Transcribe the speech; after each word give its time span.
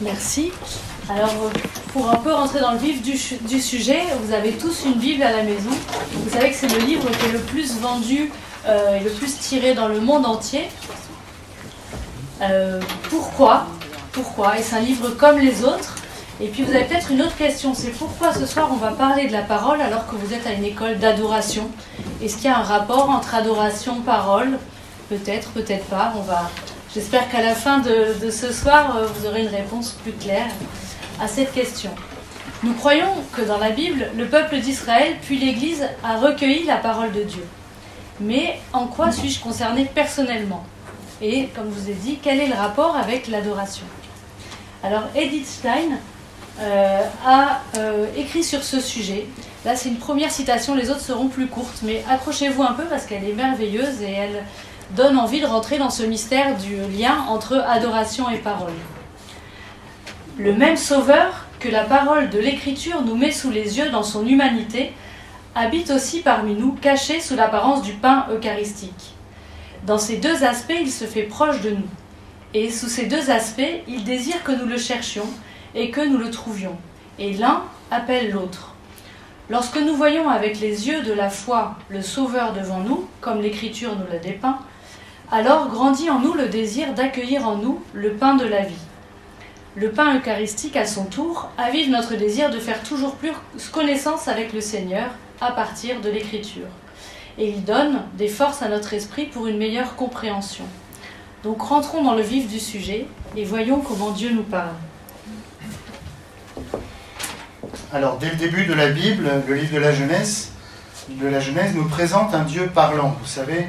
Merci. 0.00 0.52
Alors, 1.08 1.34
pour 1.92 2.10
un 2.10 2.16
peu 2.16 2.32
rentrer 2.32 2.60
dans 2.60 2.72
le 2.72 2.78
vif 2.78 3.02
du, 3.02 3.60
sujet, 3.60 4.02
vous 4.22 4.32
avez 4.32 4.52
tous 4.52 4.84
une 4.84 4.94
Bible 4.94 5.22
à 5.22 5.32
la 5.32 5.42
maison. 5.42 5.70
Vous 6.12 6.30
savez 6.30 6.50
que 6.50 6.56
c'est 6.56 6.68
le 6.68 6.84
livre 6.84 7.08
qui 7.10 7.26
est 7.26 7.32
le 7.32 7.40
plus 7.40 7.78
vendu 7.78 8.30
euh, 8.66 8.96
et 8.96 9.04
le 9.04 9.10
plus 9.10 9.38
tiré 9.38 9.74
dans 9.74 9.88
le 9.88 10.00
monde 10.00 10.24
entier. 10.24 10.68
Euh, 12.40 12.80
pourquoi? 13.10 13.66
Pourquoi? 14.12 14.58
Et 14.58 14.62
c'est 14.62 14.76
un 14.76 14.80
livre 14.80 15.10
comme 15.10 15.38
les 15.38 15.62
autres. 15.64 15.96
Et 16.40 16.48
puis 16.48 16.64
vous 16.64 16.72
avez 16.74 16.84
peut-être 16.84 17.12
une 17.12 17.22
autre 17.22 17.36
question, 17.36 17.74
c'est 17.74 17.92
pourquoi 17.92 18.32
ce 18.34 18.44
soir 18.44 18.68
on 18.72 18.76
va 18.76 18.90
parler 18.90 19.28
de 19.28 19.32
la 19.32 19.42
parole 19.42 19.80
alors 19.80 20.08
que 20.08 20.16
vous 20.16 20.34
êtes 20.34 20.46
à 20.48 20.52
une 20.52 20.64
école 20.64 20.98
d'adoration? 20.98 21.70
Est-ce 22.20 22.36
qu'il 22.36 22.46
y 22.46 22.48
a 22.48 22.58
un 22.58 22.62
rapport 22.62 23.08
entre 23.08 23.36
adoration, 23.36 24.00
parole? 24.00 24.58
Peut-être, 25.08 25.50
peut-être 25.50 25.84
pas. 25.84 26.12
On 26.16 26.22
va. 26.22 26.50
J'espère 26.94 27.28
qu'à 27.28 27.42
la 27.42 27.56
fin 27.56 27.78
de, 27.78 28.30
ce 28.30 28.52
soir, 28.52 28.96
euh, 28.96 29.06
vous 29.06 29.26
aurez 29.26 29.42
une 29.42 29.48
réponse 29.48 29.90
plus 29.90 30.12
claire 30.12 30.46
à 31.20 31.26
cette 31.26 31.52
question. 31.52 31.90
Nous 32.62 32.72
croyons 32.74 33.12
que 33.32 33.42
dans 33.42 33.58
la 33.58 33.70
Bible, 33.70 34.10
le 34.16 34.26
peuple 34.26 34.60
d'Israël 34.60 35.16
puis 35.20 35.36
l'Église 35.38 35.84
a 36.04 36.18
recueilli 36.18 36.64
la 36.66 36.76
parole 36.76 37.10
de 37.10 37.24
Dieu. 37.24 37.44
Mais 38.20 38.60
en 38.72 38.86
quoi 38.86 39.10
suis-je 39.10 39.40
concerné 39.40 39.90
personnellement? 39.92 40.64
Et 41.20 41.48
comme 41.56 41.64
je 41.74 41.80
vous 41.80 41.90
ai 41.90 41.94
dit, 41.94 42.20
quel 42.22 42.38
est 42.38 42.46
le 42.46 42.54
rapport 42.54 42.96
avec 42.96 43.26
l'adoration? 43.26 43.86
Alors 44.84 45.02
Edith 45.16 45.48
Stein 45.48 45.98
euh, 46.60 47.00
a 47.26 47.60
euh, 47.76 48.06
écrit 48.16 48.44
sur 48.44 48.62
ce 48.62 48.78
sujet. 48.78 49.26
Là, 49.64 49.74
c'est 49.74 49.88
une 49.88 49.98
première 49.98 50.30
citation, 50.30 50.76
les 50.76 50.90
autres 50.90 51.00
seront 51.00 51.26
plus 51.26 51.48
courtes, 51.48 51.80
mais 51.82 52.04
accrochez-vous 52.08 52.62
un 52.62 52.74
peu 52.74 52.84
parce 52.84 53.04
qu'elle 53.06 53.24
est 53.24 53.32
merveilleuse 53.32 54.00
et 54.00 54.12
elle 54.12 54.44
donne 54.94 55.18
envie 55.18 55.40
de 55.40 55.46
rentrer 55.46 55.78
dans 55.78 55.90
ce 55.90 56.02
mystère 56.02 56.56
du 56.56 56.76
lien 56.96 57.24
entre 57.28 57.56
adoration 57.66 58.30
et 58.30 58.38
parole. 58.38 58.72
Le 60.38 60.52
même 60.52 60.76
Sauveur 60.76 61.46
que 61.60 61.68
la 61.68 61.84
parole 61.84 62.30
de 62.30 62.38
l'Écriture 62.38 63.02
nous 63.02 63.16
met 63.16 63.30
sous 63.30 63.50
les 63.50 63.78
yeux 63.78 63.90
dans 63.90 64.02
son 64.02 64.26
humanité 64.26 64.92
habite 65.54 65.90
aussi 65.90 66.20
parmi 66.20 66.54
nous, 66.54 66.72
caché 66.72 67.20
sous 67.20 67.36
l'apparence 67.36 67.82
du 67.82 67.92
pain 67.92 68.26
eucharistique. 68.30 69.14
Dans 69.86 69.98
ces 69.98 70.16
deux 70.16 70.44
aspects, 70.44 70.74
il 70.80 70.90
se 70.90 71.04
fait 71.04 71.22
proche 71.22 71.60
de 71.60 71.70
nous. 71.70 71.88
Et 72.52 72.70
sous 72.70 72.88
ces 72.88 73.06
deux 73.06 73.30
aspects, 73.30 73.62
il 73.88 74.04
désire 74.04 74.42
que 74.42 74.52
nous 74.52 74.66
le 74.66 74.78
cherchions 74.78 75.28
et 75.74 75.90
que 75.90 76.00
nous 76.00 76.18
le 76.18 76.30
trouvions. 76.30 76.76
Et 77.18 77.34
l'un 77.34 77.62
appelle 77.90 78.30
l'autre. 78.30 78.74
Lorsque 79.50 79.76
nous 79.76 79.94
voyons 79.94 80.28
avec 80.28 80.60
les 80.60 80.88
yeux 80.88 81.02
de 81.02 81.12
la 81.12 81.30
foi 81.30 81.76
le 81.88 82.00
Sauveur 82.00 82.52
devant 82.54 82.80
nous, 82.80 83.06
comme 83.20 83.42
l'Écriture 83.42 83.96
nous 83.96 84.10
l'a 84.10 84.18
dépeint, 84.18 84.58
alors 85.34 85.68
grandit 85.68 86.10
en 86.10 86.20
nous 86.20 86.32
le 86.32 86.46
désir 86.46 86.94
d'accueillir 86.94 87.48
en 87.48 87.56
nous 87.56 87.82
le 87.92 88.12
pain 88.12 88.36
de 88.36 88.46
la 88.46 88.60
vie. 88.60 88.86
Le 89.74 89.90
pain 89.90 90.16
eucharistique, 90.16 90.76
à 90.76 90.86
son 90.86 91.06
tour, 91.06 91.50
avive 91.58 91.90
notre 91.90 92.14
désir 92.14 92.50
de 92.50 92.60
faire 92.60 92.80
toujours 92.84 93.16
plus 93.16 93.32
connaissance 93.72 94.28
avec 94.28 94.52
le 94.52 94.60
Seigneur 94.60 95.10
à 95.40 95.50
partir 95.50 96.00
de 96.00 96.08
l'Écriture. 96.08 96.68
Et 97.36 97.48
il 97.48 97.64
donne 97.64 98.02
des 98.16 98.28
forces 98.28 98.62
à 98.62 98.68
notre 98.68 98.94
esprit 98.94 99.24
pour 99.24 99.48
une 99.48 99.58
meilleure 99.58 99.96
compréhension. 99.96 100.66
Donc 101.42 101.62
rentrons 101.62 102.04
dans 102.04 102.14
le 102.14 102.22
vif 102.22 102.46
du 102.46 102.60
sujet 102.60 103.08
et 103.36 103.44
voyons 103.44 103.80
comment 103.80 104.12
Dieu 104.12 104.30
nous 104.32 104.44
parle. 104.44 104.76
Alors, 107.92 108.18
dès 108.18 108.30
le 108.30 108.36
début 108.36 108.66
de 108.66 108.74
la 108.74 108.90
Bible, 108.90 109.28
le 109.48 109.54
livre 109.54 109.74
de 109.74 109.80
la 109.80 109.92
Genèse, 109.92 110.52
de 111.08 111.26
la 111.26 111.40
Genèse 111.40 111.74
nous 111.74 111.88
présente 111.88 112.32
un 112.36 112.44
Dieu 112.44 112.70
parlant, 112.72 113.16
vous 113.20 113.26
savez, 113.26 113.66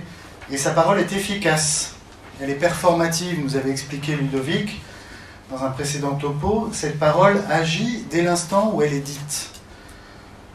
et 0.51 0.57
sa 0.57 0.71
parole 0.71 0.99
est 0.99 1.11
efficace. 1.11 1.95
Elle 2.41 2.49
est 2.49 2.55
performative, 2.55 3.39
nous 3.41 3.55
avait 3.55 3.71
expliqué 3.71 4.15
Ludovic 4.15 4.81
dans 5.49 5.63
un 5.63 5.69
précédent 5.69 6.15
topo. 6.15 6.69
Cette 6.71 6.99
parole 6.99 7.41
agit 7.49 8.05
dès 8.09 8.21
l'instant 8.21 8.71
où 8.73 8.81
elle 8.81 8.93
est 8.93 8.99
dite. 8.99 9.49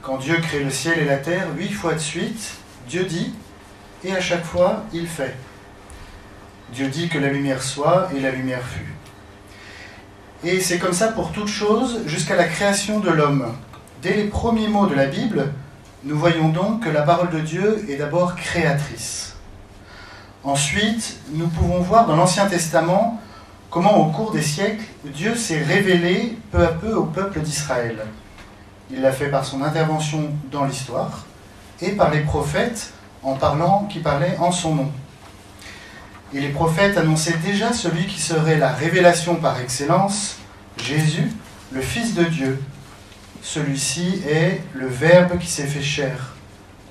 Quand 0.02 0.18
Dieu 0.18 0.36
crée 0.40 0.60
le 0.60 0.70
ciel 0.70 0.98
et 0.98 1.04
la 1.04 1.16
terre, 1.16 1.48
huit 1.56 1.72
fois 1.72 1.94
de 1.94 1.98
suite, 1.98 2.52
Dieu 2.88 3.04
dit, 3.04 3.32
et 4.04 4.12
à 4.12 4.20
chaque 4.20 4.44
fois, 4.44 4.84
il 4.92 5.06
fait. 5.06 5.36
Dieu 6.72 6.88
dit 6.88 7.08
que 7.08 7.18
la 7.18 7.28
lumière 7.28 7.62
soit, 7.62 8.08
et 8.16 8.20
la 8.20 8.30
lumière 8.30 8.62
fut. 8.64 8.94
Et 10.42 10.60
c'est 10.60 10.78
comme 10.78 10.92
ça 10.92 11.08
pour 11.08 11.32
toute 11.32 11.48
chose 11.48 12.00
jusqu'à 12.06 12.36
la 12.36 12.44
création 12.44 13.00
de 13.00 13.10
l'homme. 13.10 13.54
Dès 14.00 14.14
les 14.14 14.24
premiers 14.24 14.68
mots 14.68 14.86
de 14.86 14.94
la 14.94 15.06
Bible, 15.06 15.52
nous 16.04 16.18
voyons 16.18 16.48
donc 16.48 16.84
que 16.84 16.88
la 16.88 17.02
parole 17.02 17.28
de 17.30 17.40
Dieu 17.40 17.84
est 17.90 17.96
d'abord 17.96 18.36
créatrice. 18.36 19.36
Ensuite, 20.42 21.18
nous 21.32 21.48
pouvons 21.48 21.80
voir 21.80 22.06
dans 22.06 22.16
l'Ancien 22.16 22.46
Testament 22.46 23.20
comment 23.68 23.98
au 23.98 24.10
cours 24.10 24.32
des 24.32 24.42
siècles, 24.42 24.84
Dieu 25.04 25.34
s'est 25.34 25.62
révélé 25.62 26.38
peu 26.50 26.64
à 26.64 26.68
peu 26.68 26.94
au 26.94 27.04
peuple 27.04 27.40
d'Israël. 27.40 28.06
Il 28.90 29.02
l'a 29.02 29.12
fait 29.12 29.28
par 29.28 29.44
son 29.44 29.62
intervention 29.62 30.30
dans 30.50 30.64
l'histoire 30.64 31.26
et 31.80 31.92
par 31.92 32.10
les 32.10 32.20
prophètes 32.20 32.92
en 33.22 33.34
parlant, 33.34 33.86
qui 33.90 33.98
parlaient 33.98 34.36
en 34.38 34.50
son 34.50 34.74
nom. 34.74 34.90
Et 36.32 36.40
les 36.40 36.48
prophètes 36.48 36.96
annonçaient 36.96 37.36
déjà 37.36 37.72
celui 37.72 38.06
qui 38.06 38.20
serait 38.20 38.56
la 38.56 38.72
révélation 38.72 39.36
par 39.36 39.60
excellence, 39.60 40.38
Jésus, 40.82 41.30
le 41.70 41.82
Fils 41.82 42.14
de 42.14 42.24
Dieu. 42.24 42.62
Celui-ci 43.42 44.22
est 44.26 44.62
le 44.74 44.86
Verbe 44.86 45.38
qui 45.38 45.48
s'est 45.48 45.66
fait 45.66 45.82
chair, 45.82 46.34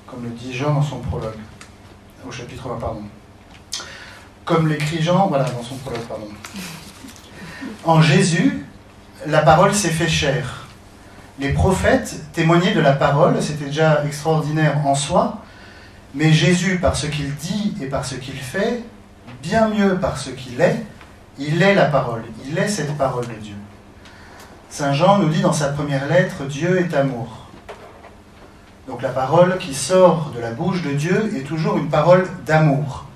comme 0.06 0.24
le 0.24 0.30
dit 0.30 0.54
Jean 0.54 0.74
dans 0.74 0.82
son 0.82 0.98
prologue, 0.98 1.34
au 2.26 2.30
chapitre 2.30 2.68
20, 2.68 2.78
pardon. 2.78 3.02
Comme 4.50 4.66
l'écrit 4.66 5.00
Jean, 5.00 5.28
voilà, 5.28 5.44
dans 5.44 5.62
son 5.62 5.76
prologue, 5.76 6.02
pardon. 6.08 6.26
En 7.84 8.02
Jésus, 8.02 8.66
la 9.24 9.42
parole 9.42 9.72
s'est 9.72 9.90
fait 9.90 10.08
chair. 10.08 10.66
Les 11.38 11.50
prophètes 11.52 12.16
témoignaient 12.32 12.74
de 12.74 12.80
la 12.80 12.94
parole, 12.94 13.40
c'était 13.40 13.66
déjà 13.66 14.04
extraordinaire 14.04 14.84
en 14.84 14.96
soi, 14.96 15.38
mais 16.16 16.32
Jésus, 16.32 16.80
par 16.80 16.96
ce 16.96 17.06
qu'il 17.06 17.32
dit 17.36 17.76
et 17.80 17.86
par 17.86 18.04
ce 18.04 18.16
qu'il 18.16 18.34
fait, 18.34 18.82
bien 19.40 19.68
mieux 19.68 20.00
par 20.00 20.18
ce 20.18 20.30
qu'il 20.30 20.60
est, 20.60 20.84
il 21.38 21.62
est 21.62 21.76
la 21.76 21.84
parole, 21.84 22.24
il 22.44 22.58
est 22.58 22.66
cette 22.66 22.98
parole 22.98 23.28
de 23.28 23.34
Dieu. 23.34 23.54
Saint 24.68 24.92
Jean 24.92 25.18
nous 25.18 25.28
dit 25.28 25.42
dans 25.42 25.52
sa 25.52 25.68
première 25.68 26.08
lettre, 26.08 26.42
Dieu 26.46 26.80
est 26.80 26.92
amour. 26.92 27.46
Donc 28.88 29.00
la 29.00 29.10
parole 29.10 29.58
qui 29.58 29.74
sort 29.74 30.32
de 30.34 30.40
la 30.40 30.50
bouche 30.50 30.82
de 30.82 30.90
Dieu 30.90 31.32
est 31.36 31.44
toujours 31.44 31.76
une 31.76 31.88
parole 31.88 32.26
d'amour. 32.44 33.06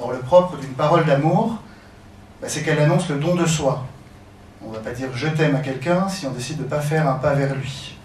Or 0.00 0.12
le 0.12 0.18
propre 0.18 0.56
d'une 0.56 0.72
parole 0.72 1.04
d'amour, 1.04 1.58
bah, 2.40 2.48
c'est 2.48 2.62
qu'elle 2.62 2.78
annonce 2.78 3.08
le 3.08 3.16
don 3.16 3.34
de 3.34 3.46
soi. 3.46 3.86
On 4.64 4.70
ne 4.70 4.74
va 4.74 4.80
pas 4.80 4.92
dire 4.92 5.08
je 5.14 5.28
t'aime 5.28 5.56
à 5.56 5.60
quelqu'un 5.60 6.08
si 6.08 6.26
on 6.26 6.30
décide 6.30 6.58
de 6.58 6.64
ne 6.64 6.68
pas 6.68 6.80
faire 6.80 7.08
un 7.08 7.14
pas 7.14 7.34
vers 7.34 7.54
lui. 7.54 7.96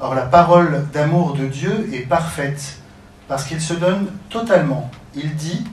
Or 0.00 0.14
la 0.14 0.22
parole 0.22 0.86
d'amour 0.92 1.34
de 1.34 1.46
Dieu 1.46 1.88
est 1.92 2.06
parfaite 2.06 2.80
parce 3.28 3.44
qu'il 3.44 3.60
se 3.60 3.74
donne 3.74 4.08
totalement. 4.28 4.90
Il 5.14 5.34
dit 5.36 5.64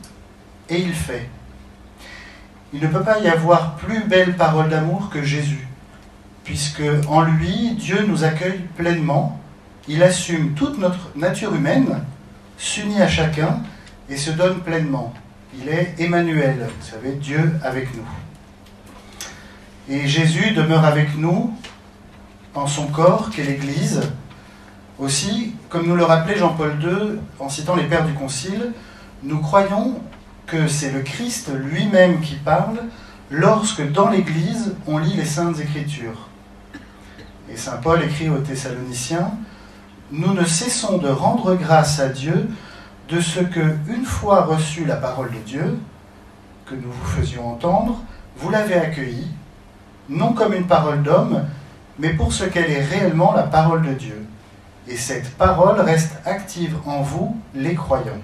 et 0.69 0.79
il 0.79 0.93
fait. 0.93 1.29
Il 2.73 2.81
ne 2.81 2.87
peut 2.87 3.03
pas 3.03 3.19
y 3.19 3.27
avoir 3.27 3.75
plus 3.75 4.03
belle 4.05 4.35
parole 4.35 4.69
d'amour 4.69 5.09
que 5.09 5.21
Jésus, 5.21 5.67
puisque 6.43 6.81
en 7.07 7.21
lui, 7.21 7.75
Dieu 7.75 8.05
nous 8.07 8.23
accueille 8.23 8.61
pleinement, 8.75 9.39
il 9.87 10.01
assume 10.01 10.53
toute 10.53 10.79
notre 10.79 11.09
nature 11.15 11.53
humaine, 11.53 12.03
s'unit 12.57 13.01
à 13.01 13.07
chacun 13.07 13.59
et 14.09 14.17
se 14.17 14.31
donne 14.31 14.59
pleinement. 14.61 15.13
Il 15.55 15.69
est 15.69 15.95
Emmanuel, 15.99 16.67
vous 16.67 16.85
savez, 16.85 17.11
Dieu 17.13 17.53
avec 17.63 17.89
nous. 17.95 18.05
Et 19.89 20.07
Jésus 20.07 20.51
demeure 20.51 20.85
avec 20.85 21.17
nous 21.17 21.53
en 22.55 22.67
son 22.67 22.87
corps, 22.87 23.29
qu'est 23.29 23.43
l'Église. 23.43 24.01
Aussi, 24.99 25.55
comme 25.69 25.87
nous 25.87 25.95
le 25.95 26.03
rappelait 26.03 26.37
Jean-Paul 26.37 26.77
II 26.81 27.19
en 27.39 27.49
citant 27.49 27.75
les 27.75 27.83
pères 27.83 28.05
du 28.05 28.13
Concile, 28.13 28.73
nous 29.23 29.39
croyons 29.39 29.99
que 30.45 30.67
c'est 30.67 30.91
le 30.91 31.01
Christ 31.01 31.51
lui-même 31.53 32.21
qui 32.21 32.35
parle 32.35 32.79
lorsque 33.31 33.91
dans 33.91 34.09
l'Église 34.09 34.75
on 34.85 34.97
lit 34.97 35.15
les 35.15 35.25
saintes 35.25 35.59
écritures. 35.59 36.29
Et 37.49 37.57
Saint 37.57 37.77
Paul 37.77 38.01
écrit 38.03 38.29
aux 38.29 38.37
Thessaloniciens, 38.37 39.31
Nous 40.11 40.33
ne 40.33 40.45
cessons 40.45 40.97
de 40.97 41.09
rendre 41.09 41.55
grâce 41.55 41.99
à 41.99 42.09
Dieu 42.09 42.47
de 43.13 43.21
ce 43.21 43.41
que, 43.41 43.59
une 43.87 44.05
fois 44.05 44.41
reçue 44.41 44.85
la 44.85 44.95
parole 44.95 45.31
de 45.31 45.37
Dieu, 45.37 45.77
que 46.65 46.73
nous 46.73 46.91
vous 46.91 47.05
faisions 47.05 47.47
entendre, 47.47 48.01
vous 48.37 48.49
l'avez 48.49 48.73
accueillie, 48.73 49.27
non 50.09 50.33
comme 50.33 50.55
une 50.55 50.65
parole 50.65 51.03
d'homme, 51.03 51.45
mais 51.99 52.13
pour 52.13 52.33
ce 52.33 52.45
qu'elle 52.45 52.71
est 52.71 52.83
réellement 52.83 53.33
la 53.33 53.43
parole 53.43 53.83
de 53.83 53.93
Dieu. 53.93 54.25
Et 54.87 54.97
cette 54.97 55.29
parole 55.37 55.79
reste 55.79 56.13
active 56.25 56.75
en 56.87 57.03
vous, 57.03 57.37
les 57.53 57.75
croyants. 57.75 58.23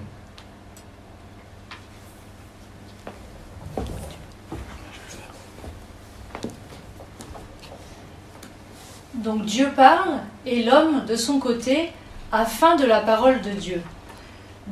Donc 9.14 9.44
Dieu 9.44 9.70
parle 9.76 10.14
et 10.44 10.64
l'homme, 10.64 11.04
de 11.06 11.14
son 11.14 11.38
côté, 11.38 11.92
a 12.32 12.44
faim 12.44 12.74
de 12.74 12.86
la 12.86 13.00
parole 13.00 13.40
de 13.40 13.50
Dieu. 13.50 13.82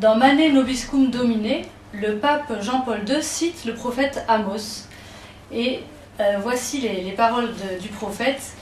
Dans 0.01 0.15
Mane 0.15 0.53
Nobiscum 0.53 1.11
Domine, 1.11 1.65
le 1.93 2.19
pape 2.19 2.63
Jean-Paul 2.63 3.01
II 3.09 3.21
cite 3.21 3.65
le 3.65 3.75
prophète 3.75 4.25
Amos 4.29 4.87
et 5.51 5.81
euh, 6.21 6.37
voici 6.41 6.81
les, 6.81 7.11
paroles 7.11 7.53
du 7.81 7.89
prophète. 7.89 8.53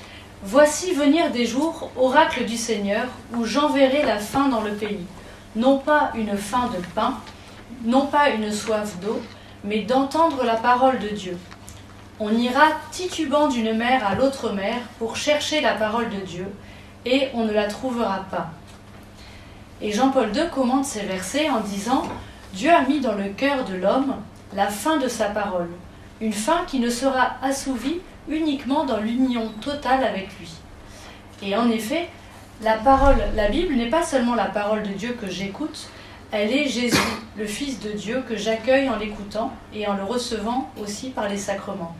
Voici 0.42 0.94
venir 0.94 1.30
des 1.32 1.44
jours, 1.44 1.90
oracle 1.94 2.46
du 2.46 2.56
Seigneur, 2.56 3.04
où 3.34 3.44
j'enverrai 3.44 4.02
la 4.02 4.16
faim 4.16 4.48
dans 4.48 4.62
le 4.62 4.72
pays. 4.72 5.04
Non 5.56 5.76
pas 5.76 6.10
une 6.14 6.38
faim 6.38 6.70
de 6.74 6.82
pain, 6.94 7.18
non 7.84 8.06
pas 8.06 8.30
une 8.30 8.50
soif 8.50 8.98
d'eau, 9.02 9.20
mais 9.62 9.82
d'entendre 9.82 10.42
la 10.42 10.56
parole 10.56 10.98
de 11.00 11.08
Dieu. 11.08 11.36
On 12.18 12.32
ira 12.32 12.68
titubant 12.92 13.48
d'une 13.48 13.76
mer 13.76 14.06
à 14.06 14.14
l'autre 14.14 14.52
mer 14.52 14.76
pour 14.98 15.16
chercher 15.16 15.60
la 15.60 15.74
parole 15.74 16.08
de 16.08 16.24
Dieu, 16.24 16.46
et 17.04 17.28
on 17.34 17.44
ne 17.44 17.52
la 17.52 17.66
trouvera 17.68 18.24
pas. 18.30 18.52
Et 19.82 19.92
Jean-Paul 19.92 20.34
II 20.34 20.48
commente 20.52 20.84
ces 20.84 21.02
versets 21.02 21.50
en 21.50 21.60
disant 21.60 22.04
Dieu 22.54 22.70
a 22.70 22.82
mis 22.82 23.00
dans 23.00 23.14
le 23.14 23.28
cœur 23.28 23.64
de 23.64 23.74
l'homme 23.74 24.16
la 24.54 24.68
fin 24.68 24.96
de 24.96 25.08
sa 25.08 25.26
parole, 25.26 25.68
une 26.20 26.32
fin 26.32 26.64
qui 26.66 26.80
ne 26.80 26.88
sera 26.88 27.36
assouvie 27.42 28.00
uniquement 28.28 28.84
dans 28.84 28.98
l'union 28.98 29.50
totale 29.60 30.04
avec 30.04 30.28
lui. 30.38 30.50
Et 31.42 31.54
en 31.56 31.68
effet, 31.70 32.08
la 32.62 32.78
parole, 32.78 33.18
la 33.34 33.48
Bible 33.48 33.74
n'est 33.74 33.90
pas 33.90 34.02
seulement 34.02 34.34
la 34.34 34.46
parole 34.46 34.82
de 34.82 34.92
Dieu 34.92 35.16
que 35.20 35.28
j'écoute, 35.28 35.88
elle 36.32 36.52
est 36.52 36.68
Jésus, 36.68 36.96
le 37.36 37.46
Fils 37.46 37.80
de 37.80 37.90
Dieu, 37.90 38.24
que 38.26 38.36
j'accueille 38.36 38.88
en 38.88 38.96
l'écoutant 38.96 39.52
et 39.74 39.86
en 39.86 39.94
le 39.94 40.04
recevant 40.04 40.70
aussi 40.82 41.10
par 41.10 41.28
les 41.28 41.36
sacrements. 41.36 41.94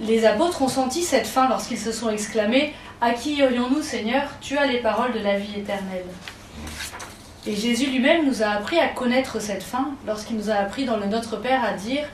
Les 0.00 0.26
apôtres 0.26 0.60
ont 0.60 0.68
senti 0.68 1.02
cette 1.02 1.26
fin 1.26 1.48
lorsqu'ils 1.48 1.78
se 1.78 1.90
sont 1.90 2.10
exclamés 2.10 2.74
À 3.00 3.12
qui 3.12 3.34
irions-nous, 3.36 3.82
Seigneur 3.82 4.24
Tu 4.40 4.58
as 4.58 4.66
les 4.66 4.78
paroles 4.78 5.12
de 5.12 5.20
la 5.20 5.38
vie 5.38 5.58
éternelle. 5.58 6.04
Et 7.46 7.56
Jésus 7.56 7.86
lui-même 7.86 8.26
nous 8.26 8.42
a 8.42 8.48
appris 8.48 8.78
à 8.78 8.88
connaître 8.88 9.40
cette 9.40 9.62
fin 9.62 9.90
lorsqu'il 10.06 10.36
nous 10.36 10.50
a 10.50 10.54
appris 10.54 10.84
dans 10.84 10.98
le 10.98 11.06
Notre 11.06 11.36
Père 11.36 11.64
à 11.64 11.72
dire 11.72 12.04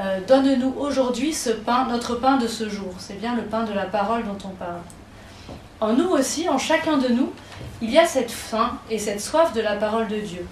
euh, 0.00 0.20
Donne-nous 0.26 0.74
aujourd'hui 0.78 1.34
ce 1.34 1.50
pain, 1.50 1.86
notre 1.90 2.14
pain 2.14 2.38
de 2.38 2.46
ce 2.46 2.68
jour. 2.68 2.94
C'est 2.98 3.20
bien 3.20 3.36
le 3.36 3.42
pain 3.42 3.64
de 3.64 3.74
la 3.74 3.84
parole 3.84 4.24
dont 4.24 4.38
on 4.48 4.54
parle. 4.54 4.80
En 5.80 5.92
nous 5.92 6.08
aussi, 6.08 6.48
en 6.48 6.58
chacun 6.58 6.96
de 6.96 7.08
nous, 7.08 7.32
il 7.82 7.90
y 7.90 7.98
a 7.98 8.06
cette 8.06 8.30
faim 8.30 8.78
et 8.90 8.98
cette 8.98 9.20
soif 9.20 9.52
de 9.52 9.60
la 9.60 9.76
parole 9.76 10.08
de 10.08 10.18
Dieu. 10.18 10.46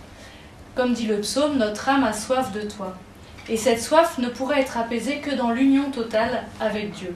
Comme 0.75 0.93
dit 0.93 1.06
le 1.06 1.20
psaume, 1.20 1.56
notre 1.56 1.88
âme 1.88 2.05
a 2.05 2.12
soif 2.12 2.52
de 2.52 2.61
toi. 2.61 2.94
Et 3.48 3.56
cette 3.56 3.81
soif 3.81 4.19
ne 4.19 4.28
pourrait 4.28 4.60
être 4.60 4.76
apaisée 4.76 5.20
que 5.20 5.34
dans 5.34 5.50
l'union 5.50 5.90
totale 5.90 6.44
avec 6.60 6.93
Dieu. 6.93 7.14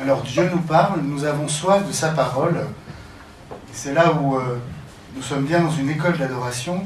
Alors 0.00 0.22
Dieu 0.22 0.48
nous 0.50 0.60
parle, 0.60 1.00
nous 1.02 1.24
avons 1.24 1.48
soif 1.48 1.86
de 1.86 1.92
sa 1.92 2.10
parole. 2.10 2.66
C'est 3.72 3.94
là 3.94 4.12
où 4.12 4.36
euh, 4.36 4.58
nous 5.14 5.22
sommes 5.22 5.44
bien 5.44 5.60
dans 5.60 5.70
une 5.70 5.90
école 5.90 6.16
d'adoration. 6.16 6.84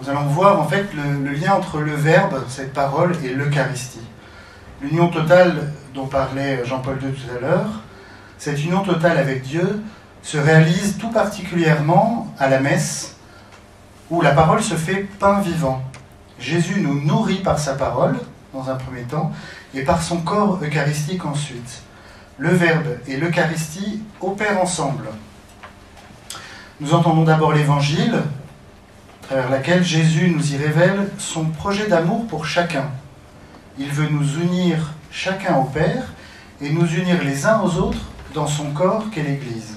Nous 0.00 0.08
allons 0.08 0.26
voir 0.26 0.60
en 0.60 0.66
fait 0.66 0.86
le, 0.94 1.32
lien 1.32 1.54
entre 1.54 1.78
le 1.78 1.94
Verbe, 1.94 2.44
cette 2.48 2.72
parole, 2.72 3.16
et 3.24 3.34
l'Eucharistie. 3.34 4.06
L'union 4.80 5.08
totale 5.08 5.72
dont 5.94 6.06
parlait 6.06 6.64
Jean-Paul 6.64 6.98
II 7.02 7.12
tout 7.12 7.36
à 7.36 7.40
l'heure, 7.40 7.80
cette 8.38 8.62
union 8.64 8.82
totale 8.82 9.18
avec 9.18 9.42
Dieu 9.42 9.82
se 10.22 10.38
réalise 10.38 10.98
tout 10.98 11.10
particulièrement 11.10 12.32
à 12.38 12.48
la 12.48 12.60
messe, 12.60 13.16
où 14.10 14.20
la 14.20 14.32
parole 14.32 14.62
se 14.62 14.74
fait 14.74 15.08
pain 15.18 15.40
vivant. 15.40 15.82
Jésus 16.38 16.80
nous 16.80 17.00
nourrit 17.00 17.42
par 17.42 17.58
sa 17.58 17.74
parole, 17.74 18.18
dans 18.52 18.68
un 18.68 18.76
premier 18.76 19.02
temps, 19.02 19.32
et 19.74 19.82
par 19.82 20.02
son 20.02 20.18
corps 20.18 20.58
eucharistique 20.62 21.24
ensuite. 21.24 21.82
Le 22.38 22.50
Verbe 22.50 22.98
et 23.06 23.16
l'Eucharistie 23.16 24.02
opèrent 24.20 24.60
ensemble. 24.60 25.08
Nous 26.80 26.94
entendons 26.94 27.24
d'abord 27.24 27.52
l'Évangile, 27.52 28.22
à 29.22 29.26
travers 29.26 29.50
laquelle 29.50 29.84
Jésus 29.84 30.30
nous 30.30 30.54
y 30.54 30.56
révèle 30.56 31.10
son 31.18 31.44
projet 31.44 31.86
d'amour 31.86 32.26
pour 32.26 32.46
chacun. 32.46 32.86
Il 33.78 33.90
veut 33.90 34.08
nous 34.08 34.40
unir 34.40 34.94
chacun 35.10 35.56
au 35.56 35.64
Père 35.64 36.04
et 36.60 36.70
nous 36.70 36.86
unir 36.86 37.22
les 37.22 37.46
uns 37.46 37.60
aux 37.60 37.76
autres 37.76 38.00
dans 38.34 38.46
son 38.46 38.70
corps 38.70 39.04
qu'est 39.10 39.22
l'Église, 39.22 39.76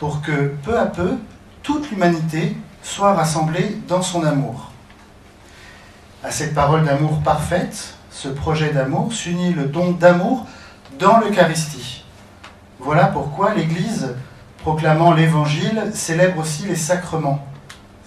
pour 0.00 0.22
que 0.22 0.54
peu 0.64 0.76
à 0.76 0.86
peu 0.86 1.18
toute 1.62 1.90
l'humanité 1.90 2.56
soit 2.82 3.12
rassemblée 3.12 3.78
dans 3.86 4.02
son 4.02 4.24
amour. 4.24 4.72
À 6.24 6.30
cette 6.30 6.54
parole 6.54 6.84
d'amour 6.84 7.20
parfaite, 7.22 7.94
ce 8.10 8.28
projet 8.28 8.72
d'amour 8.72 9.12
s'unit 9.12 9.52
le 9.52 9.66
don 9.66 9.92
d'amour 9.92 10.46
dans 10.98 11.20
l'Eucharistie. 11.20 12.04
Voilà 12.78 13.06
pourquoi 13.06 13.54
l'Église, 13.54 14.14
proclamant 14.58 15.12
l'Évangile, 15.12 15.90
célèbre 15.92 16.40
aussi 16.40 16.64
les 16.64 16.76
sacrements. 16.76 17.46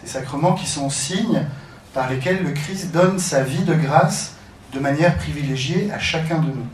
Ces 0.04 0.10
sacrements 0.10 0.54
qui 0.54 0.68
sont 0.68 0.90
signes 0.90 1.46
par 1.94 2.10
lesquels 2.10 2.44
le 2.44 2.52
Christ 2.52 2.92
donne 2.92 3.20
sa 3.20 3.44
vie 3.44 3.64
de 3.64 3.76
grâce 3.76 4.36
de 4.74 4.80
manière 4.80 5.16
privilégiée 5.16 5.92
à 5.92 6.00
chacun 6.00 6.40
de 6.40 6.48
nous. 6.48 6.68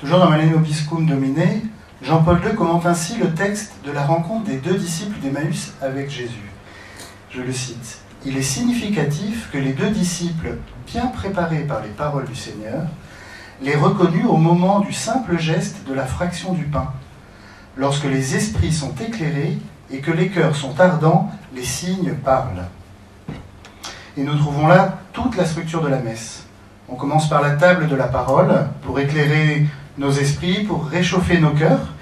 Toujours 0.00 0.18
dans 0.18 0.32
Obiscum 0.56 1.06
Domine, 1.06 1.68
Jean-Paul 2.04 2.38
II 2.44 2.54
commente 2.54 2.84
ainsi 2.84 3.16
le 3.16 3.32
texte 3.32 3.72
de 3.82 3.90
la 3.90 4.04
rencontre 4.04 4.44
des 4.44 4.58
deux 4.58 4.74
disciples 4.74 5.18
d'Emmaüs 5.20 5.72
avec 5.80 6.10
Jésus. 6.10 6.50
Je 7.30 7.40
le 7.40 7.52
cite. 7.52 8.00
Il 8.26 8.36
est 8.36 8.42
significatif 8.42 9.48
que 9.50 9.56
les 9.56 9.72
deux 9.72 9.88
disciples 9.88 10.58
bien 10.86 11.06
préparés 11.06 11.62
par 11.62 11.80
les 11.80 11.88
paroles 11.88 12.26
du 12.26 12.34
Seigneur, 12.34 12.82
les 13.62 13.74
reconnus 13.74 14.26
au 14.28 14.36
moment 14.36 14.80
du 14.80 14.92
simple 14.92 15.38
geste 15.38 15.88
de 15.88 15.94
la 15.94 16.04
fraction 16.04 16.52
du 16.52 16.64
pain. 16.64 16.92
Lorsque 17.74 18.04
les 18.04 18.36
esprits 18.36 18.72
sont 18.72 18.94
éclairés 18.96 19.56
et 19.90 20.00
que 20.00 20.10
les 20.10 20.28
cœurs 20.28 20.56
sont 20.56 20.78
ardents, 20.78 21.30
les 21.54 21.64
signes 21.64 22.12
parlent. 22.22 22.66
Et 24.18 24.22
nous 24.24 24.36
trouvons 24.36 24.66
là 24.66 24.98
toute 25.14 25.36
la 25.36 25.46
structure 25.46 25.80
de 25.80 25.88
la 25.88 26.00
messe. 26.00 26.44
On 26.90 26.96
commence 26.96 27.30
par 27.30 27.40
la 27.40 27.52
table 27.52 27.88
de 27.88 27.96
la 27.96 28.08
parole 28.08 28.68
pour 28.82 29.00
éclairer 29.00 29.66
nos 29.96 30.10
esprits, 30.10 30.64
pour 30.64 30.86
réchauffer 30.86 31.38
nos 31.38 31.52
cœurs, 31.52 31.93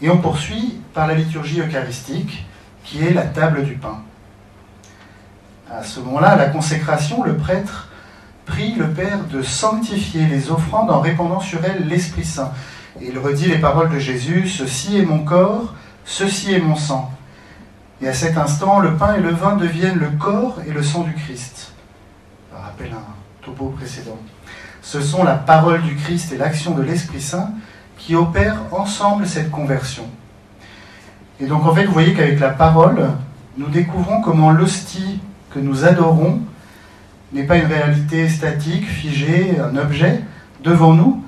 et 0.00 0.10
on 0.10 0.18
poursuit 0.18 0.80
par 0.94 1.06
la 1.06 1.14
liturgie 1.14 1.60
eucharistique 1.60 2.46
qui 2.84 3.04
est 3.04 3.12
la 3.12 3.22
table 3.22 3.64
du 3.64 3.74
pain. 3.74 4.02
À 5.70 5.82
ce 5.82 6.00
moment-là, 6.00 6.36
la 6.36 6.46
consécration, 6.46 7.22
le 7.22 7.36
prêtre 7.36 7.88
prie 8.46 8.74
le 8.74 8.88
Père 8.88 9.24
de 9.30 9.42
sanctifier 9.42 10.26
les 10.26 10.50
offrandes 10.50 10.90
en 10.90 11.00
répandant 11.00 11.40
sur 11.40 11.62
elles 11.64 11.86
l'Esprit 11.86 12.24
Saint. 12.24 12.52
Et 13.00 13.08
il 13.08 13.18
redit 13.18 13.46
les 13.46 13.58
paroles 13.58 13.90
de 13.90 13.98
Jésus, 13.98 14.48
Ceci 14.48 14.96
est 14.96 15.04
mon 15.04 15.24
corps, 15.24 15.74
ceci 16.04 16.54
est 16.54 16.60
mon 16.60 16.74
sang. 16.74 17.12
Et 18.00 18.08
à 18.08 18.14
cet 18.14 18.38
instant, 18.38 18.78
le 18.78 18.96
pain 18.96 19.16
et 19.16 19.20
le 19.20 19.30
vin 19.30 19.56
deviennent 19.56 19.98
le 19.98 20.10
corps 20.10 20.58
et 20.66 20.72
le 20.72 20.82
sang 20.82 21.02
du 21.02 21.12
Christ. 21.14 21.72
Je 22.50 22.56
rappelle 22.56 22.92
un 22.92 23.44
topo 23.44 23.68
précédent. 23.76 24.18
Ce 24.80 25.02
sont 25.02 25.24
la 25.24 25.34
parole 25.34 25.82
du 25.82 25.96
Christ 25.96 26.32
et 26.32 26.38
l'action 26.38 26.74
de 26.74 26.82
l'Esprit 26.82 27.20
Saint 27.20 27.50
qui 27.98 28.14
opèrent 28.14 28.62
ensemble 28.72 29.26
cette 29.26 29.50
conversion. 29.50 30.04
Et 31.40 31.46
donc 31.46 31.66
en 31.66 31.74
fait, 31.74 31.84
vous 31.84 31.92
voyez 31.92 32.14
qu'avec 32.14 32.40
la 32.40 32.50
parole, 32.50 33.10
nous 33.56 33.68
découvrons 33.68 34.22
comment 34.22 34.50
l'hostie 34.50 35.20
que 35.50 35.58
nous 35.58 35.84
adorons 35.84 36.40
n'est 37.32 37.44
pas 37.44 37.58
une 37.58 37.66
réalité 37.66 38.28
statique, 38.28 38.86
figée, 38.86 39.58
un 39.60 39.76
objet 39.76 40.22
devant 40.62 40.94
nous, 40.94 41.22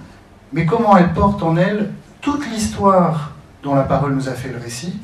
mais 0.52 0.64
comment 0.64 0.96
elle 0.96 1.12
porte 1.12 1.42
en 1.42 1.56
elle 1.56 1.90
toute 2.20 2.48
l'histoire 2.50 3.32
dont 3.62 3.74
la 3.74 3.82
parole 3.82 4.14
nous 4.14 4.28
a 4.28 4.32
fait 4.32 4.48
le 4.48 4.58
récit. 4.58 4.98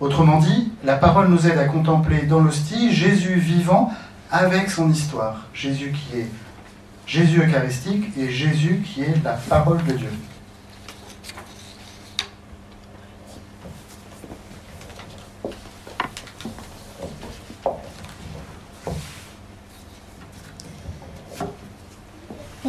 Autrement 0.00 0.38
dit, 0.38 0.72
la 0.84 0.96
parole 0.96 1.28
nous 1.28 1.46
aide 1.46 1.58
à 1.58 1.64
contempler 1.64 2.22
dans 2.22 2.40
l'hostie 2.40 2.92
Jésus 2.92 3.34
vivant 3.34 3.92
avec 4.30 4.70
son 4.70 4.90
histoire. 4.90 5.46
Jésus 5.54 5.92
qui 5.92 6.18
est 6.18 6.28
Jésus 7.06 7.40
eucharistique 7.40 8.16
et 8.16 8.30
Jésus 8.30 8.82
qui 8.84 9.02
est 9.02 9.22
la 9.22 9.32
parole 9.32 9.82
de 9.84 9.92
Dieu. 9.92 10.08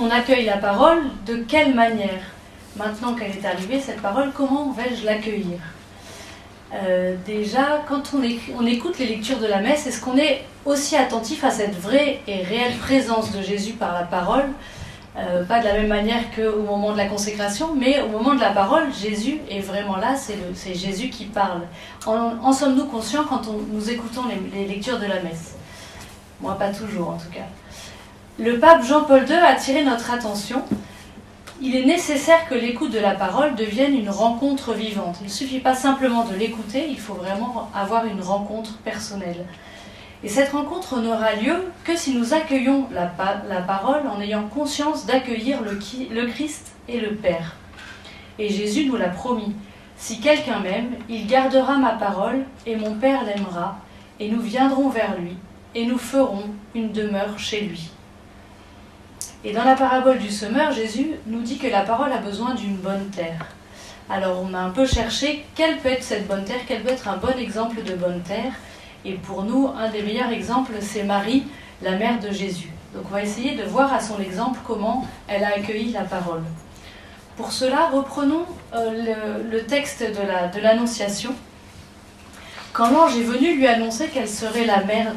On 0.03 0.12
accueille 0.12 0.45
la 0.45 0.57
parole, 0.57 1.01
de 1.25 1.38
quelle 1.38 1.74
manière 1.74 2.22
Maintenant 2.75 3.13
qu'elle 3.13 3.31
est 3.31 3.45
arrivée, 3.45 3.79
cette 3.79 4.01
parole, 4.01 4.31
comment 4.36 4.72
vais-je 4.72 5.05
l'accueillir 5.05 5.60
euh, 6.74 7.15
Déjà, 7.25 7.83
quand 7.88 8.13
on, 8.15 8.65
écoute 8.65 9.00
les 9.00 9.05
lectures 9.05 9.39
de 9.39 9.45
la 9.45 9.62
messe, 9.62 9.88
est-ce 9.88 10.01
qu'on 10.01 10.17
est 10.17 10.43
aussi 10.65 10.98
attentif 10.98 11.43
à 11.43 11.51
cette 11.51 11.79
vraie 11.79 12.19
et 12.27 12.41
réelle 12.41 12.75
présence 12.77 13.31
de 13.31 13.41
Jésus 13.41 13.74
par 13.74 13.93
la 13.93 14.01
parole 14.01 14.45
euh, 15.17 15.45
Pas 15.45 15.60
de 15.60 15.65
la 15.65 15.74
même 15.74 15.88
manière 15.88 16.24
qu'au 16.36 16.63
moment 16.63 16.91
de 16.91 16.98
la 16.98 17.05
consécration, 17.05 17.75
mais 17.75 18.01
au 18.01 18.10
moment 18.10 18.33
de 18.33 18.41
la 18.41 18.51
parole, 18.51 18.91
Jésus 18.91 19.39
est 19.50 19.62
vraiment 19.62 19.98
là, 19.98 20.15
c'est 20.15 20.74
Jésus 20.74 21.10
qui 21.10 21.25
parle. 21.25 21.62
En, 22.07 22.51
sommes-nous 22.51 22.86
conscients 22.86 23.24
quand 23.29 23.43
nous 23.72 23.89
écoutons 23.89 24.24
les 24.51 24.65
lectures 24.65 25.00
de 25.00 25.05
la 25.05 25.22
messe? 25.22 25.55
Moi, 26.41 26.57
pas 26.57 26.72
toujours 26.72 27.12
en 27.12 27.17
tout 27.17 27.31
cas 27.31 27.45
le 28.39 28.59
pape 28.59 28.83
Jean-Paul 28.83 29.27
II 29.27 29.35
a 29.35 29.47
attiré 29.47 29.83
notre 29.83 30.11
attention 30.11 30.63
il 31.65 31.77
est 31.77 31.85
nécessaire 31.85 32.49
que 32.49 32.55
l'écoute 32.55 32.91
de 32.91 32.99
la 32.99 33.15
parole 33.15 33.55
devienne 33.55 33.95
une 33.95 34.09
rencontre 34.09 34.73
vivante. 34.73 35.19
Il 35.21 35.27
ne 35.27 35.31
suffit 35.31 35.61
pas 35.61 35.75
simplement 35.75 36.25
de 36.25 36.35
l'écouter, 36.35 36.87
il 36.89 36.99
faut 36.99 37.13
vraiment 37.13 37.69
avoir 37.73 38.05
une 38.05 38.21
rencontre 38.21 38.79
personnelle. 38.79 39.45
Et 40.25 40.27
cette 40.27 40.51
rencontre 40.51 40.99
n'aura 40.99 41.35
lieu 41.35 41.71
que 41.85 41.95
si 41.95 42.15
nous 42.15 42.33
accueillons 42.33 42.89
la, 42.91 43.05
parole 43.05 44.01
en 44.07 44.19
ayant 44.19 44.43
conscience 44.49 45.05
d'accueillir 45.05 45.61
le 45.61 46.25
Christ 46.25 46.73
et 46.89 46.99
le 46.99 47.15
Père. 47.15 47.55
Et 48.39 48.49
Jésus 48.49 48.85
nous 48.85 48.97
l'a 48.97 49.07
promis. 49.07 49.55
Si 49.95 50.19
quelqu'un 50.19 50.59
m'aime, 50.59 50.95
il 51.07 51.27
gardera 51.27 51.77
ma 51.77 51.91
parole, 51.91 52.43
et 52.65 52.75
mon 52.75 52.95
Père 52.95 53.23
l'aimera, 53.23 53.77
et 54.19 54.29
nous 54.29 54.41
viendrons 54.41 54.89
vers 54.89 55.17
lui, 55.17 55.37
et 55.75 55.85
nous 55.85 55.97
ferons 55.97 56.43
une 56.75 56.91
demeure 56.91 57.39
chez 57.39 57.61
lui. 57.61 57.92
Et 59.45 59.51
dans 59.51 59.65
la 59.65 59.75
parabole 59.75 60.19
du 60.19 60.29
semeur, 60.29 60.71
Jésus 60.71 61.12
nous 61.27 61.41
dit 61.41 61.57
que 61.57 61.67
la 61.67 61.81
parole 61.81 62.13
a 62.13 62.19
besoin 62.19 62.53
d'une 62.53 62.77
bonne 62.77 63.09
terre. 63.09 63.45
Alors 64.09 64.41
on 64.41 64.53
a 64.53 64.59
un 64.59 64.69
peu 64.69 64.85
cherché 64.85 65.45
quelle 65.53 65.79
peut 65.79 65.89
être 65.89 66.03
cette 66.03 66.27
bonne 66.27 66.45
terre, 66.45 66.62
quel 66.65 66.81
peut 66.81 66.91
être 66.91 67.09
un 67.09 67.17
bon 67.17 67.38
exemple 67.38 67.83
de 67.83 67.93
bonne 67.93 68.21
terre? 68.21 68.53
Et 69.03 69.13
pour 69.13 69.43
nous, 69.43 69.67
un 69.77 69.89
des 69.89 70.01
meilleurs 70.01 70.31
exemples, 70.31 70.73
c'est 70.79 71.03
Marie, 71.03 71.43
la 71.81 71.97
mère 71.97 72.21
de 72.21 72.31
Jésus. 72.31 72.69
Donc 72.93 73.03
on 73.09 73.13
va 73.13 73.21
essayer 73.21 73.55
de 73.55 73.63
voir 73.63 73.91
à 73.91 74.00
son 74.00 74.17
exemple 74.21 74.59
comment 74.65 75.05
elle 75.27 75.43
a 75.43 75.55
accueilli 75.55 75.91
la 75.91 76.03
parole. 76.03 76.43
Pour 77.35 77.51
cela, 77.51 77.89
reprenons 77.91 78.45
euh, 78.73 79.41
le, 79.51 79.63
texte 79.63 80.03
de 80.03 80.62
l'Annonciation. 80.62 81.33
Quand 82.71 82.91
l'ange 82.91 83.17
est 83.17 83.23
venu 83.23 83.55
lui 83.55 83.67
annoncer 83.67 84.07
qu'elle 84.07 84.29
serait 84.29 84.65
la 84.65 84.83
mère 84.83 85.13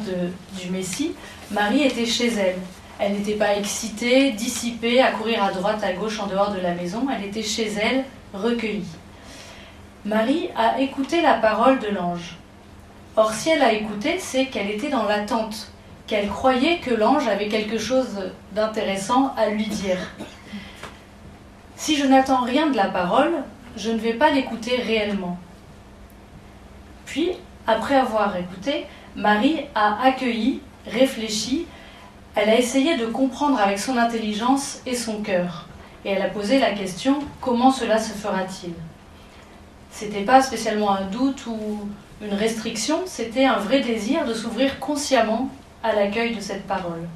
du 0.59 0.69
Messie, 0.69 1.13
Marie 1.51 1.83
était 1.83 2.05
chez 2.05 2.27
elle. 2.33 2.57
Elle 2.99 3.13
n'était 3.13 3.35
pas 3.35 3.55
excitée, 3.55 4.31
dissipée, 4.31 5.01
à 5.01 5.11
courir 5.11 5.43
à 5.43 5.51
droite, 5.51 5.83
à 5.83 5.93
gauche, 5.93 6.19
en 6.19 6.27
dehors 6.27 6.51
de 6.51 6.59
la 6.59 6.73
maison. 6.73 7.07
Elle 7.15 7.25
était 7.25 7.43
chez 7.43 7.67
elle, 7.73 8.05
recueillie. 8.33 8.87
Marie 10.03 10.49
a 10.55 10.79
écouté 10.79 11.21
la 11.21 11.35
parole 11.35 11.79
de 11.79 11.89
l'ange. 11.89 12.37
Or, 13.15 13.33
si 13.33 13.49
elle 13.49 13.61
a 13.61 13.73
écouté, 13.73 14.17
c'est 14.19 14.45
qu'elle 14.45 14.69
était 14.69 14.89
dans 14.89 15.03
l'attente, 15.03 15.71
qu'elle 16.07 16.29
croyait 16.29 16.79
que 16.79 16.93
l'ange 16.93 17.27
avait 17.27 17.49
quelque 17.49 17.77
chose 17.77 18.31
d'intéressant 18.53 19.33
à 19.37 19.49
lui 19.49 19.65
dire. 19.65 19.97
Si 21.75 21.95
je 21.95 22.05
n'attends 22.05 22.41
rien 22.41 22.67
de 22.67 22.77
la 22.77 22.87
parole, 22.87 23.33
je 23.75 23.91
ne 23.91 23.97
vais 23.97 24.13
pas 24.13 24.31
l'écouter 24.31 24.77
réellement. 24.77 25.37
Puis, 27.05 27.31
après 27.67 27.95
avoir 27.95 28.35
écouté, 28.35 28.85
Marie 29.15 29.65
a 29.75 30.03
accueilli, 30.03 30.61
réfléchi, 30.87 31.67
elle 32.37 32.49
a 32.51 32.59
essayé 32.59 32.97
de 32.97 33.07
comprendre 33.07 33.59
avec 33.59 33.79
son 33.79 33.97
intelligence 33.97 34.81
et 34.85 34.93
son 34.93 35.23
cœur. 35.23 35.65
Et 36.05 36.11
elle 36.11 36.21
a 36.21 36.29
posé 36.29 36.59
la 36.59 36.71
question 36.71 37.17
comment 37.41 37.71
cela 37.71 37.97
se 37.97 38.13
fera-t-il? 38.13 38.73
C'était 39.89 40.21
pas 40.21 40.43
spécialement 40.43 40.91
un 40.91 41.05
doute 41.05 41.47
ou 41.47 41.57
une 42.21 42.35
restriction, 42.35 42.99
c'était 43.07 43.45
un 43.45 43.57
vrai 43.57 43.81
désir 43.81 44.23
de 44.23 44.35
s'ouvrir 44.35 44.79
consciemment 44.79 45.49
à 45.81 45.93
l'accueil 45.93 46.35
de 46.35 46.39
cette 46.39 46.67
parole. 46.67 47.07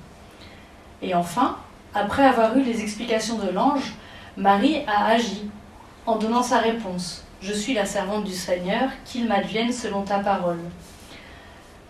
Et 1.04 1.14
enfin, 1.14 1.58
après 1.94 2.26
avoir 2.26 2.58
eu 2.58 2.64
les 2.64 2.82
explications 2.82 3.38
de 3.38 3.52
l'ange, 3.52 3.94
Marie 4.38 4.84
a 4.88 5.06
agi 5.06 5.44
en 6.08 6.16
donnant 6.16 6.42
sa 6.42 6.58
réponse. 6.58 7.24
Je 7.44 7.54
suis 7.54 7.76
la 7.76 7.86
servante 7.86 8.24
du 8.24 8.34
Seigneur, 8.34 8.90
qu'il 9.06 9.28
m'advienne 9.28 9.72
selon 9.72 10.02
ta 10.02 10.18
parole. 10.18 10.60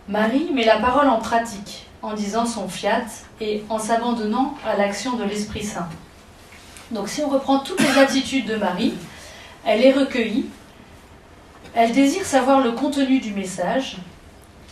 Marie 0.10 0.50
met 0.54 0.66
la 0.66 0.80
parole 0.80 1.08
en 1.08 1.20
pratique 1.20 1.88
en 2.02 2.14
disant 2.14 2.46
son 2.46 2.68
fiat 2.68 3.06
et 3.40 3.64
en 3.70 3.80
s'abandonnant 3.80 4.56
à 4.66 4.76
l'action 4.76 5.16
de 5.16 5.24
l'Esprit 5.24 5.64
Saint. 5.64 5.90
Donc 6.92 7.08
si 7.08 7.22
on 7.22 7.30
reprend 7.30 7.60
toutes 7.60 7.82
les 7.82 7.98
attitudes 7.98 8.48
de 8.48 8.56
Marie, 8.56 8.94
elle 9.66 9.84
est 9.84 9.94
recueillie, 9.94 10.48
elle 11.74 11.92
désire 11.94 12.26
savoir 12.26 12.62
le 12.62 12.72
contenu 12.72 13.20
du 13.20 13.34
message, 13.34 13.98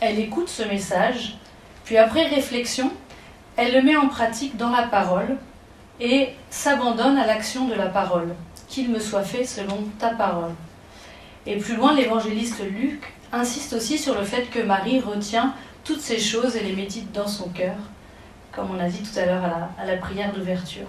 elle 0.01 0.19
écoute 0.19 0.49
ce 0.49 0.63
message, 0.63 1.37
puis 1.85 1.97
après 1.97 2.27
réflexion, 2.27 2.91
elle 3.55 3.73
le 3.73 3.81
met 3.81 3.95
en 3.95 4.07
pratique 4.07 4.57
dans 4.57 4.69
la 4.69 4.83
parole 4.83 5.37
et 5.99 6.29
s'abandonne 6.49 7.17
à 7.17 7.27
l'action 7.27 7.67
de 7.67 7.73
la 7.73 7.87
parole, 7.87 8.35
qu'il 8.67 8.89
me 8.89 8.99
soit 8.99 9.23
fait 9.23 9.45
selon 9.45 9.85
ta 9.97 10.09
parole. 10.09 10.51
Et 11.45 11.57
plus 11.57 11.75
loin, 11.75 11.93
l'évangéliste 11.93 12.61
Luc 12.63 13.13
insiste 13.31 13.73
aussi 13.73 13.97
sur 13.97 14.15
le 14.15 14.23
fait 14.23 14.49
que 14.49 14.59
Marie 14.59 14.99
retient 14.99 15.53
toutes 15.83 16.01
ces 16.01 16.19
choses 16.19 16.55
et 16.55 16.63
les 16.63 16.75
médite 16.75 17.11
dans 17.11 17.27
son 17.27 17.49
cœur, 17.49 17.75
comme 18.51 18.69
on 18.75 18.79
a 18.79 18.87
dit 18.87 19.01
tout 19.01 19.17
à 19.17 19.25
l'heure 19.25 19.43
à 19.77 19.85
la, 19.85 19.97
prière 19.97 20.33
d'ouverture. 20.33 20.87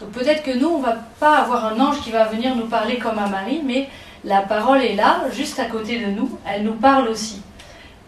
Donc 0.00 0.10
peut-être 0.10 0.42
que 0.42 0.58
nous, 0.58 0.68
on 0.68 0.78
ne 0.78 0.84
va 0.84 0.96
pas 1.20 1.38
avoir 1.38 1.66
un 1.66 1.80
ange 1.80 2.00
qui 2.00 2.10
va 2.10 2.24
venir 2.24 2.56
nous 2.56 2.66
parler 2.66 2.98
comme 2.98 3.18
à 3.18 3.28
Marie, 3.28 3.62
mais 3.64 3.88
la 4.24 4.42
parole 4.42 4.82
est 4.82 4.94
là, 4.94 5.24
juste 5.32 5.58
à 5.58 5.66
côté 5.66 6.04
de 6.04 6.10
nous, 6.10 6.38
elle 6.46 6.64
nous 6.64 6.74
parle 6.74 7.08
aussi. 7.08 7.42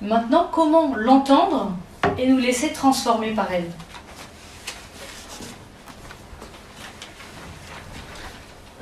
Maintenant, 0.03 0.49
comment 0.51 0.95
l'entendre 0.97 1.73
et 2.19 2.27
nous 2.27 2.39
laisser 2.39 2.73
transformer 2.73 3.31
par 3.31 3.51
elle? 3.53 3.71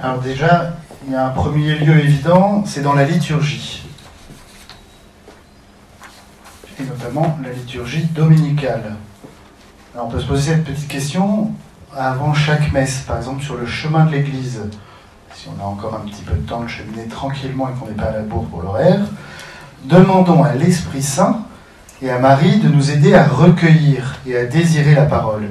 Alors 0.02 0.18
déjà, 0.18 0.72
il 1.06 1.12
y 1.12 1.14
a 1.14 1.26
un 1.26 1.30
premier 1.30 1.74
lieu 1.76 1.98
évident, 1.98 2.64
c'est 2.66 2.82
dans 2.82 2.92
la 2.92 3.04
liturgie. 3.04 3.81
Notamment 6.88 7.38
la 7.42 7.50
liturgie 7.50 8.06
dominicale. 8.06 8.96
Alors 9.94 10.06
on 10.06 10.10
peut 10.10 10.20
se 10.20 10.26
poser 10.26 10.52
cette 10.52 10.64
petite 10.64 10.88
question 10.88 11.52
avant 11.96 12.34
chaque 12.34 12.72
messe, 12.72 13.00
par 13.06 13.18
exemple 13.18 13.42
sur 13.42 13.56
le 13.56 13.66
chemin 13.66 14.04
de 14.06 14.12
l'église. 14.12 14.62
Si 15.34 15.48
on 15.48 15.62
a 15.62 15.66
encore 15.66 15.94
un 15.94 16.08
petit 16.08 16.22
peu 16.22 16.34
de 16.34 16.46
temps 16.46 16.62
de 16.62 16.68
cheminer 16.68 17.06
tranquillement 17.06 17.68
et 17.68 17.72
qu'on 17.78 17.86
n'est 17.86 17.94
pas 17.94 18.04
à 18.04 18.12
la 18.12 18.22
bourre 18.22 18.46
pour 18.46 18.62
l'horaire, 18.62 19.00
demandons 19.84 20.42
à 20.42 20.54
l'Esprit 20.54 21.02
Saint 21.02 21.42
et 22.00 22.10
à 22.10 22.18
Marie 22.18 22.58
de 22.58 22.68
nous 22.68 22.90
aider 22.90 23.14
à 23.14 23.24
recueillir 23.24 24.18
et 24.26 24.36
à 24.36 24.44
désirer 24.46 24.94
la 24.94 25.06
parole 25.06 25.48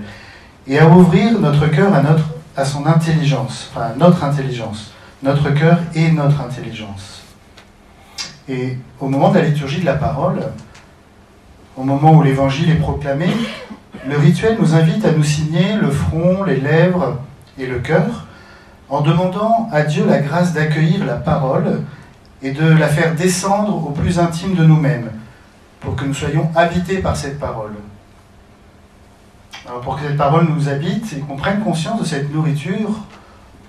et 0.67 0.79
à 0.79 0.88
ouvrir 0.88 1.39
notre 1.39 1.67
cœur 1.67 1.93
à 1.93 2.01
notre 2.01 2.25
à 2.57 2.65
son 2.65 2.85
intelligence, 2.85 3.69
enfin 3.71 3.88
à 3.88 3.95
notre 3.95 4.23
intelligence, 4.23 4.91
notre 5.23 5.51
cœur 5.51 5.79
et 5.95 6.11
notre 6.11 6.41
intelligence. 6.41 7.21
Et 8.50 8.77
au 9.00 9.07
moment 9.07 9.29
de 9.29 9.38
la 9.38 9.45
liturgie 9.45 9.79
de 9.79 9.85
la 9.85 9.95
parole, 9.95 10.41
au 11.77 11.83
moment 11.83 12.13
où 12.13 12.23
l'évangile 12.23 12.69
est 12.69 12.75
proclamé, 12.75 13.27
le 14.07 14.17
rituel 14.17 14.57
nous 14.59 14.73
invite 14.73 15.05
à 15.05 15.11
nous 15.11 15.23
signer 15.23 15.75
le 15.75 15.89
front, 15.89 16.43
les 16.43 16.59
lèvres 16.59 17.19
et 17.57 17.65
le 17.65 17.79
cœur, 17.79 18.25
en 18.89 19.01
demandant 19.01 19.69
à 19.71 19.83
Dieu 19.83 20.05
la 20.05 20.19
grâce 20.19 20.53
d'accueillir 20.53 21.05
la 21.05 21.15
parole 21.15 21.81
et 22.41 22.51
de 22.51 22.65
la 22.65 22.87
faire 22.87 23.15
descendre 23.15 23.87
au 23.87 23.91
plus 23.91 24.19
intime 24.19 24.55
de 24.55 24.65
nous-mêmes, 24.65 25.11
pour 25.79 25.95
que 25.95 26.05
nous 26.05 26.13
soyons 26.13 26.49
habités 26.55 26.97
par 26.97 27.15
cette 27.15 27.39
parole. 27.39 27.73
Alors 29.67 29.81
pour 29.81 29.95
que 29.95 30.07
cette 30.07 30.17
parole 30.17 30.47
nous 30.49 30.67
habite 30.67 31.13
et 31.13 31.19
qu'on 31.19 31.37
prenne 31.37 31.61
conscience 31.61 31.99
de 31.99 32.05
cette 32.05 32.33
nourriture, 32.33 32.89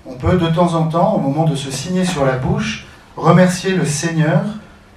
on 0.05 0.15
peut 0.15 0.37
de 0.37 0.47
temps 0.47 0.73
en 0.73 0.87
temps, 0.87 1.13
au 1.13 1.19
moment 1.19 1.45
de 1.45 1.55
se 1.55 1.71
signer 1.71 2.03
sur 2.03 2.25
la 2.25 2.37
bouche, 2.37 2.87
remercier 3.15 3.75
le 3.75 3.85
Seigneur 3.85 4.41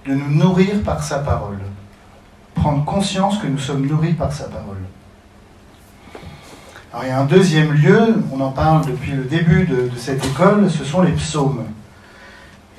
de 0.06 0.14
nous 0.14 0.30
nourrir 0.30 0.82
par 0.84 1.02
sa 1.02 1.18
parole. 1.18 1.58
Prendre 2.66 2.84
conscience 2.84 3.38
que 3.38 3.46
nous 3.46 3.60
sommes 3.60 3.86
nourris 3.86 4.14
par 4.14 4.32
sa 4.32 4.46
parole. 4.48 4.78
Alors 6.92 7.04
il 7.04 7.08
y 7.10 7.12
a 7.12 7.20
un 7.20 7.24
deuxième 7.24 7.72
lieu, 7.72 8.16
on 8.32 8.40
en 8.40 8.50
parle 8.50 8.84
depuis 8.86 9.12
le 9.12 9.22
début 9.22 9.66
de, 9.66 9.88
cette 9.96 10.26
école, 10.26 10.68
ce 10.68 10.82
sont 10.84 11.02
les 11.02 11.12
psaumes. 11.12 11.62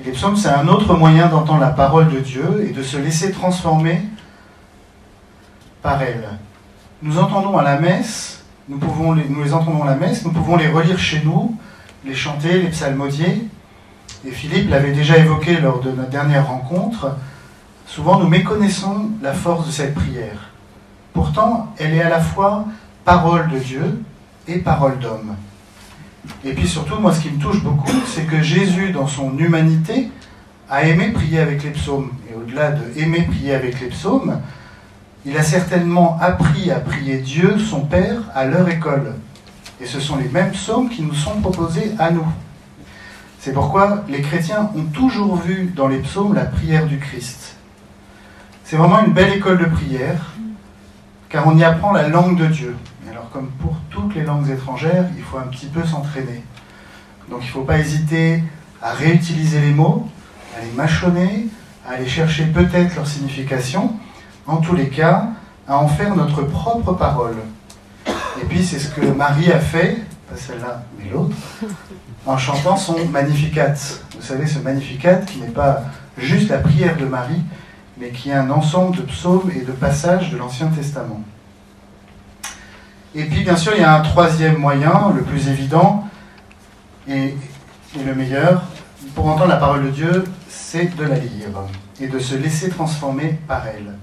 Les 0.04 0.12
psaumes, 0.12 0.36
c'est 0.36 0.50
un 0.50 0.68
autre 0.68 0.94
moyen 0.94 1.28
d'entendre 1.28 1.60
la 1.60 1.70
parole 1.70 2.10
de 2.10 2.18
Dieu 2.18 2.66
et 2.68 2.72
de 2.74 2.82
se 2.82 2.98
laisser 2.98 3.32
transformer 3.32 4.02
par 5.80 6.02
elle 6.02 6.28
nous 7.02 7.18
entendons 7.18 7.56
à 7.56 7.62
la 7.62 7.80
messe, 7.80 8.44
nous, 8.68 8.76
pouvons 8.76 9.12
les, 9.14 9.26
nous 9.26 9.42
les 9.42 9.54
entendons 9.54 9.84
à 9.84 9.86
la 9.86 9.96
messe, 9.96 10.22
nous 10.22 10.32
pouvons 10.32 10.58
les 10.58 10.68
relire 10.68 10.98
chez 10.98 11.22
nous, 11.24 11.56
les 12.04 12.14
chanter, 12.14 12.60
les 12.60 12.68
psalmodier. 12.68 13.48
Et 14.26 14.32
Philippe 14.32 14.68
l'avait 14.68 14.92
déjà 14.92 15.16
évoqué 15.16 15.58
lors 15.62 15.80
de 15.80 15.92
notre 15.92 16.10
dernière 16.10 16.46
rencontre. 16.46 17.16
Souvent, 17.88 18.20
nous 18.20 18.28
méconnaissons 18.28 19.08
la 19.22 19.32
force 19.32 19.66
de 19.66 19.72
cette 19.72 19.94
prière. 19.94 20.50
Pourtant, 21.14 21.72
elle 21.78 21.94
est 21.94 22.02
à 22.02 22.10
la 22.10 22.20
fois 22.20 22.66
parole 23.02 23.48
de 23.48 23.58
Dieu 23.58 24.04
et 24.46 24.58
parole 24.58 24.98
d'homme. 24.98 25.34
Et 26.44 26.52
puis 26.52 26.68
surtout, 26.68 26.96
moi, 27.00 27.14
ce 27.14 27.20
qui 27.22 27.30
me 27.30 27.40
touche 27.40 27.62
beaucoup, 27.62 27.90
c'est 28.06 28.24
que 28.24 28.42
Jésus, 28.42 28.92
dans 28.92 29.06
son 29.06 29.36
humanité, 29.38 30.10
a 30.68 30.84
aimé 30.84 31.12
prier 31.12 31.40
avec 31.40 31.62
les 31.62 31.70
psaumes. 31.70 32.10
Et 32.30 32.34
au-delà 32.34 32.72
de 32.72 33.00
aimer 33.00 33.22
prier 33.22 33.54
avec 33.54 33.80
les 33.80 33.88
psaumes, 33.88 34.38
il 35.24 35.38
a 35.38 35.42
certainement 35.42 36.18
appris 36.20 36.70
à 36.70 36.80
prier 36.80 37.16
Dieu, 37.16 37.58
son 37.58 37.80
Père, 37.80 38.20
à 38.34 38.44
leur 38.44 38.68
école. 38.68 39.14
Et 39.80 39.86
ce 39.86 39.98
sont 39.98 40.16
les 40.16 40.28
mêmes 40.28 40.50
psaumes 40.50 40.90
qui 40.90 41.00
nous 41.00 41.14
sont 41.14 41.40
proposés 41.40 41.92
à 41.98 42.10
nous. 42.10 42.26
C'est 43.40 43.54
pourquoi 43.54 44.04
les 44.10 44.20
chrétiens 44.20 44.70
ont 44.76 44.84
toujours 44.84 45.36
vu 45.36 45.72
dans 45.74 45.88
les 45.88 46.00
psaumes 46.00 46.34
la 46.34 46.44
prière 46.44 46.86
du 46.86 46.98
Christ. 46.98 47.57
C'est 48.70 48.76
vraiment 48.76 49.02
une 49.02 49.14
belle 49.14 49.32
école 49.32 49.56
de 49.56 49.64
prière, 49.64 50.20
car 51.30 51.46
on 51.46 51.56
y 51.56 51.64
apprend 51.64 51.90
la 51.90 52.06
langue 52.06 52.36
de 52.38 52.44
Dieu. 52.44 52.76
alors 53.10 53.30
comme 53.30 53.48
pour 53.62 53.74
toutes 53.88 54.14
les 54.14 54.24
langues 54.24 54.50
étrangères, 54.50 55.06
il 55.16 55.22
faut 55.22 55.38
un 55.38 55.46
petit 55.46 55.68
peu 55.68 55.82
s'entraîner. 55.86 56.44
Donc 57.30 57.38
il 57.40 57.46
ne 57.46 57.50
faut 57.50 57.62
pas 57.62 57.78
hésiter 57.78 58.44
à 58.82 58.92
réutiliser 58.92 59.62
les 59.62 59.70
mots, 59.70 60.06
à 60.54 60.62
les 60.62 60.70
mâchonner, 60.72 61.46
à 61.88 61.92
aller 61.92 62.06
chercher 62.06 62.44
peut-être 62.44 62.94
leur 62.94 63.06
signification, 63.06 63.94
en 64.46 64.58
tous 64.58 64.76
les 64.76 64.90
cas, 64.90 65.28
à 65.66 65.78
en 65.78 65.88
faire 65.88 66.14
notre 66.14 66.42
propre 66.42 66.92
parole. 66.92 67.36
Et 68.06 68.44
puis 68.50 68.62
c'est 68.62 68.78
ce 68.78 68.90
que 68.90 69.00
Marie 69.00 69.50
a 69.50 69.60
fait, 69.60 69.96
pas 70.28 70.36
celle-là, 70.36 70.82
mais 70.98 71.08
l'autre, 71.10 71.34
en 72.26 72.36
chantant 72.36 72.76
son 72.76 73.06
Magnificat. 73.06 73.72
Vous 74.14 74.22
savez, 74.22 74.46
ce 74.46 74.58
Magnificat 74.58 75.14
qui 75.14 75.38
n'est 75.38 75.46
pas 75.46 75.84
juste 76.18 76.50
la 76.50 76.58
prière 76.58 76.98
de 76.98 77.06
Marie, 77.06 77.40
mais 78.00 78.10
qui 78.10 78.30
est 78.30 78.34
un 78.34 78.50
ensemble 78.50 78.96
de 78.96 79.02
psaumes 79.02 79.50
et 79.54 79.62
de 79.62 79.72
passages 79.72 80.30
de 80.30 80.36
l'Ancien 80.36 80.68
Testament. 80.68 81.22
Et 83.14 83.24
puis 83.24 83.42
bien 83.42 83.56
sûr, 83.56 83.72
il 83.74 83.80
y 83.80 83.84
a 83.84 83.94
un 83.94 84.02
troisième 84.02 84.58
moyen, 84.58 85.12
le 85.14 85.22
plus 85.22 85.48
évident 85.48 86.06
et, 87.08 87.34
le 88.04 88.14
meilleur, 88.14 88.62
pour 89.14 89.26
entendre 89.26 89.48
la 89.48 89.56
parole 89.56 89.86
de 89.86 89.90
Dieu, 89.90 90.24
c'est 90.48 90.94
de 90.94 91.04
la 91.04 91.16
lire 91.16 91.48
et 92.00 92.06
de 92.06 92.18
se 92.18 92.36
laisser 92.36 92.68
transformer 92.68 93.38
par 93.48 93.66
elle. 93.66 93.94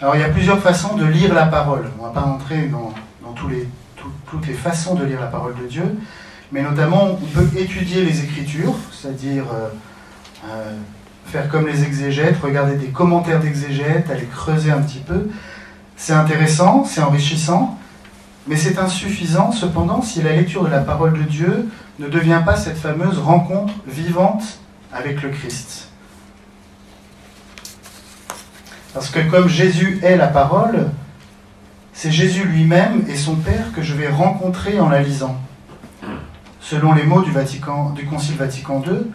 Alors 0.00 0.14
il 0.14 0.20
y 0.20 0.24
a 0.24 0.28
plusieurs 0.28 0.60
façons 0.60 0.96
de 0.96 1.04
lire 1.04 1.32
la 1.32 1.46
parole. 1.46 1.90
On 1.98 2.02
ne 2.02 2.08
va 2.08 2.20
pas 2.20 2.26
entrer 2.26 2.68
dans, 2.68 2.92
toutes 3.34 4.46
les 4.46 4.54
façons 4.54 4.94
de 4.94 5.04
lire 5.04 5.20
la 5.20 5.28
parole 5.28 5.54
de 5.56 5.66
Dieu, 5.66 5.98
mais 6.52 6.62
notamment 6.62 7.04
on 7.04 7.16
peut 7.16 7.48
étudier 7.56 8.04
les 8.04 8.22
Écritures, 8.22 8.74
c'est-à-dire 8.92 9.44
euh, 9.52 9.68
euh, 10.50 10.76
faire 11.34 11.48
comme 11.48 11.66
les 11.66 11.82
exégètes, 11.82 12.36
regarder 12.40 12.76
des 12.76 12.90
commentaires 12.90 13.40
d'exégètes, 13.40 14.08
aller 14.08 14.26
creuser 14.26 14.70
un 14.70 14.80
petit 14.80 15.00
peu. 15.00 15.30
C'est 15.96 16.12
intéressant, 16.12 16.84
c'est 16.84 17.02
enrichissant, 17.02 17.76
mais 18.46 18.54
c'est 18.54 18.78
insuffisant 18.78 19.50
cependant 19.50 20.00
si 20.00 20.22
la 20.22 20.36
lecture 20.36 20.62
de 20.62 20.70
la 20.70 20.78
parole 20.78 21.14
de 21.14 21.24
Dieu 21.24 21.68
ne 21.98 22.06
devient 22.06 22.40
pas 22.46 22.54
cette 22.54 22.78
fameuse 22.78 23.18
rencontre 23.18 23.74
vivante 23.88 24.60
avec 24.92 25.22
le 25.22 25.30
Christ. 25.30 25.88
Parce 28.92 29.10
que 29.10 29.18
comme 29.28 29.48
Jésus 29.48 29.98
est 30.04 30.16
la 30.16 30.28
parole, 30.28 30.92
c'est 31.92 32.12
Jésus 32.12 32.44
lui-même 32.44 33.06
et 33.08 33.16
son 33.16 33.34
Père 33.34 33.72
que 33.74 33.82
je 33.82 33.94
vais 33.94 34.08
rencontrer 34.08 34.78
en 34.78 34.88
la 34.88 35.02
lisant. 35.02 35.36
Selon 36.60 36.92
les 36.92 37.02
mots 37.02 37.22
du, 37.22 37.32
Concile 38.06 38.36
Vatican 38.36 38.84
II, 38.86 39.10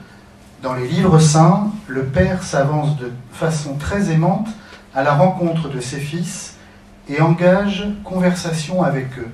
dans 0.62 0.74
les 0.74 0.88
livres 0.88 1.20
saints, 1.20 1.72
le 1.88 2.06
Père 2.06 2.44
s'avance 2.44 2.98
de 2.98 3.12
façon 3.32 3.76
très 3.76 4.12
aimante 4.12 4.50
à 4.94 5.04
la 5.04 5.14
rencontre 5.14 5.70
de 5.70 5.80
ses 5.80 6.00
fils 6.00 6.56
et 7.08 7.22
engage 7.22 7.88
conversation 8.04 8.84
avec 8.84 9.18
eux. 9.18 9.30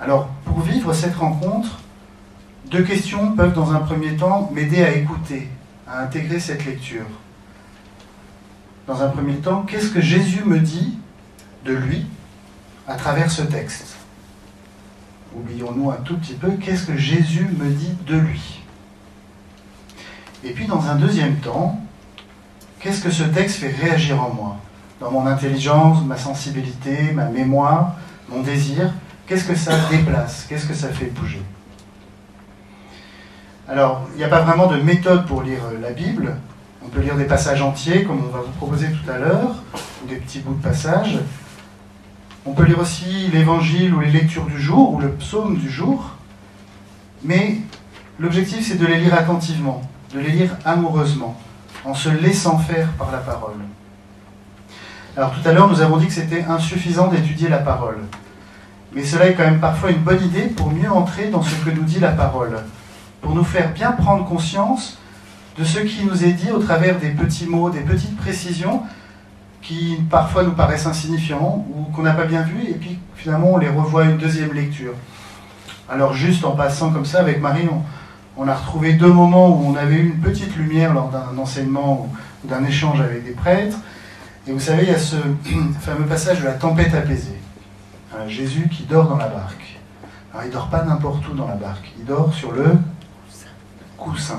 Alors, 0.00 0.28
pour 0.44 0.60
vivre 0.60 0.92
cette 0.92 1.14
rencontre, 1.14 1.80
deux 2.70 2.82
questions 2.82 3.32
peuvent 3.32 3.52
dans 3.52 3.72
un 3.72 3.80
premier 3.80 4.16
temps 4.16 4.50
m'aider 4.52 4.82
à 4.82 4.92
écouter, 4.92 5.48
à 5.86 6.00
intégrer 6.00 6.40
cette 6.40 6.64
lecture. 6.64 7.06
Dans 8.86 9.02
un 9.02 9.08
premier 9.08 9.36
temps, 9.36 9.62
qu'est-ce 9.62 9.90
que 9.90 10.00
Jésus 10.00 10.42
me 10.44 10.58
dit 10.58 10.98
de 11.64 11.74
lui 11.74 12.06
à 12.88 12.94
travers 12.94 13.30
ce 13.30 13.42
texte? 13.42 13.96
Oublions-nous 15.36 15.90
un 15.90 15.96
tout 15.96 16.16
petit 16.16 16.34
peu, 16.34 16.52
qu'est-ce 16.52 16.86
que 16.86 16.96
Jésus 16.96 17.46
me 17.58 17.68
dit 17.70 17.94
de 18.06 18.16
lui? 18.16 18.61
Et 20.44 20.50
puis 20.50 20.66
dans 20.66 20.86
un 20.86 20.96
deuxième 20.96 21.36
temps, 21.36 21.80
qu'est-ce 22.80 23.02
que 23.02 23.10
ce 23.10 23.22
texte 23.22 23.58
fait 23.58 23.68
réagir 23.68 24.20
en 24.20 24.34
moi 24.34 24.56
Dans 25.00 25.10
mon 25.10 25.26
intelligence, 25.26 26.04
ma 26.04 26.16
sensibilité, 26.16 27.12
ma 27.12 27.26
mémoire, 27.26 27.94
mon 28.28 28.42
désir, 28.42 28.92
qu'est-ce 29.26 29.44
que 29.44 29.54
ça 29.54 29.72
déplace 29.90 30.46
Qu'est-ce 30.48 30.66
que 30.66 30.74
ça 30.74 30.88
fait 30.88 31.06
bouger 31.06 31.42
alors, 33.68 34.02
il 34.14 34.18
n'y 34.18 34.24
a 34.24 34.28
pas 34.28 34.40
vraiment 34.40 34.66
de 34.66 34.76
méthode 34.76 35.24
pour 35.24 35.42
lire 35.42 35.62
la 35.80 35.92
Bible. 35.92 36.36
On 36.84 36.88
peut 36.88 37.00
lire 37.00 37.16
des 37.16 37.24
passages 37.24 37.62
entiers, 37.62 38.02
comme 38.02 38.18
on 38.18 38.28
va 38.28 38.40
vous 38.40 38.52
proposer 38.58 38.88
tout 38.90 39.10
à 39.10 39.18
l'heure, 39.18 39.62
ou 40.02 40.08
des 40.08 40.16
petits 40.16 40.40
bouts 40.40 40.54
de 40.54 40.62
passages. 40.62 41.20
On 42.44 42.52
peut 42.52 42.64
lire 42.64 42.80
aussi 42.80 43.28
l'évangile 43.32 43.94
ou 43.94 44.00
les 44.00 44.10
lectures 44.10 44.46
du 44.46 44.60
jour, 44.60 44.92
ou 44.92 45.00
le 45.00 45.12
psaume 45.12 45.56
du 45.56 45.70
jour. 45.70 46.10
Mais 47.22 47.58
l'objectif, 48.18 48.66
c'est 48.66 48.78
de 48.78 48.84
les 48.84 48.98
lire 48.98 49.14
attentivement, 49.14 49.80
de 50.14 50.20
les 50.20 50.30
lire 50.30 50.50
amoureusement, 50.64 51.38
en 51.84 51.94
se 51.94 52.08
laissant 52.08 52.58
faire 52.58 52.88
par 52.92 53.10
la 53.10 53.18
parole. 53.18 53.56
Alors 55.16 55.32
tout 55.32 55.46
à 55.46 55.52
l'heure, 55.52 55.68
nous 55.68 55.80
avons 55.80 55.96
dit 55.96 56.06
que 56.06 56.12
c'était 56.12 56.44
insuffisant 56.44 57.08
d'étudier 57.08 57.48
la 57.48 57.58
parole. 57.58 57.98
Mais 58.94 59.04
cela 59.04 59.28
est 59.28 59.34
quand 59.34 59.44
même 59.44 59.60
parfois 59.60 59.90
une 59.90 60.02
bonne 60.02 60.22
idée 60.22 60.42
pour 60.42 60.70
mieux 60.70 60.90
entrer 60.90 61.28
dans 61.28 61.42
ce 61.42 61.54
que 61.56 61.70
nous 61.70 61.82
dit 61.82 61.98
la 61.98 62.12
parole, 62.12 62.58
pour 63.20 63.34
nous 63.34 63.44
faire 63.44 63.72
bien 63.72 63.92
prendre 63.92 64.24
conscience 64.24 64.98
de 65.58 65.64
ce 65.64 65.80
qui 65.80 66.04
nous 66.04 66.24
est 66.24 66.32
dit 66.32 66.50
au 66.50 66.58
travers 66.58 66.98
des 66.98 67.10
petits 67.10 67.46
mots, 67.46 67.70
des 67.70 67.80
petites 67.80 68.16
précisions 68.16 68.82
qui 69.60 69.98
parfois 70.10 70.42
nous 70.42 70.52
paraissent 70.52 70.86
insignifiants 70.86 71.64
ou 71.70 71.84
qu'on 71.92 72.02
n'a 72.02 72.12
pas 72.12 72.24
bien 72.24 72.42
vus, 72.42 72.64
et 72.68 72.74
puis 72.74 72.98
finalement 73.14 73.52
on 73.54 73.58
les 73.58 73.68
revoit 73.68 74.04
une 74.04 74.18
deuxième 74.18 74.52
lecture. 74.52 74.94
Alors 75.88 76.14
juste 76.14 76.44
en 76.44 76.52
passant 76.52 76.90
comme 76.90 77.04
ça 77.06 77.20
avec 77.20 77.40
Marie, 77.40 77.68
on, 77.70 77.82
a 78.48 78.54
retrouvé 78.54 78.94
deux 78.94 79.12
moments 79.12 79.48
où 79.48 79.66
on 79.66 79.76
avait 79.76 79.96
eu 79.96 80.06
une 80.06 80.20
petite 80.20 80.56
lumière 80.56 80.94
lors 80.94 81.10
d'un 81.10 81.36
enseignement 81.38 82.08
ou 82.44 82.48
d'un 82.48 82.64
échange 82.64 83.00
avec 83.00 83.24
des 83.24 83.32
prêtres. 83.32 83.78
Et 84.46 84.52
vous 84.52 84.60
savez, 84.60 84.84
il 84.84 84.88
y 84.88 84.94
a 84.94 84.98
ce 84.98 85.16
fameux 85.80 86.06
passage 86.06 86.40
de 86.40 86.44
la 86.44 86.54
tempête 86.54 86.94
apaisée. 86.94 87.38
Jésus 88.28 88.68
qui 88.68 88.84
dort 88.84 89.08
dans 89.08 89.16
la 89.16 89.28
barque. 89.28 89.80
Alors 90.32 90.44
il 90.44 90.48
ne 90.48 90.52
dort 90.52 90.68
pas 90.68 90.84
n'importe 90.84 91.26
où 91.28 91.34
dans 91.34 91.48
la 91.48 91.54
barque, 91.54 91.92
il 91.98 92.04
dort 92.04 92.32
sur 92.32 92.52
le 92.52 92.64
coussin. 93.98 94.38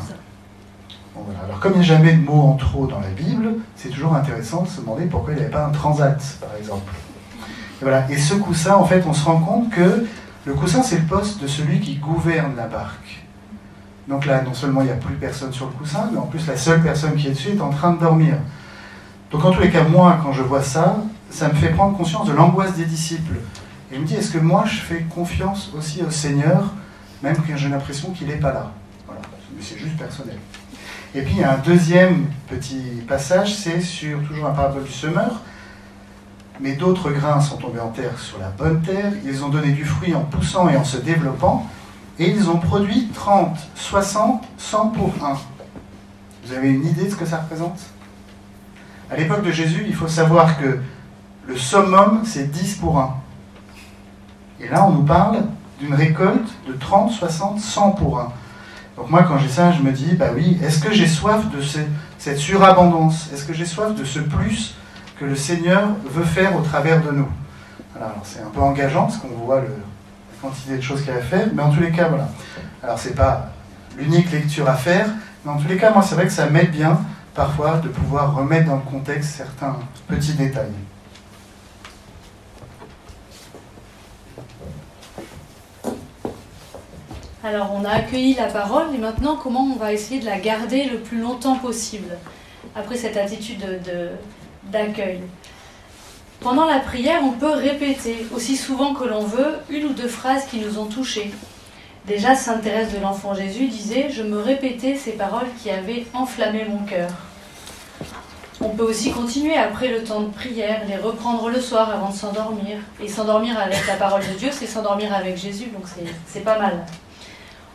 Alors 1.43 1.60
comme 1.60 1.73
il 1.73 1.79
n'y 1.79 1.86
a 1.86 1.88
jamais 1.88 2.13
de 2.13 2.21
mots 2.21 2.41
en 2.41 2.53
trop 2.56 2.88
dans 2.88 2.99
la 2.99 3.10
Bible, 3.10 3.56
c'est 3.75 3.89
toujours 3.89 4.15
intéressant 4.15 4.63
de 4.63 4.67
se 4.67 4.82
demander 4.82 5.06
pourquoi 5.06 5.34
il 5.34 5.38
n'y 5.38 5.43
avait 5.43 5.51
pas 5.51 5.65
un 5.65 5.71
transat, 5.71 6.19
par 6.41 6.56
exemple. 6.58 6.91
Et, 7.82 7.84
voilà. 7.84 8.10
et 8.10 8.17
ce 8.17 8.34
coussin, 8.34 8.75
en 8.75 8.86
fait, 8.86 9.03
on 9.08 9.13
se 9.13 9.23
rend 9.23 9.39
compte 9.39 9.69
que 9.69 10.06
le 10.45 10.53
coussin, 10.53 10.82
c'est 10.82 10.97
le 10.97 11.06
poste 11.06 11.41
de 11.41 11.47
celui 11.47 11.79
qui 11.79 11.95
gouverne 11.95 12.56
la 12.56 12.67
barque. 12.67 13.22
Donc 14.07 14.25
là, 14.25 14.41
non 14.41 14.53
seulement 14.53 14.81
il 14.81 14.85
n'y 14.85 14.91
a 14.91 14.95
plus 14.95 15.15
personne 15.15 15.53
sur 15.53 15.67
le 15.67 15.71
coussin, 15.71 16.09
mais 16.11 16.17
en 16.17 16.25
plus 16.25 16.45
la 16.47 16.57
seule 16.57 16.81
personne 16.81 17.15
qui 17.15 17.27
est 17.27 17.31
dessus 17.31 17.51
est 17.51 17.61
en 17.61 17.69
train 17.69 17.93
de 17.93 17.99
dormir. 17.99 18.35
Donc 19.31 19.45
en 19.45 19.51
tous 19.51 19.61
les 19.61 19.71
cas, 19.71 19.83
moi, 19.83 20.19
quand 20.21 20.33
je 20.33 20.43
vois 20.43 20.61
ça, 20.61 20.97
ça 21.29 21.47
me 21.47 21.53
fait 21.53 21.69
prendre 21.69 21.97
conscience 21.97 22.27
de 22.27 22.33
l'angoisse 22.33 22.75
des 22.75 22.85
disciples. 22.85 23.37
Et 23.91 23.95
je 23.95 24.01
me 24.01 24.05
dis, 24.05 24.15
est-ce 24.15 24.31
que 24.31 24.39
moi, 24.39 24.65
je 24.65 24.79
fais 24.79 25.01
confiance 25.03 25.71
aussi 25.77 26.03
au 26.03 26.09
Seigneur, 26.09 26.73
même 27.21 27.35
quand 27.35 27.55
j'ai 27.55 27.69
l'impression 27.69 28.11
qu'il 28.11 28.27
n'est 28.27 28.35
pas 28.35 28.51
là? 28.51 28.71
Voilà, 29.05 29.21
mais 29.55 29.61
c'est 29.61 29.77
juste 29.77 29.97
personnel. 29.97 30.37
Et 31.15 31.21
puis 31.21 31.33
il 31.35 31.41
y 31.41 31.43
a 31.43 31.53
un 31.53 31.57
deuxième 31.57 32.25
petit 32.49 33.03
passage, 33.07 33.55
c'est 33.55 33.81
sur 33.81 34.21
toujours 34.23 34.47
un 34.47 34.51
parabole 34.51 34.83
du 34.83 34.91
semeur. 34.91 35.41
Mais 36.59 36.73
d'autres 36.73 37.11
grains 37.11 37.39
sont 37.39 37.57
tombés 37.57 37.79
en 37.79 37.89
terre 37.89 38.17
sur 38.19 38.37
la 38.39 38.49
bonne 38.49 38.81
terre, 38.81 39.11
ils 39.25 39.43
ont 39.43 39.49
donné 39.49 39.71
du 39.71 39.85
fruit 39.85 40.13
en 40.13 40.21
poussant 40.21 40.69
et 40.69 40.77
en 40.77 40.83
se 40.83 40.97
développant, 40.97 41.67
et 42.19 42.30
ils 42.30 42.49
ont 42.49 42.58
produit 42.58 43.10
30, 43.13 43.58
60, 43.76 44.43
100 44.58 44.88
pour 44.89 45.13
1. 45.23 45.38
Vous 46.45 46.54
avez 46.54 46.69
une 46.69 46.86
idée 46.86 47.06
de 47.06 47.10
ce 47.10 47.15
que 47.15 47.26
ça 47.26 47.38
représente? 47.38 47.80
À 49.10 49.17
l'époque 49.17 49.43
de 49.43 49.52
Jésus, 49.52 49.86
il 49.88 49.95
faut 49.95 50.08
savoir 50.08 50.60
que 50.60 50.80
le 51.47 51.58
summum, 51.58 52.21
c'est 52.26 52.52
10 52.52 52.76
pour 52.76 52.99
1. 52.99 53.15
Et 54.60 54.69
là, 54.69 54.86
on 54.86 54.91
nous 54.91 55.04
parle 55.04 55.43
d'une 55.80 55.93
récolte 55.93 56.49
de 56.67 56.73
30, 56.73 57.12
60, 57.12 57.60
100 57.60 57.91
pour 57.91 58.19
1. 58.19 58.32
Donc 58.97 59.10
moi, 59.10 59.23
quand 59.23 59.38
j'ai 59.39 59.49
ça, 59.49 59.71
je 59.71 59.82
me 59.82 59.91
dis, 59.91 60.13
bah 60.13 60.28
oui, 60.36 60.58
est-ce 60.63 60.80
que 60.80 60.93
j'ai 60.93 61.08
soif 61.08 61.49
de 61.49 61.62
cette 62.17 62.38
surabondance? 62.38 63.30
Est-ce 63.34 63.43
que 63.45 63.54
j'ai 63.54 63.65
soif 63.65 63.95
de 63.95 64.04
ce 64.04 64.19
plus 64.19 64.76
que 65.19 65.26
le 65.26 65.36
Seigneur 65.36 65.89
veut 66.06 66.23
faire 66.23 66.56
au 66.56 66.62
travers 66.62 67.02
de 67.02 67.12
nous? 67.12 67.28
C'est 68.23 68.41
un 68.41 68.49
peu 68.54 68.62
engageant 68.62 69.04
parce 69.04 69.17
qu'on 69.17 69.30
voit 69.30 69.62
le, 69.62 69.67
quantité 70.43 70.75
de 70.75 70.82
choses 70.82 71.01
qu'il 71.01 71.13
y 71.13 71.15
a 71.15 71.19
à 71.19 71.21
faire, 71.21 71.47
mais 71.53 71.63
en 71.63 71.71
tous 71.71 71.79
les 71.79 71.91
cas, 71.91 72.10
voilà. 72.10 72.27
Alors 72.84 72.99
c'est 72.99 73.15
pas 73.15 73.49
l'unique 73.97 74.29
lecture 74.32 74.67
à 74.69 74.75
faire, 74.75 75.08
mais 75.43 75.51
en 75.51 75.58
tous 75.58 75.69
les 75.69 75.77
cas, 75.77 75.91
moi, 75.91 76.01
c'est 76.01 76.15
vrai 76.15 76.25
que 76.25 76.32
ça 76.32 76.47
m'aide 76.47 76.71
bien 76.71 76.99
parfois 77.34 77.77
de 77.77 77.88
pouvoir 77.88 78.36
remettre 78.36 78.67
dans 78.67 78.75
le 78.75 78.82
contexte 78.82 79.36
certains 79.38 79.77
petits 80.08 80.34
détails. 80.34 80.73
Alors 87.45 87.73
on 87.73 87.84
a 87.84 87.89
accueilli 87.89 88.36
la 88.36 88.45
parole 88.45 88.93
et 88.95 88.97
maintenant 88.97 89.36
comment 89.36 89.63
on 89.63 89.75
va 89.75 89.91
essayer 89.91 90.19
de 90.19 90.25
la 90.25 90.39
garder 90.39 90.86
le 90.86 90.99
plus 90.99 91.19
longtemps 91.19 91.58
possible 91.58 92.17
après 92.73 92.95
cette 92.95 93.17
attitude 93.17 93.65
d'accueil? 94.71 95.21
Pendant 96.43 96.65
la 96.65 96.79
prière, 96.79 97.21
on 97.23 97.32
peut 97.32 97.53
répéter 97.53 98.27
aussi 98.36 98.58
souvent 98.58 98.93
que 98.93 99.06
l'on 99.06 99.23
veut 99.23 99.60
une 99.69 99.86
ou 99.86 99.93
deux 99.93 100.10
phrases 100.10 100.45
qui 100.45 100.60
nous 100.60 100.77
ont 100.77 100.88
touchés. 100.88 101.32
Déjà, 102.06 102.36
Sainte 102.36 102.63
Thérèse 102.63 102.93
de 102.93 102.99
l'Enfant 102.99 103.34
Jésus 103.34 103.67
disait 103.67 104.10
Je 104.12 104.23
me 104.23 104.41
répétais 104.41 104.97
ces 104.97 105.13
paroles 105.13 105.47
qui 105.62 105.69
avaient 105.69 106.06
enflammé 106.13 106.65
mon 106.65 106.79
cœur. 106.79 107.10
On 108.60 108.69
peut 108.69 108.84
aussi 108.84 109.12
continuer 109.12 109.56
après 109.56 109.88
le 109.88 110.03
temps 110.03 110.19
de 110.19 110.34
prière, 110.34 110.82
les 110.86 110.97
reprendre 110.97 111.49
le 111.49 111.62
soir 111.62 111.89
avant 111.89 112.10
de 112.10 112.15
s'endormir. 112.15 112.77
Et 113.01 113.08
s'endormir 113.08 113.58
avec 113.58 113.88
la 113.88 113.95
parole 113.95 114.21
de 114.21 114.38
Dieu, 114.38 114.49
c'est 114.51 114.67
s'endormir 114.67 115.13
avec 115.13 115.38
Jésus, 115.38 115.67
donc 115.67 115.84
c'est 116.27 116.43
pas 116.43 116.60
mal. 116.60 116.86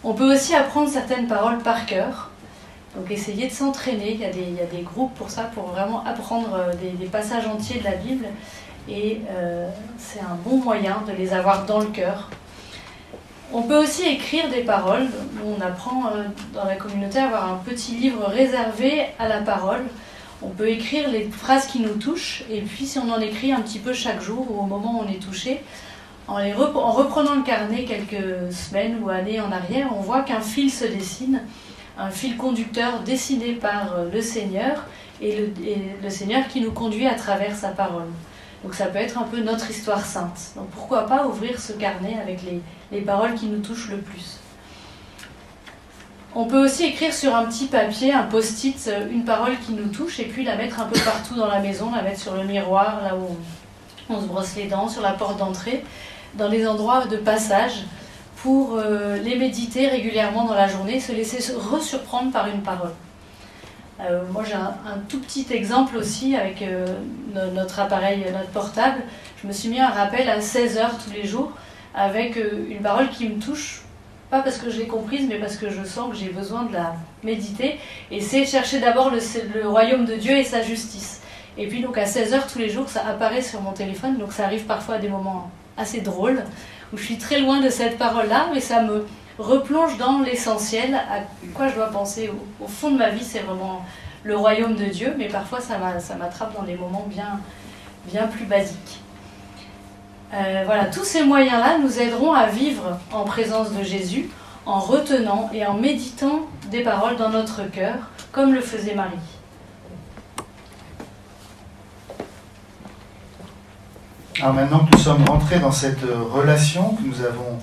On 0.04 0.12
peut 0.12 0.30
aussi 0.30 0.54
apprendre 0.54 0.90
certaines 0.90 1.26
paroles 1.26 1.58
par 1.58 1.86
cœur. 1.86 2.27
Donc 2.96 3.10
essayer 3.10 3.46
de 3.46 3.52
s'entraîner. 3.52 4.12
Il, 4.12 4.20
y 4.20 4.24
a 4.24 4.66
des, 4.66 4.82
groupes 4.82 5.14
pour 5.14 5.30
ça, 5.30 5.44
pour 5.44 5.64
vraiment 5.64 6.04
apprendre 6.04 6.54
euh, 6.54 6.72
des, 6.74 7.06
passages 7.06 7.46
entiers 7.46 7.80
de 7.80 7.84
la 7.84 7.96
Bible. 7.96 8.26
Et 8.88 9.20
euh, 9.30 9.68
c'est 9.98 10.20
un 10.20 10.36
bon 10.44 10.56
moyen 10.56 11.02
de 11.06 11.12
les 11.12 11.32
avoir 11.32 11.66
dans 11.66 11.80
le 11.80 11.86
cœur. 11.86 12.30
On 13.52 13.62
peut 13.62 13.76
aussi 13.76 14.06
écrire 14.06 14.48
des 14.48 14.62
paroles. 14.62 15.06
On 15.44 15.60
apprend 15.60 16.06
euh, 16.06 16.24
dans 16.54 16.64
la 16.64 16.76
communauté 16.76 17.18
à 17.18 17.26
avoir 17.26 17.52
un 17.52 17.56
petit 17.56 17.92
livre 17.92 18.26
réservé 18.26 19.06
à 19.18 19.28
la 19.28 19.42
parole. 19.42 19.84
On 20.40 20.48
peut 20.48 20.68
écrire 20.68 21.08
les 21.08 21.24
phrases 21.24 21.66
qui 21.66 21.80
nous 21.80 21.94
touchent. 21.94 22.44
Et 22.50 22.62
puis 22.62 22.86
si 22.86 22.98
on 22.98 23.10
en 23.10 23.20
écrit 23.20 23.52
un 23.52 23.60
petit 23.60 23.78
peu 23.78 23.92
chaque 23.92 24.22
jour 24.22 24.46
ou 24.50 24.60
au 24.60 24.66
moment 24.66 25.00
où 25.00 25.04
on 25.06 25.12
est 25.12 25.22
touché, 25.22 25.62
en, 26.28 26.40
en 26.40 26.92
reprenant 26.92 27.34
le 27.34 27.42
carnet 27.42 27.84
quelques 27.84 28.52
semaines 28.52 28.98
ou 29.02 29.08
années 29.08 29.40
en 29.40 29.50
arrière, 29.50 29.88
on 29.96 30.00
voit 30.00 30.22
qu'un 30.22 30.40
fil 30.40 30.70
se 30.70 30.84
dessine, 30.84 31.42
un 31.98 32.10
fil 32.10 32.36
conducteur 32.36 33.00
dessiné 33.00 33.54
par 33.54 33.94
euh, 33.94 34.10
le 34.10 34.22
Seigneur 34.22 34.84
et 35.20 35.52
le, 36.00 36.10
Seigneur 36.10 36.46
qui 36.46 36.60
nous 36.60 36.70
conduit 36.70 37.06
à 37.06 37.14
travers 37.14 37.56
sa 37.56 37.68
parole. 37.68 38.06
Donc 38.62 38.74
ça 38.74 38.86
peut 38.86 38.98
être 38.98 39.18
un 39.18 39.24
peu 39.24 39.40
notre 39.40 39.68
histoire 39.70 40.04
sainte. 40.04 40.52
Donc 40.54 40.68
pourquoi 40.70 41.06
pas 41.06 41.26
ouvrir 41.26 41.60
ce 41.60 41.72
carnet 41.72 42.16
avec 42.20 42.42
les, 42.44 42.60
les 42.92 43.00
paroles 43.00 43.34
qui 43.34 43.46
nous 43.46 43.58
touchent 43.58 43.90
le 43.90 43.98
plus. 43.98 44.38
On 46.34 46.44
peut 46.44 46.64
aussi 46.64 46.84
écrire 46.84 47.12
sur 47.12 47.34
un 47.34 47.46
petit 47.46 47.66
papier, 47.66 48.12
un 48.12 48.22
post-it, 48.22 48.88
euh, 48.88 49.08
une 49.10 49.24
parole 49.24 49.58
qui 49.66 49.72
nous 49.72 49.88
touche 49.88 50.20
et 50.20 50.24
puis 50.24 50.44
la 50.44 50.54
mettre 50.56 50.80
un 50.80 50.84
peu 50.84 50.98
partout 51.00 51.34
dans 51.34 51.48
la 51.48 51.58
maison, 51.58 51.90
la 51.92 52.02
mettre 52.02 52.20
sur 52.20 52.34
le 52.34 52.44
miroir, 52.44 53.00
là 53.02 53.16
où 53.16 53.36
on 54.08 54.20
se 54.20 54.26
brosse 54.26 54.54
les 54.54 54.66
dents, 54.66 54.88
sur 54.88 55.02
la 55.02 55.12
porte 55.12 55.38
d'entrée, 55.38 55.84
dans 56.34 56.48
les 56.48 56.66
endroits 56.66 57.06
de 57.06 57.16
passage, 57.16 57.84
pour 58.42 58.76
euh, 58.76 59.16
les 59.18 59.36
méditer 59.36 59.88
régulièrement 59.88 60.44
dans 60.44 60.54
la 60.54 60.68
journée, 60.68 61.00
se 61.00 61.12
laisser 61.12 61.40
se- 61.40 61.52
resurprendre 61.54 62.30
par 62.32 62.46
une 62.48 62.62
parole. 62.62 62.92
Euh, 64.00 64.22
moi 64.32 64.44
j'ai 64.46 64.54
un, 64.54 64.74
tout 65.08 65.18
petit 65.20 65.46
exemple 65.50 65.96
aussi 65.96 66.36
avec 66.36 66.62
euh, 66.62 66.86
no- 67.34 67.50
notre 67.52 67.80
appareil, 67.80 68.24
notre 68.32 68.50
portable. 68.50 69.00
Je 69.42 69.48
me 69.48 69.52
suis 69.52 69.68
mis 69.68 69.80
un 69.80 69.88
rappel 69.88 70.28
à 70.28 70.38
16h 70.38 70.90
tous 71.04 71.12
les 71.12 71.26
jours 71.26 71.52
avec 71.94 72.36
une 72.68 72.80
parole 72.80 73.08
qui 73.10 73.28
me 73.28 73.40
touche, 73.40 73.82
pas 74.30 74.40
parce 74.40 74.58
que 74.58 74.70
je 74.70 74.78
l'ai 74.78 74.86
comprise, 74.86 75.26
mais 75.28 75.36
parce 75.38 75.56
que 75.56 75.68
je 75.68 75.82
sens 75.82 76.10
que 76.10 76.16
j'ai 76.16 76.28
besoin 76.28 76.62
de 76.64 76.72
la 76.74 76.94
méditer. 77.24 77.80
Et 78.12 78.20
c'est 78.20 78.44
chercher 78.44 78.78
d'abord 78.78 79.10
le, 79.10 79.18
le 79.60 79.68
royaume 79.68 80.04
de 80.04 80.14
Dieu 80.14 80.36
et 80.36 80.44
sa 80.44 80.62
justice. 80.62 81.22
Et 81.56 81.66
puis 81.66 81.80
donc 81.82 81.98
à 81.98 82.04
16h 82.04 82.52
tous 82.52 82.60
les 82.60 82.68
jours, 82.68 82.88
ça 82.88 83.04
apparaît 83.04 83.42
sur 83.42 83.60
mon 83.62 83.72
téléphone, 83.72 84.16
donc 84.16 84.32
ça 84.32 84.44
arrive 84.44 84.64
parfois 84.66 84.96
à 84.96 84.98
des 84.98 85.08
moments 85.08 85.50
assez 85.76 86.00
drôles, 86.02 86.44
où 86.92 86.96
je 86.96 87.02
suis 87.04 87.18
très 87.18 87.40
loin 87.40 87.60
de 87.60 87.70
cette 87.70 87.98
parole-là, 87.98 88.46
mais 88.52 88.60
ça 88.60 88.82
me 88.82 89.06
replonge 89.38 89.96
dans 89.98 90.20
l'essentiel, 90.20 90.94
à 90.94 91.20
quoi 91.54 91.68
je 91.68 91.74
dois 91.74 91.90
penser 91.90 92.30
au, 92.60 92.66
fond 92.66 92.90
de 92.90 92.96
ma 92.98 93.10
vie, 93.10 93.24
c'est 93.24 93.40
vraiment 93.40 93.84
le 94.24 94.36
royaume 94.36 94.74
de 94.74 94.86
Dieu, 94.86 95.14
mais 95.16 95.28
parfois 95.28 95.60
ça 95.60 95.78
m'a- 95.78 96.00
ça 96.00 96.16
m'attrape 96.16 96.54
dans 96.56 96.64
des 96.64 96.74
moments 96.74 97.06
bien, 97.08 97.40
bien 98.06 98.26
plus 98.26 98.44
basiques. 98.44 99.00
Euh, 100.34 100.62
voilà, 100.66 100.86
tous 100.86 101.04
ces 101.04 101.22
moyens-là 101.22 101.78
nous 101.78 102.00
aideront 102.00 102.32
à 102.32 102.46
vivre 102.46 102.98
en 103.12 103.24
présence 103.24 103.72
de 103.72 103.82
Jésus, 103.82 104.28
en 104.66 104.80
retenant 104.80 105.48
et 105.54 105.64
en 105.64 105.74
méditant 105.74 106.40
des 106.70 106.82
paroles 106.82 107.16
dans 107.16 107.30
notre 107.30 107.62
cœur, 107.70 107.94
comme 108.32 108.52
le 108.52 108.60
faisait 108.60 108.94
Marie. 108.94 109.16
Alors 114.40 114.54
maintenant 114.54 114.80
que 114.80 114.96
nous 114.96 115.02
sommes 115.02 115.24
rentrés 115.24 115.58
dans 115.58 115.72
cette 115.72 116.04
euh, 116.04 116.22
relation, 116.30 116.94
que 116.94 117.02
nous 117.02 117.22
avons 117.24 117.58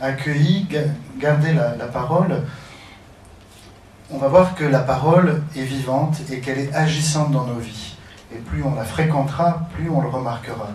accueilli, 0.00 0.64
ga- 0.70 0.80
gardé 1.18 1.52
la, 1.52 1.76
la 1.76 1.86
parole, 1.86 2.42
on 4.10 4.18
va 4.18 4.28
voir 4.28 4.54
que 4.54 4.64
la 4.64 4.80
parole 4.80 5.42
est 5.56 5.62
vivante 5.62 6.18
et 6.30 6.40
qu'elle 6.40 6.58
est 6.58 6.74
agissante 6.74 7.30
dans 7.30 7.44
nos 7.46 7.58
vies. 7.58 7.94
Et 8.34 8.38
plus 8.38 8.62
on 8.62 8.74
la 8.74 8.84
fréquentera, 8.84 9.68
plus 9.74 9.88
on 9.88 10.02
le 10.02 10.08
remarquera. 10.08 10.68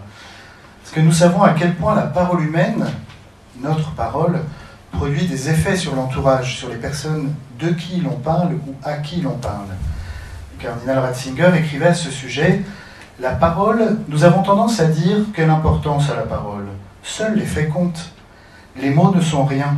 Parce 0.82 0.94
que 0.96 1.00
nous 1.02 1.12
savons 1.12 1.44
à 1.44 1.52
quel 1.52 1.76
point 1.76 1.96
la 1.96 2.04
parole 2.04 2.42
humaine, 2.44 2.86
notre 3.62 3.92
parole, 3.92 4.40
produit 4.92 5.26
des 5.28 5.50
effets 5.50 5.76
sur 5.76 5.96
l'entourage, 5.96 6.58
sur 6.58 6.70
les 6.70 6.76
personnes 6.78 7.34
de 7.60 7.70
qui 7.70 8.02
l'on 8.02 8.16
parle 8.16 8.54
ou 8.54 8.74
à 8.84 8.94
qui 8.94 9.22
l'on 9.22 9.38
parle. 9.38 9.68
Le 10.58 10.64
cardinal 10.64 11.00
Ratzinger 11.00 11.52
écrivait 11.56 11.88
à 11.88 11.94
ce 11.94 12.10
sujet 12.10 12.62
la 13.20 13.32
parole, 13.32 13.98
nous 14.10 14.24
avons 14.26 14.44
tendance 14.44 14.80
à 14.80 14.86
dire 14.86 15.18
quelle 15.34 15.50
importance 15.50 16.10
a 16.10 16.16
la 16.16 16.24
parole. 16.24 16.66
Seuls 17.02 17.36
les 17.36 17.46
faits 17.46 17.70
comptent. 17.70 18.12
Les 18.76 18.90
mots 18.90 19.14
ne 19.16 19.22
sont 19.22 19.46
rien. 19.46 19.78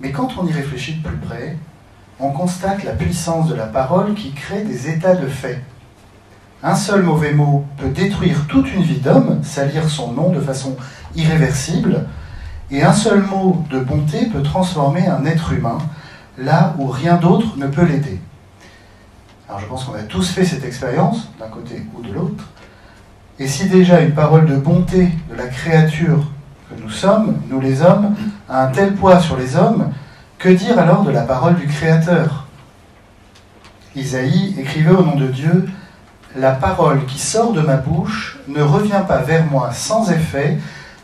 Mais 0.00 0.10
quand 0.10 0.36
on 0.38 0.46
y 0.46 0.52
réfléchit 0.52 0.94
de 0.94 1.08
plus 1.08 1.16
près, 1.18 1.56
on 2.18 2.32
constate 2.32 2.82
la 2.82 2.92
puissance 2.92 3.48
de 3.48 3.54
la 3.54 3.66
parole 3.66 4.14
qui 4.14 4.32
crée 4.32 4.62
des 4.62 4.88
états 4.88 5.14
de 5.14 5.28
fait. 5.28 5.62
Un 6.64 6.74
seul 6.74 7.02
mauvais 7.02 7.32
mot 7.32 7.64
peut 7.76 7.88
détruire 7.88 8.46
toute 8.48 8.72
une 8.72 8.82
vie 8.82 9.00
d'homme, 9.00 9.42
salir 9.42 9.88
son 9.88 10.12
nom 10.12 10.30
de 10.30 10.40
façon 10.40 10.76
irréversible, 11.14 12.06
et 12.70 12.82
un 12.82 12.92
seul 12.92 13.22
mot 13.22 13.64
de 13.70 13.78
bonté 13.80 14.26
peut 14.26 14.42
transformer 14.42 15.06
un 15.06 15.24
être 15.24 15.52
humain 15.52 15.78
là 16.38 16.74
où 16.78 16.86
rien 16.86 17.16
d'autre 17.16 17.56
ne 17.56 17.66
peut 17.66 17.84
l'aider. 17.84 18.20
Alors 19.48 19.60
je 19.60 19.66
pense 19.66 19.84
qu'on 19.84 19.94
a 19.94 20.02
tous 20.02 20.30
fait 20.30 20.44
cette 20.44 20.64
expérience, 20.64 21.28
d'un 21.38 21.48
côté 21.48 21.82
ou 21.94 22.02
de 22.02 22.12
l'autre. 22.12 22.44
Et 23.42 23.48
si 23.48 23.64
déjà 23.66 24.00
une 24.00 24.12
parole 24.14 24.46
de 24.46 24.54
bonté 24.54 25.08
de 25.28 25.34
la 25.34 25.48
créature 25.48 26.28
que 26.70 26.80
nous 26.80 26.90
sommes, 26.90 27.42
nous 27.50 27.60
les 27.60 27.82
hommes, 27.82 28.14
a 28.48 28.66
un 28.66 28.70
tel 28.70 28.94
poids 28.94 29.18
sur 29.18 29.36
les 29.36 29.56
hommes, 29.56 29.92
que 30.38 30.48
dire 30.48 30.78
alors 30.78 31.02
de 31.02 31.10
la 31.10 31.22
parole 31.22 31.56
du 31.56 31.66
Créateur? 31.66 32.46
Isaïe 33.96 34.54
écrivait 34.60 34.92
au 34.92 35.02
nom 35.02 35.16
de 35.16 35.26
Dieu, 35.26 35.68
La 36.36 36.52
parole 36.52 37.04
qui 37.06 37.18
sort 37.18 37.52
de 37.52 37.62
ma 37.62 37.78
bouche 37.78 38.38
ne 38.46 38.62
revient 38.62 39.02
pas 39.08 39.18
vers 39.18 39.44
moi 39.44 39.72
sans 39.72 40.12
effet, 40.12 40.58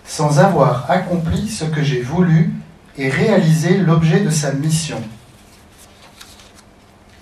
sans 0.04 0.38
avoir 0.38 0.88
accompli 0.88 1.48
ce 1.48 1.64
que 1.64 1.82
j'ai 1.82 2.02
voulu 2.02 2.54
et 2.96 3.08
réalisé 3.08 3.78
l'objet 3.78 4.20
de 4.20 4.30
sa 4.30 4.52
mission. 4.52 5.02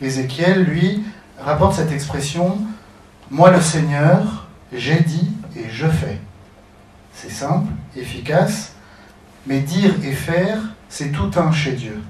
Ézéchiel, 0.02 0.64
lui, 0.64 1.02
rapporte 1.42 1.76
cette 1.76 1.92
expression, 1.92 2.58
Moi 3.30 3.50
le 3.50 3.62
Seigneur, 3.62 4.45
j'ai 4.72 5.00
dit 5.00 5.30
et 5.56 5.68
je 5.70 5.86
fais. 5.86 6.18
C'est 7.12 7.30
simple, 7.30 7.68
efficace, 7.96 8.74
mais 9.46 9.60
dire 9.60 9.94
et 10.04 10.12
faire, 10.12 10.58
c'est 10.88 11.12
tout 11.12 11.30
un 11.36 11.52
chez 11.52 11.72
Dieu. 11.72 12.02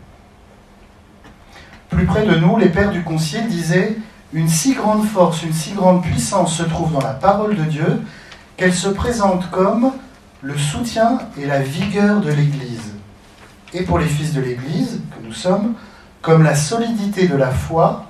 Plus 1.90 2.06
près 2.06 2.26
de 2.26 2.34
nous, 2.36 2.56
les 2.56 2.68
pères 2.68 2.90
du 2.90 3.02
Concile 3.02 3.46
disaient 3.46 3.96
Une 4.32 4.48
si 4.48 4.74
grande 4.74 5.06
force, 5.06 5.42
une 5.42 5.52
si 5.52 5.72
grande 5.72 6.02
puissance 6.02 6.56
se 6.56 6.64
trouve 6.64 6.92
dans 6.92 7.00
la 7.00 7.14
parole 7.14 7.56
de 7.56 7.64
Dieu 7.64 8.02
qu'elle 8.56 8.74
se 8.74 8.88
présente 8.88 9.50
comme 9.50 9.92
le 10.42 10.56
soutien 10.56 11.18
et 11.38 11.46
la 11.46 11.60
vigueur 11.60 12.20
de 12.20 12.32
l'Église. 12.32 12.94
Et 13.72 13.82
pour 13.82 13.98
les 13.98 14.06
fils 14.06 14.32
de 14.32 14.40
l'Église 14.40 15.00
que 15.10 15.24
nous 15.24 15.32
sommes, 15.32 15.74
comme 16.22 16.42
la 16.42 16.54
solidité 16.54 17.28
de 17.28 17.36
la 17.36 17.50
foi, 17.50 18.06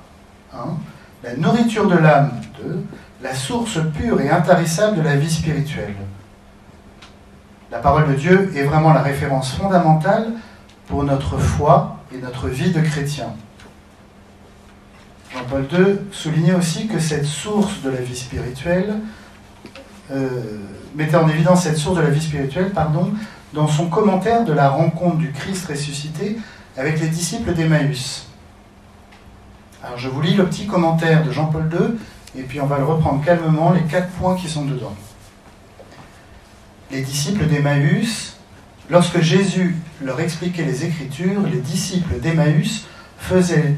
hein, 0.54 0.76
la 1.22 1.36
nourriture 1.36 1.88
de 1.88 1.96
l'âme, 1.96 2.32
la 3.22 3.34
source 3.34 3.78
pure 3.94 4.20
et 4.20 4.30
intarissable 4.30 4.98
de 4.98 5.02
la 5.02 5.16
vie 5.16 5.30
spirituelle. 5.30 5.94
La 7.70 7.78
parole 7.78 8.08
de 8.08 8.14
Dieu 8.14 8.52
est 8.54 8.62
vraiment 8.62 8.92
la 8.92 9.02
référence 9.02 9.54
fondamentale 9.54 10.28
pour 10.86 11.02
notre 11.04 11.38
foi 11.38 11.96
et 12.14 12.18
notre 12.18 12.48
vie 12.48 12.70
de 12.70 12.80
chrétien. 12.80 13.26
Jean-Paul 15.32 15.66
II 15.72 15.98
soulignait 16.12 16.54
aussi 16.54 16.86
que 16.86 16.98
cette 16.98 17.26
source 17.26 17.82
de 17.82 17.90
la 17.90 18.00
vie 18.00 18.16
spirituelle 18.16 18.94
euh, 20.12 20.60
mettait 20.94 21.16
en 21.16 21.28
évidence 21.28 21.64
cette 21.64 21.76
source 21.76 21.96
de 21.96 22.02
la 22.02 22.10
vie 22.10 22.22
spirituelle, 22.22 22.70
pardon, 22.70 23.12
dans 23.52 23.66
son 23.66 23.88
commentaire 23.88 24.44
de 24.44 24.52
la 24.52 24.68
rencontre 24.68 25.16
du 25.16 25.32
Christ 25.32 25.66
ressuscité 25.66 26.38
avec 26.76 27.00
les 27.00 27.08
disciples 27.08 27.52
d'Emmaüs. 27.54 28.25
Alors 29.86 29.98
je 29.98 30.08
vous 30.08 30.20
lis 30.20 30.34
le 30.34 30.46
petit 30.46 30.66
commentaire 30.66 31.22
de 31.22 31.30
Jean-Paul 31.30 31.70
II, 31.72 32.40
et 32.40 32.42
puis 32.42 32.60
on 32.60 32.66
va 32.66 32.78
le 32.78 32.84
reprendre 32.84 33.24
calmement, 33.24 33.70
les 33.70 33.82
quatre 33.82 34.08
points 34.10 34.34
qui 34.34 34.48
sont 34.48 34.64
dedans. 34.64 34.94
Les 36.90 37.02
disciples 37.02 37.46
d'Emmaüs, 37.46 38.36
lorsque 38.90 39.20
Jésus 39.20 39.76
leur 40.02 40.18
expliquait 40.18 40.64
les 40.64 40.84
Écritures, 40.84 41.42
les 41.42 41.60
disciples 41.60 42.18
d'Emmaüs 42.18 42.84
faisaient 43.18 43.76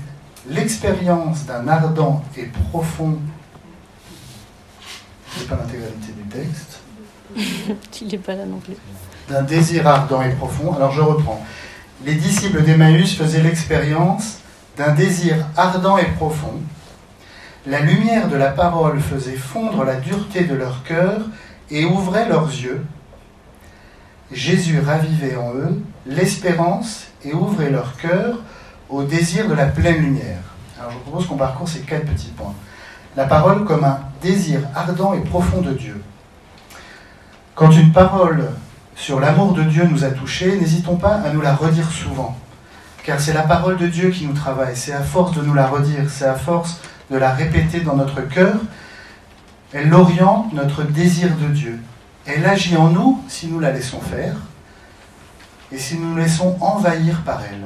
l'expérience 0.48 1.44
d'un 1.44 1.68
ardent 1.68 2.24
et 2.38 2.44
profond... 2.70 3.18
Ce 5.34 5.40
n'est 5.40 5.46
pas 5.46 5.56
l'intégralité 5.56 6.12
du 6.16 6.28
texte 6.30 6.80
Il 8.00 8.08
n'est 8.08 8.16
pas 8.16 8.34
là 8.34 8.46
non 8.46 8.60
plus. 8.60 8.74
d'un 9.28 9.42
désir 9.42 9.86
ardent 9.86 10.22
et 10.22 10.30
profond. 10.30 10.72
Alors 10.72 10.90
je 10.90 11.02
reprends. 11.02 11.44
Les 12.06 12.14
disciples 12.14 12.62
d'Emmaüs 12.62 13.14
faisaient 13.14 13.42
l'expérience 13.42 14.37
d'un 14.78 14.92
désir 14.92 15.34
ardent 15.56 15.98
et 15.98 16.06
profond. 16.06 16.54
La 17.66 17.80
lumière 17.80 18.28
de 18.28 18.36
la 18.36 18.50
parole 18.50 19.00
faisait 19.00 19.36
fondre 19.36 19.84
la 19.84 19.96
dureté 19.96 20.44
de 20.44 20.54
leur 20.54 20.84
cœur 20.84 21.22
et 21.70 21.84
ouvrait 21.84 22.28
leurs 22.28 22.48
yeux. 22.48 22.86
Jésus 24.30 24.78
ravivait 24.80 25.36
en 25.36 25.52
eux 25.54 25.82
l'espérance 26.06 27.08
et 27.24 27.34
ouvrait 27.34 27.70
leur 27.70 27.96
cœur 27.96 28.38
au 28.88 29.02
désir 29.02 29.48
de 29.48 29.54
la 29.54 29.66
pleine 29.66 30.00
lumière. 30.00 30.38
Alors 30.78 30.92
je 30.92 30.96
vous 30.96 31.02
propose 31.02 31.26
qu'on 31.26 31.36
parcourt 31.36 31.68
ces 31.68 31.80
quatre 31.80 32.06
petits 32.06 32.30
points. 32.30 32.54
La 33.16 33.24
parole 33.24 33.64
comme 33.64 33.84
un 33.84 33.98
désir 34.22 34.60
ardent 34.76 35.12
et 35.14 35.20
profond 35.20 35.60
de 35.60 35.72
Dieu. 35.72 36.00
Quand 37.56 37.72
une 37.72 37.90
parole 37.90 38.50
sur 38.94 39.18
l'amour 39.18 39.54
de 39.54 39.64
Dieu 39.64 39.84
nous 39.90 40.04
a 40.04 40.10
touchés, 40.10 40.56
n'hésitons 40.56 40.96
pas 40.96 41.14
à 41.14 41.30
nous 41.30 41.40
la 41.40 41.54
redire 41.54 41.90
souvent. 41.90 42.36
Car 43.08 43.18
c'est 43.18 43.32
la 43.32 43.44
parole 43.44 43.78
de 43.78 43.86
Dieu 43.86 44.10
qui 44.10 44.26
nous 44.26 44.34
travaille, 44.34 44.76
c'est 44.76 44.92
à 44.92 45.00
force 45.00 45.34
de 45.34 45.40
nous 45.40 45.54
la 45.54 45.66
redire, 45.66 46.10
c'est 46.10 46.26
à 46.26 46.34
force 46.34 46.78
de 47.10 47.16
la 47.16 47.32
répéter 47.32 47.80
dans 47.80 47.96
notre 47.96 48.20
cœur, 48.20 48.56
elle 49.72 49.94
oriente 49.94 50.52
notre 50.52 50.82
désir 50.82 51.34
de 51.36 51.46
Dieu. 51.46 51.80
Elle 52.26 52.44
agit 52.44 52.76
en 52.76 52.90
nous 52.90 53.24
si 53.26 53.46
nous 53.46 53.60
la 53.60 53.72
laissons 53.72 54.02
faire 54.02 54.34
et 55.72 55.78
si 55.78 55.96
nous 55.96 56.10
nous 56.10 56.16
laissons 56.18 56.58
envahir 56.60 57.22
par 57.22 57.40
elle. 57.50 57.64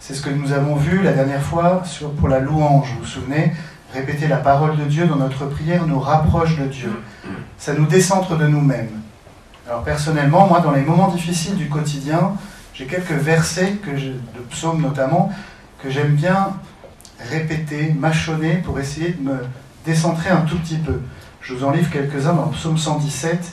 C'est 0.00 0.14
ce 0.14 0.22
que 0.22 0.30
nous 0.30 0.52
avons 0.52 0.76
vu 0.76 1.02
la 1.02 1.12
dernière 1.12 1.42
fois 1.42 1.82
pour 2.18 2.28
la 2.28 2.38
louange. 2.38 2.94
Vous 2.94 3.00
vous 3.00 3.04
souvenez? 3.04 3.52
Répéter 3.92 4.26
la 4.26 4.38
parole 4.38 4.78
de 4.78 4.84
Dieu 4.84 5.06
dans 5.06 5.16
notre 5.16 5.44
prière 5.44 5.86
nous 5.86 6.00
rapproche 6.00 6.56
de 6.56 6.64
Dieu. 6.64 7.02
Ça 7.58 7.74
nous 7.74 7.84
décentre 7.84 8.38
de 8.38 8.46
nous-mêmes. 8.46 9.02
Alors 9.66 9.82
personnellement, 9.82 10.46
moi, 10.46 10.60
dans 10.60 10.72
les 10.72 10.80
moments 10.80 11.08
difficiles 11.08 11.56
du 11.56 11.68
quotidien, 11.68 12.32
j'ai 12.78 12.86
quelques 12.86 13.10
versets, 13.10 13.72
que 13.84 13.90
de 13.90 14.40
psaumes 14.50 14.80
notamment, 14.80 15.32
que 15.82 15.90
j'aime 15.90 16.14
bien 16.14 16.52
répéter, 17.18 17.92
mâchonner 17.92 18.58
pour 18.58 18.78
essayer 18.78 19.10
de 19.10 19.22
me 19.22 19.38
décentrer 19.84 20.30
un 20.30 20.42
tout 20.42 20.56
petit 20.58 20.76
peu. 20.76 21.00
Je 21.40 21.54
vous 21.54 21.64
en 21.64 21.72
livre 21.72 21.90
quelques-uns 21.90 22.34
dans 22.34 22.46
le 22.46 22.52
psaume 22.52 22.78
117. 22.78 23.52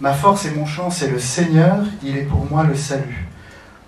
Ma 0.00 0.12
force 0.12 0.46
et 0.46 0.50
mon 0.50 0.66
chant, 0.66 0.90
c'est 0.90 1.08
le 1.08 1.20
Seigneur, 1.20 1.84
il 2.02 2.16
est 2.16 2.22
pour 2.22 2.44
moi 2.50 2.64
le 2.64 2.74
salut. 2.74 3.28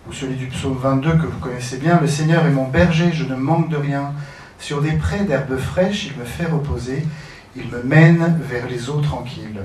Ou 0.08 0.12
celui 0.12 0.36
du 0.36 0.46
psaume 0.46 0.78
22 0.80 1.12
que 1.14 1.26
vous 1.26 1.40
connaissez 1.40 1.78
bien, 1.78 2.00
le 2.00 2.06
Seigneur 2.06 2.46
est 2.46 2.50
mon 2.50 2.68
berger, 2.68 3.10
je 3.12 3.24
ne 3.24 3.34
manque 3.34 3.68
de 3.68 3.76
rien. 3.76 4.12
Sur 4.60 4.80
des 4.80 4.92
prés 4.92 5.24
d'herbes 5.24 5.58
fraîches, 5.58 6.06
il 6.06 6.16
me 6.16 6.24
fait 6.24 6.46
reposer, 6.46 7.04
il 7.56 7.66
me 7.68 7.82
mène 7.82 8.38
vers 8.48 8.68
les 8.68 8.88
eaux 8.88 9.00
tranquilles. 9.00 9.60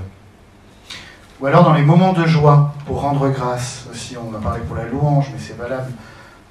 Ou 1.44 1.46
alors 1.46 1.62
dans 1.62 1.74
les 1.74 1.82
moments 1.82 2.14
de 2.14 2.24
joie, 2.24 2.72
pour 2.86 3.02
rendre 3.02 3.28
grâce 3.28 3.86
aussi, 3.92 4.16
on 4.16 4.34
a 4.34 4.40
parlé 4.40 4.62
pour 4.66 4.76
la 4.76 4.86
louange, 4.86 5.26
mais 5.30 5.38
c'est 5.38 5.58
valable 5.58 5.92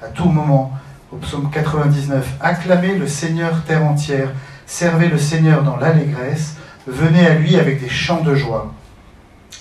à 0.03 0.05
tout 0.09 0.29
moment. 0.29 0.71
Au 1.11 1.15
psaume 1.15 1.49
99, 1.49 2.35
acclamez 2.39 2.95
le 2.95 3.07
Seigneur 3.07 3.63
terre 3.63 3.83
entière, 3.83 4.29
servez 4.67 5.07
le 5.07 5.17
Seigneur 5.17 5.63
dans 5.63 5.77
l'allégresse, 5.77 6.57
venez 6.85 7.25
à 7.25 7.33
lui 7.33 7.55
avec 7.55 7.81
des 7.81 7.89
chants 7.89 8.21
de 8.21 8.35
joie. 8.35 8.71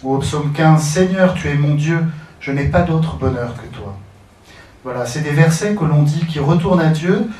Ou 0.03 0.17
au 0.17 0.19
psaume 0.19 0.53
15, 0.53 0.83
Seigneur, 0.83 1.33
tu 1.33 1.49
es 1.49 1.55
mon 1.55 1.77
Dieu, 1.77 2.05
je 2.39 2.53
n'ai 2.53 2.65
pas 2.65 2.83
d'autre 2.83 3.17
bonheur 3.17 3.55
que 3.55 3.75
toi. 3.75 3.97
Voilà, 4.85 5.07
c'est 5.07 5.23
des 5.23 5.31
versets 5.31 5.75
que 5.75 5.87
l'on 5.87 6.03
dit 6.03 6.27
qui 6.27 6.41
retournent 6.41 6.83
à 6.83 6.91
Dieu 6.91 7.31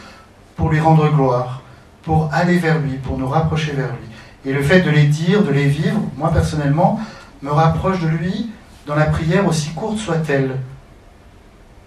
pour 0.57 0.71
lui 0.71 0.81
rendre 0.81 1.11
gloire, 1.11 1.61
pour 2.05 2.31
aller 2.33 2.57
vers 2.57 2.79
lui, 2.79 2.93
pour 2.93 3.19
nous 3.19 3.29
rapprocher 3.29 3.73
vers 3.73 3.89
lui. 3.89 4.51
Et 4.51 4.55
le 4.55 4.63
fait 4.63 4.81
de 4.81 4.89
les 4.89 5.09
dire, 5.09 5.43
de 5.43 5.51
les 5.51 5.67
vivre, 5.67 6.01
moi 6.17 6.31
personnellement, 6.33 6.99
me 7.43 7.51
rapproche 7.51 8.01
de 8.01 8.09
lui 8.09 8.51
dans 8.87 8.95
la 8.95 9.07
prière 9.07 9.47
aussi 9.47 9.71
courte 9.71 9.99
soit-elle, 9.99 10.59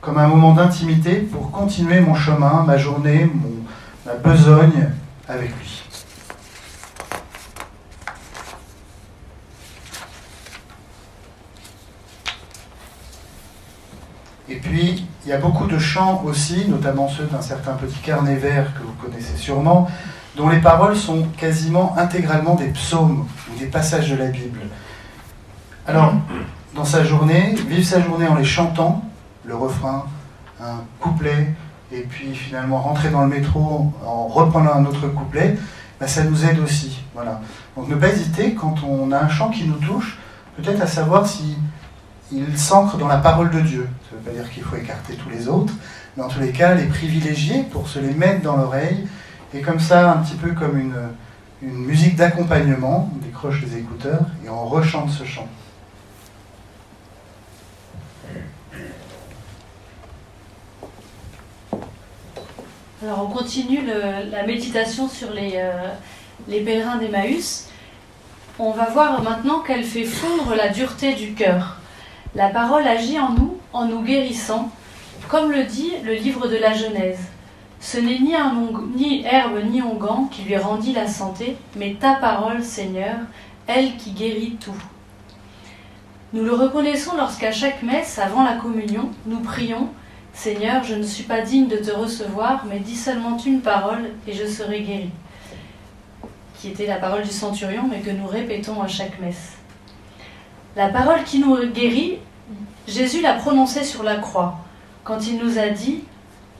comme 0.01 0.17
un 0.17 0.27
moment 0.27 0.53
d'intimité 0.53 1.15
pour 1.15 1.51
continuer 1.51 1.99
mon 1.99 2.15
chemin, 2.15 2.63
ma 2.63 2.77
journée, 2.77 3.29
ma 4.05 4.13
besogne 4.13 4.89
avec 5.27 5.49
lui. 5.49 5.81
Et 14.47 14.57
puis, 14.57 15.07
il 15.25 15.29
y 15.29 15.33
a 15.33 15.37
beaucoup 15.37 15.65
de 15.65 15.79
chants 15.79 16.21
aussi, 16.23 16.67
notamment 16.67 17.09
ceux 17.09 17.25
d'un 17.25 17.41
certain 17.41 17.73
petit 17.73 17.97
carnet 17.99 18.35
vert 18.35 18.73
que 18.75 18.83
vous 18.83 18.93
connaissez 19.01 19.35
sûrement, 19.37 19.89
dont 20.35 20.49
les 20.49 20.59
paroles 20.59 20.95
sont 20.95 21.23
quasiment 21.37 21.97
intégralement 21.97 22.55
des 22.55 22.67
psaumes 22.67 23.25
ou 23.49 23.59
des 23.59 23.65
passages 23.65 24.11
de 24.11 24.17
la 24.17 24.27
Bible. 24.27 24.59
Alors, 25.87 26.13
dans 26.73 26.83
sa 26.83 27.03
journée, 27.03 27.53
vivre 27.67 27.85
sa 27.85 28.01
journée 28.01 28.27
en 28.27 28.33
les 28.33 28.43
chantant, 28.43 29.03
le 29.43 29.55
refrain, 29.55 30.07
un 30.59 30.81
couplet, 30.99 31.53
et 31.91 32.01
puis 32.01 32.33
finalement 32.33 32.79
rentrer 32.79 33.09
dans 33.09 33.21
le 33.21 33.27
métro 33.27 33.93
en 34.03 34.25
reprenant 34.25 34.73
un 34.73 34.85
autre 34.85 35.07
couplet, 35.09 35.55
ben, 35.99 36.07
ça 36.07 36.23
nous 36.23 36.43
aide 36.43 36.57
aussi. 36.59 37.03
Voilà. 37.13 37.39
Donc 37.77 37.87
ne 37.87 37.95
pas 37.95 38.07
hésiter 38.07 38.55
quand 38.55 38.77
on 38.83 39.11
a 39.11 39.19
un 39.19 39.29
chant 39.29 39.51
qui 39.51 39.65
nous 39.65 39.77
touche, 39.77 40.17
peut-être 40.57 40.81
à 40.81 40.87
savoir 40.87 41.27
si 41.27 41.55
s'ancre 42.55 42.97
dans 42.97 43.07
la 43.07 43.17
parole 43.17 43.51
de 43.51 43.59
Dieu. 43.61 43.87
Ça 44.09 44.15
ne 44.15 44.19
veut 44.19 44.31
pas 44.31 44.41
dire 44.41 44.51
qu'il 44.51 44.63
faut 44.63 44.77
écarter 44.77 45.13
tous 45.13 45.29
les 45.29 45.47
autres, 45.47 45.73
mais 46.17 46.23
en 46.23 46.27
tous 46.29 46.39
les 46.39 46.51
cas 46.51 46.73
les 46.73 46.87
privilégier 46.87 47.61
pour 47.61 47.87
se 47.87 47.99
les 47.99 48.15
mettre 48.15 48.41
dans 48.41 48.57
l'oreille, 48.57 49.07
et 49.53 49.61
comme 49.61 49.79
ça, 49.79 50.13
un 50.13 50.17
petit 50.17 50.35
peu 50.35 50.53
comme 50.53 50.79
une, 50.79 50.95
une 51.61 51.85
musique 51.85 52.15
d'accompagnement, 52.15 53.11
on 53.13 53.23
décroche 53.23 53.61
les 53.61 53.77
écouteurs 53.77 54.25
et 54.43 54.49
on 54.49 54.65
rechante 54.65 55.11
ce 55.11 55.23
chant. 55.25 55.47
Alors 63.03 63.23
on 63.23 63.27
continue 63.27 63.81
la 64.31 64.43
méditation 64.43 65.09
sur 65.09 65.31
les, 65.31 65.53
euh, 65.55 65.89
les 66.47 66.61
pèlerins 66.61 66.95
d'Emmaüs. 66.95 67.67
On 68.57 68.71
va 68.71 68.85
voir 68.85 69.21
maintenant 69.21 69.59
qu'elle 69.59 69.83
fait 69.83 70.05
fondre 70.05 70.55
la 70.55 70.69
dureté 70.69 71.13
du 71.13 71.33
cœur. 71.33 71.75
La 72.35 72.47
parole 72.47 72.87
agit 72.87 73.19
en 73.19 73.31
nous 73.31 73.57
en 73.73 73.85
nous 73.85 74.01
guérissant, 74.01 74.71
comme 75.27 75.51
le 75.51 75.65
dit 75.65 75.91
le 76.05 76.13
livre 76.13 76.47
de 76.47 76.55
la 76.55 76.73
Genèse. 76.73 77.19
Ce 77.81 77.97
n'est 77.97 78.19
ni, 78.19 78.33
herbe 79.25 79.59
ni 79.69 79.81
onguent 79.81 80.29
qui 80.31 80.43
lui 80.43 80.55
rendit 80.55 80.93
la 80.93 81.07
santé, 81.07 81.57
mais 81.75 81.97
ta 81.99 82.15
parole, 82.15 82.63
Seigneur, 82.63 83.17
elle 83.67 83.97
qui 83.97 84.11
guérit 84.11 84.57
tout. 84.59 84.81
Nous 86.31 86.43
le 86.43 86.53
reconnaissons 86.53 87.17
lorsqu'à 87.17 87.51
chaque 87.51 87.83
messe, 87.83 88.19
avant 88.19 88.43
la 88.43 88.53
communion, 88.53 89.09
nous 89.25 89.41
prions 89.41 89.89
Seigneur, 90.35 90.83
je 90.83 90.95
ne 90.95 91.03
suis 91.03 91.23
pas 91.23 91.41
digne 91.41 91.67
de 91.67 91.77
te 91.77 91.91
recevoir, 91.91 92.65
mais 92.69 92.79
dis 92.79 92.97
seulement 92.97 93.37
une 93.37 93.61
parole 93.61 94.11
et 94.27 94.33
je 94.33 94.45
serai 94.45 94.81
guéri. 94.81 95.09
Qui 96.59 96.67
était 96.69 96.85
la 96.85 96.97
parole 96.97 97.23
du 97.23 97.31
centurion, 97.31 97.87
mais 97.89 98.01
que 98.01 98.11
nous 98.11 98.27
répétons 98.27 98.81
à 98.81 98.87
chaque 98.87 99.19
messe. 99.19 99.53
La 100.75 100.89
parole 100.89 101.23
qui 101.23 101.39
nous 101.39 101.55
guérit, 101.67 102.19
Jésus 102.85 103.21
l'a 103.21 103.33
prononcée 103.33 103.85
sur 103.85 104.03
la 104.03 104.17
croix, 104.17 104.59
quand 105.05 105.25
il 105.25 105.37
nous 105.37 105.57
a 105.57 105.69
dit, 105.69 106.03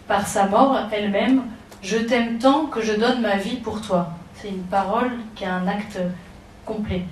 par 0.08 0.26
sa 0.26 0.48
mort 0.48 0.80
elle-même, 0.92 1.44
Je 1.84 1.98
t'aime 1.98 2.40
tant 2.40 2.66
que 2.66 2.82
je 2.82 2.94
donne 2.94 3.22
ma 3.22 3.36
vie 3.36 3.58
pour 3.58 3.80
toi. 3.80 4.10
C'est 4.34 4.48
une 4.48 4.64
parole 4.64 5.12
qui 5.36 5.46
a 5.46 5.54
un 5.54 5.68
acte 5.68 6.00
complet. 6.66 7.04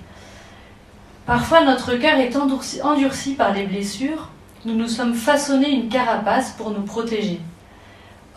Parfois, 1.26 1.62
notre 1.62 1.94
cœur 1.94 2.18
est 2.18 2.34
endurci, 2.34 2.82
endurci 2.82 3.34
par 3.34 3.52
les 3.52 3.66
blessures, 3.66 4.30
nous 4.64 4.74
nous 4.74 4.88
sommes 4.88 5.14
façonnés 5.14 5.70
une 5.70 5.88
carapace 5.88 6.52
pour 6.52 6.70
nous 6.70 6.82
protéger. 6.82 7.40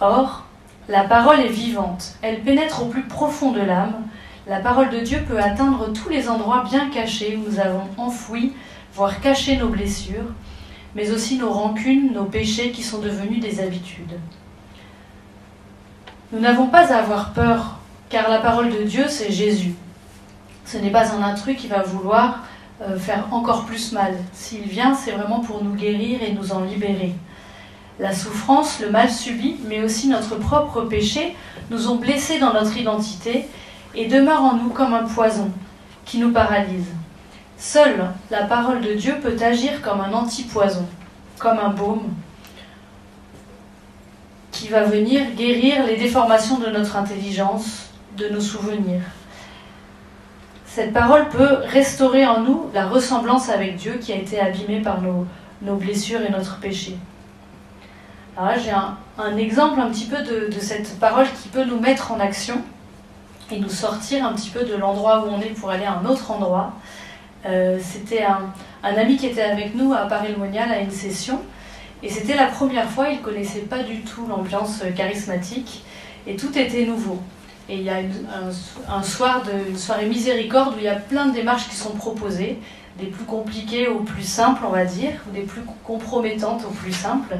Or, 0.01 0.43
la 0.89 1.03
parole 1.03 1.39
est 1.39 1.49
vivante, 1.49 2.15
elle 2.21 2.41
pénètre 2.41 2.83
au 2.83 2.87
plus 2.87 3.03
profond 3.03 3.51
de 3.51 3.61
l'âme. 3.61 4.03
La 4.47 4.59
parole 4.59 4.89
de 4.89 4.99
Dieu 4.99 5.19
peut 5.27 5.39
atteindre 5.39 5.91
tous 5.91 6.09
les 6.09 6.29
endroits 6.29 6.63
bien 6.69 6.89
cachés 6.89 7.37
où 7.37 7.49
nous 7.49 7.59
avons 7.59 7.87
enfoui, 7.97 8.53
voire 8.93 9.19
caché 9.19 9.57
nos 9.57 9.69
blessures, 9.69 10.31
mais 10.95 11.11
aussi 11.11 11.37
nos 11.37 11.51
rancunes, 11.51 12.13
nos 12.13 12.25
péchés 12.25 12.71
qui 12.71 12.83
sont 12.83 12.99
devenus 12.99 13.41
des 13.41 13.59
habitudes. 13.61 14.19
Nous 16.31 16.39
n'avons 16.39 16.67
pas 16.67 16.91
à 16.93 16.97
avoir 16.97 17.31
peur, 17.31 17.79
car 18.09 18.29
la 18.29 18.39
parole 18.39 18.69
de 18.69 18.83
Dieu, 18.83 19.05
c'est 19.07 19.31
Jésus. 19.31 19.75
Ce 20.65 20.77
n'est 20.77 20.91
pas 20.91 21.13
un 21.13 21.23
intrus 21.23 21.57
qui 21.57 21.67
va 21.67 21.81
vouloir 21.81 22.43
faire 22.99 23.27
encore 23.31 23.65
plus 23.65 23.91
mal. 23.91 24.13
S'il 24.33 24.63
vient, 24.63 24.93
c'est 24.93 25.11
vraiment 25.11 25.39
pour 25.39 25.63
nous 25.63 25.73
guérir 25.73 26.21
et 26.21 26.33
nous 26.33 26.51
en 26.51 26.61
libérer. 26.61 27.13
La 27.99 28.13
souffrance, 28.13 28.79
le 28.79 28.91
mal 28.91 29.09
subi, 29.09 29.57
mais 29.67 29.81
aussi 29.81 30.07
notre 30.07 30.35
propre 30.35 30.81
péché, 30.81 31.35
nous 31.71 31.89
ont 31.89 31.95
blessés 31.95 32.37
dans 32.37 32.53
notre 32.53 32.77
identité 32.77 33.47
et 33.95 34.05
demeurent 34.05 34.43
en 34.43 34.55
nous 34.55 34.69
comme 34.69 34.93
un 34.93 35.05
poison 35.05 35.49
qui 36.05 36.19
nous 36.19 36.31
paralyse. 36.31 36.85
Seule 37.57 38.11
la 38.29 38.43
parole 38.43 38.81
de 38.81 38.93
Dieu 38.93 39.15
peut 39.21 39.35
agir 39.41 39.81
comme 39.81 39.99
un 39.99 40.13
antipoison, 40.13 40.85
comme 41.39 41.57
un 41.57 41.69
baume, 41.69 42.13
qui 44.51 44.67
va 44.67 44.83
venir 44.83 45.31
guérir 45.35 45.85
les 45.85 45.97
déformations 45.97 46.59
de 46.59 46.67
notre 46.67 46.95
intelligence, 46.95 47.89
de 48.15 48.29
nos 48.29 48.41
souvenirs 48.41 49.01
cette 50.77 50.93
parole 50.93 51.27
peut 51.29 51.57
restaurer 51.65 52.27
en 52.27 52.41
nous 52.41 52.69
la 52.71 52.87
ressemblance 52.87 53.49
avec 53.49 53.77
Dieu 53.77 53.93
qui 53.99 54.13
a 54.13 54.15
été 54.15 54.39
abîmée 54.39 54.79
par 54.79 54.99
nos, 55.01 55.25
blessures 55.75 56.21
et 56.21 56.29
notre 56.29 56.59
péché. 56.59 56.95
Alors 58.37 58.59
j'ai 58.63 58.69
un, 58.69 59.37
exemple 59.37 59.79
un 59.79 59.89
petit 59.89 60.05
peu 60.05 60.17
de, 60.21 60.51
cette 60.59 60.99
parole 60.99 61.25
qui 61.41 61.47
peut 61.47 61.63
nous 61.63 61.79
mettre 61.79 62.11
en 62.11 62.19
action 62.19 62.61
et 63.51 63.59
nous 63.59 63.69
sortir 63.69 64.23
un 64.23 64.33
petit 64.33 64.51
peu 64.51 64.65
de 64.65 64.75
l'endroit 64.75 65.25
où 65.25 65.31
on 65.31 65.41
est 65.41 65.59
pour 65.59 65.71
aller 65.71 65.85
à 65.85 65.93
un 65.93 66.05
autre 66.05 66.29
endroit. 66.29 66.73
Euh, 67.47 67.79
c'était 67.81 68.23
un, 68.23 68.53
ami 68.83 69.17
qui 69.17 69.25
était 69.25 69.41
avec 69.41 69.73
nous 69.73 69.95
à 69.95 70.05
Paris-le-Monial 70.05 70.71
à 70.71 70.79
une 70.79 70.91
session. 70.91 71.41
Et 72.03 72.09
c'était 72.11 72.35
la 72.35 72.45
première 72.45 72.87
fois, 72.87 73.09
il 73.09 73.17
ne 73.17 73.23
connaissait 73.23 73.61
pas 73.61 73.81
du 73.81 74.01
tout 74.01 74.27
l'ambiance 74.27 74.83
charismatique. 74.95 75.83
Et 76.27 76.35
tout 76.35 76.55
était 76.55 76.85
nouveau. 76.85 77.19
Et 77.69 77.75
il 77.75 77.83
y 77.83 77.89
a 77.89 77.97
un, 78.89 79.03
soir 79.03 79.43
de, 79.43 79.69
une 79.69 79.77
soirée 79.77 80.05
miséricorde 80.05 80.75
où 80.75 80.77
il 80.77 80.85
y 80.85 80.89
a 80.89 80.95
plein 80.95 81.25
de 81.25 81.33
démarches 81.33 81.67
qui 81.67 81.75
sont 81.75 81.91
proposées, 81.91 82.59
des 82.97 83.07
plus 83.07 83.25
compliquées 83.25 83.87
aux 83.87 83.99
plus 83.99 84.23
simples, 84.23 84.63
on 84.65 84.71
va 84.71 84.85
dire, 84.85 85.11
ou 85.27 85.33
des 85.33 85.41
plus 85.41 85.61
compromettantes 85.83 86.63
aux 86.65 86.73
plus 86.73 86.93
simples. 86.93 87.35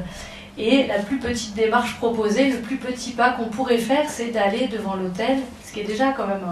Et 0.58 0.86
la 0.86 0.98
plus 0.98 1.18
petite 1.18 1.54
démarche 1.54 1.96
proposée, 1.96 2.50
le 2.50 2.58
plus 2.58 2.76
petit 2.76 3.12
pas 3.12 3.30
qu'on 3.30 3.46
pourrait 3.46 3.78
faire, 3.78 4.08
c'est 4.08 4.28
d'aller 4.28 4.66
devant 4.66 4.96
l'autel, 4.96 5.38
ce 5.64 5.72
qui 5.72 5.80
est 5.80 5.84
déjà 5.84 6.12
quand 6.12 6.26
même 6.26 6.44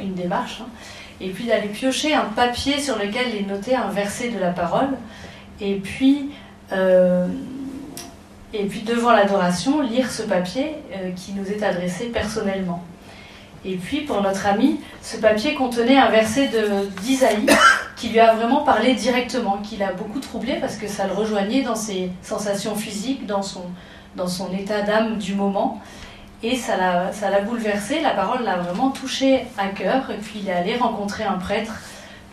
une 0.00 0.14
démarche, 0.14 0.62
hein, 0.62 0.68
et 1.20 1.30
puis 1.30 1.46
d'aller 1.46 1.68
piocher 1.68 2.14
un 2.14 2.24
papier 2.24 2.80
sur 2.80 2.96
lequel 2.98 3.34
est 3.34 3.46
noté 3.46 3.74
un 3.74 3.88
verset 3.88 4.30
de 4.30 4.38
la 4.38 4.50
parole, 4.50 4.90
et 5.60 5.74
puis, 5.74 6.30
euh, 6.72 7.26
et 8.54 8.64
puis 8.64 8.82
devant 8.82 9.12
l'adoration, 9.12 9.82
lire 9.82 10.10
ce 10.10 10.22
papier 10.22 10.76
euh, 10.94 11.10
qui 11.10 11.32
nous 11.32 11.50
est 11.50 11.62
adressé 11.62 12.06
personnellement. 12.06 12.82
Et 13.64 13.76
puis 13.76 14.00
pour 14.00 14.20
notre 14.22 14.46
ami, 14.46 14.80
ce 15.02 15.18
papier 15.18 15.54
contenait 15.54 15.96
un 15.96 16.08
verset 16.08 16.50
d'Isaïe 17.02 17.46
qui 17.96 18.08
lui 18.08 18.18
a 18.18 18.34
vraiment 18.34 18.62
parlé 18.62 18.94
directement, 18.94 19.58
qui 19.58 19.76
l'a 19.76 19.92
beaucoup 19.92 20.18
troublé 20.18 20.54
parce 20.54 20.76
que 20.76 20.88
ça 20.88 21.06
le 21.06 21.12
rejoignait 21.12 21.62
dans 21.62 21.76
ses 21.76 22.10
sensations 22.22 22.74
physiques, 22.74 23.26
dans 23.26 23.42
son, 23.42 23.62
dans 24.16 24.26
son 24.26 24.52
état 24.52 24.82
d'âme 24.82 25.18
du 25.18 25.34
moment. 25.34 25.80
Et 26.42 26.56
ça 26.56 26.76
l'a 26.76 27.40
bouleversé, 27.40 28.00
la 28.00 28.10
parole 28.10 28.42
l'a 28.42 28.56
vraiment 28.56 28.90
touché 28.90 29.46
à 29.56 29.68
cœur. 29.68 30.10
Et 30.10 30.16
puis 30.16 30.40
il 30.42 30.48
est 30.48 30.52
allé 30.52 30.76
rencontrer 30.76 31.22
un 31.22 31.38
prêtre 31.38 31.74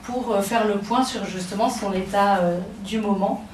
pour 0.04 0.32
euh, 0.32 0.42
faire 0.42 0.66
le 0.66 0.80
point 0.80 1.04
sur 1.04 1.24
justement 1.26 1.70
son 1.70 1.94
état 1.94 2.38
euh, 2.38 2.58
du 2.84 2.98
moment. 2.98 3.46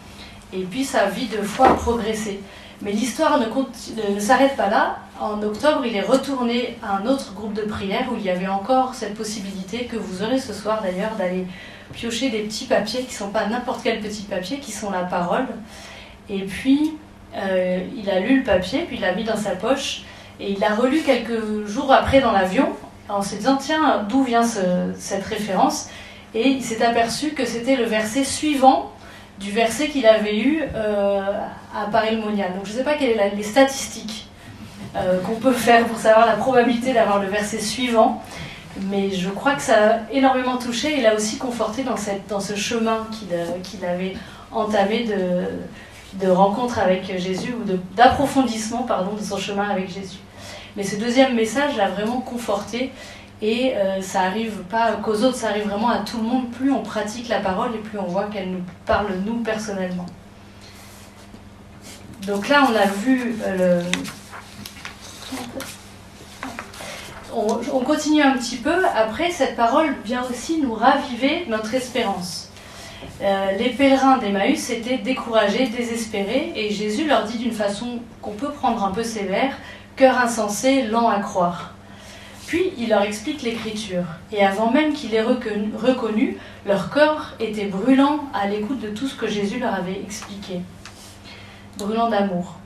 Et 0.53 0.63
puis 0.63 0.85
sa 0.85 1.07
vie 1.07 1.27
de 1.27 1.41
foi 1.41 1.67
a 1.67 1.73
progressé. 1.73 2.41
Mais 2.81 2.93
l'histoire 2.93 3.37
ne, 3.37 4.13
ne 4.13 4.19
s'arrête 4.19 4.55
pas 4.55 4.69
là. 4.69 4.97
En 5.19 5.41
octobre, 5.41 5.85
il 5.85 5.95
est 5.95 6.01
retourné 6.01 6.77
à 6.83 6.97
un 6.97 7.05
autre 7.05 7.33
groupe 7.33 7.53
de 7.53 7.61
prière 7.61 8.09
où 8.11 8.17
il 8.17 8.23
y 8.23 8.29
avait 8.29 8.47
encore 8.47 8.95
cette 8.95 9.15
possibilité 9.15 9.85
que 9.85 9.95
vous 9.95 10.23
aurez 10.23 10.39
ce 10.39 10.51
soir 10.51 10.81
d'ailleurs 10.81 11.15
d'aller 11.15 11.47
piocher 11.93 12.29
des 12.29 12.41
petits 12.41 12.65
papiers 12.65 13.03
qui 13.03 13.13
ne 13.13 13.19
sont 13.19 13.29
pas 13.29 13.45
n'importe 13.47 13.81
quel 13.81 14.01
petit 14.01 14.23
papier, 14.23 14.59
qui 14.59 14.73
sont 14.73 14.91
la 14.91 15.03
parole. 15.03 15.45
Et 16.29 16.41
puis, 16.41 16.97
euh, 17.33 17.79
il 17.95 18.09
a 18.09 18.19
lu 18.19 18.39
le 18.39 18.43
papier, 18.43 18.81
puis 18.81 18.97
il 18.97 19.01
l'a 19.01 19.15
mis 19.15 19.23
dans 19.23 19.37
sa 19.37 19.51
poche, 19.51 20.03
et 20.41 20.51
il 20.51 20.59
l'a 20.59 20.75
relu 20.75 21.01
quelques 21.01 21.65
jours 21.65 21.93
après 21.93 22.19
dans 22.19 22.33
l'avion, 22.33 22.67
en 23.07 23.21
se 23.21 23.35
disant, 23.35 23.55
tiens, 23.55 24.05
d'où 24.09 24.23
vient 24.23 24.43
cette 24.43 25.25
référence? 25.25 25.89
Et 26.33 26.49
il 26.49 26.61
s'est 26.61 26.83
aperçu 26.83 27.29
que 27.29 27.45
c'était 27.45 27.77
le 27.77 27.85
verset 27.85 28.25
suivant 28.25 28.91
du 29.39 29.51
verset 29.51 29.87
qu'il 29.87 30.07
avait 30.07 30.37
eu 30.37 30.61
euh, 30.75 31.21
à 31.73 31.85
Paris-le-Monial. 31.89 32.53
Donc 32.53 32.65
je 32.65 32.73
ne 32.73 32.77
sais 32.79 32.83
pas 32.83 32.95
quelles 32.95 33.17
sont 33.17 33.37
les 33.37 33.43
statistiques 33.43 34.27
euh, 34.95 35.19
qu'on 35.21 35.35
peut 35.35 35.53
faire 35.53 35.85
pour 35.85 35.97
savoir 35.97 36.25
la 36.25 36.33
probabilité 36.33 36.93
d'avoir 36.93 37.21
le 37.21 37.27
verset 37.27 37.59
suivant, 37.59 38.21
mais 38.89 39.11
je 39.11 39.29
crois 39.29 39.55
que 39.55 39.61
ça 39.61 39.73
a 39.73 40.11
énormément 40.11 40.57
touché 40.57 40.97
et 40.97 41.01
l'a 41.01 41.15
aussi 41.15 41.37
conforté 41.37 41.83
dans, 41.83 41.97
cette, 41.97 42.27
dans 42.27 42.39
ce 42.39 42.55
chemin 42.55 43.07
qu'il 43.11 43.85
avait 43.85 44.15
entamé 44.51 45.03
de, 45.05 46.25
de 46.25 46.29
rencontre 46.29 46.79
avec 46.79 47.05
Jésus 47.17 47.53
ou 47.53 47.63
d'approfondissement 47.95 48.83
pardon 48.83 49.13
de 49.13 49.21
son 49.21 49.37
chemin 49.37 49.69
avec 49.69 49.89
Jésus. 49.89 50.19
Mais 50.75 50.83
ce 50.83 50.97
deuxième 50.97 51.35
message 51.35 51.77
l'a 51.77 51.89
vraiment 51.89 52.19
conforté 52.19 52.91
et 53.41 53.75
euh, 53.75 54.01
ça 54.01 54.21
arrive 54.21 54.63
pas 54.69 54.93
qu'aux 54.93 55.23
autres, 55.23 55.35
ça 55.35 55.49
arrive 55.49 55.67
vraiment 55.67 55.89
à 55.89 55.99
tout 55.99 56.17
le 56.17 56.23
monde. 56.23 56.51
Plus 56.51 56.71
on 56.71 56.83
pratique 56.83 57.27
la 57.27 57.39
parole 57.39 57.75
et 57.75 57.79
plus 57.79 57.99
on 57.99 58.07
voit 58.07 58.25
qu'elle 58.25 58.49
nous 58.49 58.63
parle 58.85 59.07
nous 59.25 59.37
personnellement. 59.37 60.05
Donc 62.25 62.49
là, 62.49 62.67
on 62.69 62.75
a 62.75 62.85
vu 62.85 63.35
euh, 63.45 63.81
le... 63.81 63.83
On, 67.33 67.79
continue 67.79 68.21
un 68.21 68.37
petit 68.37 68.55
peu. 68.55 68.85
Après, 68.95 69.29
cette 69.29 69.57
parole 69.57 69.93
vient 70.05 70.23
aussi 70.29 70.61
nous 70.61 70.73
raviver 70.73 71.45
notre 71.49 71.73
espérance. 71.73 72.49
Euh, 73.21 73.51
les 73.57 73.69
pèlerins 73.69 74.17
d'Emmaüs 74.17 74.69
étaient 74.69 74.97
découragés, 74.97 75.67
désespérés, 75.67 76.53
et 76.55 76.71
Jésus 76.71 77.05
leur 77.05 77.25
dit 77.25 77.37
d'une 77.37 77.51
façon 77.51 77.99
qu'on 78.21 78.31
peut 78.31 78.51
prendre 78.51 78.83
un 78.85 78.91
peu 78.91 79.03
sévère, 79.03 79.57
cœur 79.97 80.17
insensé, 80.17 80.83
lent 80.83 81.09
à 81.09 81.19
croire. 81.19 81.73
Puis 82.47 82.71
il 82.77 82.89
leur 82.89 83.01
explique 83.01 83.41
l'écriture. 83.41 84.05
Et 84.31 84.43
avant 84.45 84.71
même 84.71 84.93
qu'il 84.93 85.13
ait 85.13 85.21
reconnu, 85.21 86.37
leur 86.65 86.89
corps 86.89 87.31
était 87.39 87.65
brûlant 87.65 88.25
à 88.33 88.47
l'écoute 88.47 88.79
de 88.79 88.89
tout 88.89 89.07
ce 89.07 89.15
que 89.15 89.27
Jésus 89.27 89.59
leur 89.59 89.73
avait 89.73 89.99
expliqué. 89.99 90.61
Brûlant 91.77 92.09
d'amour. 92.09 92.59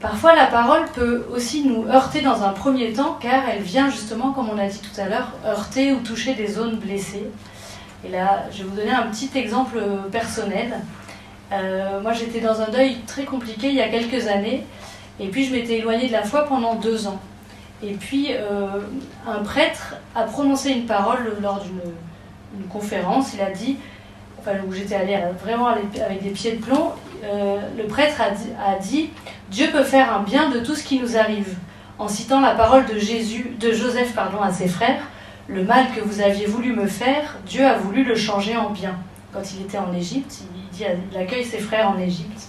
Parfois 0.00 0.34
la 0.34 0.46
parole 0.46 0.86
peut 0.94 1.26
aussi 1.32 1.62
nous 1.62 1.86
heurter 1.86 2.22
dans 2.22 2.42
un 2.42 2.50
premier 2.50 2.92
temps 2.92 3.18
car 3.20 3.48
elle 3.48 3.62
vient 3.62 3.90
justement, 3.90 4.32
comme 4.32 4.48
on 4.48 4.58
a 4.58 4.66
dit 4.66 4.80
tout 4.80 5.00
à 5.00 5.08
l'heure, 5.08 5.32
heurter 5.44 5.92
ou 5.92 6.00
toucher 6.00 6.34
des 6.34 6.46
zones 6.46 6.76
blessées. 6.76 7.28
Et 8.04 8.08
là, 8.08 8.44
je 8.50 8.62
vais 8.62 8.68
vous 8.68 8.76
donner 8.76 8.92
un 8.92 9.06
petit 9.08 9.30
exemple 9.34 9.78
personnel. 10.10 10.80
Euh, 11.52 12.00
moi 12.00 12.12
j'étais 12.12 12.40
dans 12.40 12.60
un 12.60 12.68
deuil 12.68 12.96
très 13.06 13.24
compliqué 13.24 13.68
il 13.68 13.74
y 13.74 13.82
a 13.82 13.88
quelques 13.88 14.28
années 14.28 14.64
et 15.18 15.28
puis 15.28 15.44
je 15.44 15.52
m'étais 15.52 15.78
éloignée 15.78 16.06
de 16.06 16.12
la 16.12 16.22
foi 16.22 16.44
pendant 16.44 16.76
deux 16.76 17.06
ans. 17.06 17.20
Et 17.82 17.92
puis, 17.94 18.28
euh, 18.30 18.80
un 19.26 19.42
prêtre 19.42 19.94
a 20.14 20.24
prononcé 20.24 20.70
une 20.70 20.84
parole 20.86 21.36
lors 21.40 21.60
d'une 21.60 22.66
conférence. 22.68 23.32
Il 23.34 23.40
a 23.40 23.50
dit, 23.50 23.78
où 24.66 24.72
j'étais 24.72 24.94
allée 24.94 25.18
vraiment 25.42 25.68
avec 25.68 26.22
des 26.22 26.30
pieds 26.30 26.52
de 26.52 26.62
plomb, 26.62 26.92
euh, 27.24 27.58
le 27.76 27.84
prêtre 27.84 28.20
a 28.20 28.30
dit, 28.30 28.48
a 28.64 28.78
dit, 28.78 29.10
Dieu 29.50 29.68
peut 29.70 29.84
faire 29.84 30.14
un 30.14 30.22
bien 30.22 30.50
de 30.50 30.60
tout 30.60 30.74
ce 30.74 30.84
qui 30.84 30.98
nous 30.98 31.16
arrive. 31.16 31.56
En 31.98 32.08
citant 32.08 32.40
la 32.40 32.54
parole 32.54 32.86
de, 32.86 32.98
Jésus, 32.98 33.54
de 33.60 33.72
Joseph 33.72 34.14
pardon, 34.14 34.40
à 34.40 34.52
ses 34.52 34.68
frères, 34.68 35.02
le 35.48 35.64
mal 35.64 35.86
que 35.94 36.00
vous 36.00 36.20
aviez 36.20 36.46
voulu 36.46 36.72
me 36.72 36.86
faire, 36.86 37.36
Dieu 37.46 37.66
a 37.66 37.76
voulu 37.76 38.04
le 38.04 38.14
changer 38.14 38.56
en 38.56 38.70
bien. 38.70 38.94
Quand 39.32 39.42
il 39.54 39.62
était 39.62 39.78
en 39.78 39.92
Égypte, 39.92 40.38
il 40.54 40.76
dit, 40.76 40.84
il 41.12 41.18
accueille 41.18 41.44
ses 41.44 41.58
frères 41.58 41.90
en 41.90 41.98
Égypte 41.98 42.48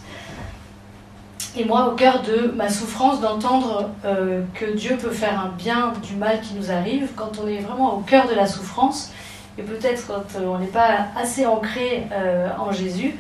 et 1.58 1.66
moi 1.66 1.88
au 1.88 1.96
cœur 1.96 2.22
de 2.22 2.54
ma 2.56 2.70
souffrance 2.70 3.20
d'entendre 3.22 3.90
euh, 4.06 4.42
que 4.54 4.66
Dieu 4.66 4.98
peut 4.98 5.12
faire 5.12 5.40
un 5.40 5.50
bien 5.50 5.94
du 6.04 6.16
mal 6.16 6.40
qui 6.42 6.54
nous 6.54 6.72
arrive, 6.72 7.10
quand 7.16 7.40
on 7.44 7.48
est 7.48 7.60
vraiment 7.60 7.96
au 7.96 8.00
cœur 8.00 8.28
de 8.28 8.34
la 8.34 8.48
souffrance, 8.48 9.12
et 9.58 9.64
peut-être 9.64 10.08
quand 10.08 10.40
euh, 10.40 10.46
on 10.46 10.60
n'est 10.60 10.68
pas 10.68 11.08
assez 11.16 11.46
ancré 11.46 12.04
euh, 12.12 12.48
en 12.58 12.72
Jésus, 12.72 13.16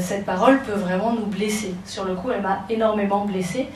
cette 0.00 0.26
parole 0.26 0.60
peut 0.64 0.78
vraiment 0.78 1.14
nous 1.14 1.24
blesser. 1.24 1.74
Sur 1.86 2.04
le 2.04 2.14
coup, 2.14 2.30
elle 2.30 2.42
m'a 2.42 2.66
énormément 2.68 3.24
blessée, 3.24 3.68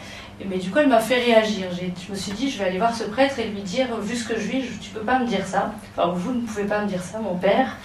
mais 0.44 0.59
du 0.59 0.68
coup, 0.68 0.79
elle 0.79 0.90
m'a 0.90 1.01
fait 1.01 1.16
réagir. 1.16 1.68
Je 1.72 2.12
me 2.12 2.14
suis 2.14 2.33
dit, 2.33 2.51
je 2.51 2.59
vais 2.59 2.66
aller 2.66 2.77
voir 2.77 2.94
ce 2.94 3.05
prêtre 3.05 3.38
et 3.38 3.44
lui 3.44 3.62
dire, 3.62 3.87
vu 4.03 4.14
ce 4.14 4.29
que 4.29 4.38
je 4.38 4.46
vis, 4.46 4.64
tu 4.79 4.90
peux 4.90 5.01
pas 5.01 5.18
me 5.18 5.27
dire 5.27 5.46
ça, 5.46 5.72
enfin 5.96 6.12
vous 6.12 6.33
ne 6.35 6.42
pouvez 6.42 6.64
pas 6.64 6.83
me 6.83 6.87
dire 6.87 7.03
ça, 7.03 7.18
mon 7.18 7.37
père. 7.37 7.79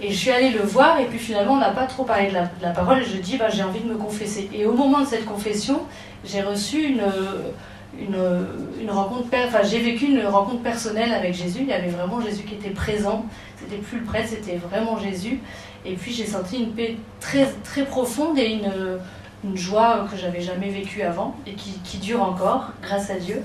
Et 0.00 0.12
je 0.12 0.16
suis 0.16 0.30
allée 0.30 0.50
le 0.50 0.62
voir, 0.62 1.00
et 1.00 1.06
puis 1.06 1.18
finalement, 1.18 1.54
on 1.54 1.58
n'a 1.58 1.72
pas 1.72 1.86
trop 1.86 2.04
parlé 2.04 2.28
de 2.28 2.34
la, 2.62 2.70
parole, 2.70 3.00
et 3.00 3.04
je 3.04 3.16
dis, 3.16 3.36
bah, 3.36 3.48
j'ai 3.48 3.64
envie 3.64 3.80
de 3.80 3.88
me 3.88 3.96
confesser. 3.96 4.48
Et 4.54 4.64
au 4.64 4.74
moment 4.74 5.00
de 5.00 5.06
cette 5.06 5.24
confession, 5.24 5.82
j'ai 6.24 6.40
reçu 6.40 6.82
une, 6.82 7.02
une, 8.00 8.90
rencontre, 8.90 9.26
enfin, 9.46 9.62
j'ai 9.62 9.80
vécu 9.80 10.06
une 10.06 10.24
rencontre 10.26 10.62
personnelle 10.62 11.12
avec 11.12 11.34
Jésus. 11.34 11.60
Il 11.62 11.68
y 11.68 11.72
avait 11.72 11.90
vraiment 11.90 12.20
Jésus 12.20 12.44
qui 12.44 12.54
était 12.54 12.70
présent. 12.70 13.26
C'était 13.56 13.80
plus 13.80 13.98
le 13.98 14.04
prêtre, 14.04 14.28
c'était 14.28 14.56
vraiment 14.56 14.98
Jésus. 14.98 15.40
Et 15.84 15.94
puis 15.94 16.12
j'ai 16.12 16.26
senti 16.26 16.58
une 16.58 16.72
paix 16.72 16.96
très, 17.20 17.46
très 17.64 17.84
profonde 17.84 18.38
et 18.38 18.46
une, 18.46 18.70
une 19.44 19.56
joie 19.56 20.06
que 20.10 20.16
j'avais 20.16 20.40
jamais 20.40 20.70
vécue 20.70 21.02
avant, 21.02 21.36
et 21.46 21.54
qui, 21.54 21.98
dure 21.98 22.22
encore, 22.22 22.72
grâce 22.82 23.10
à 23.10 23.14
Dieu. 23.14 23.42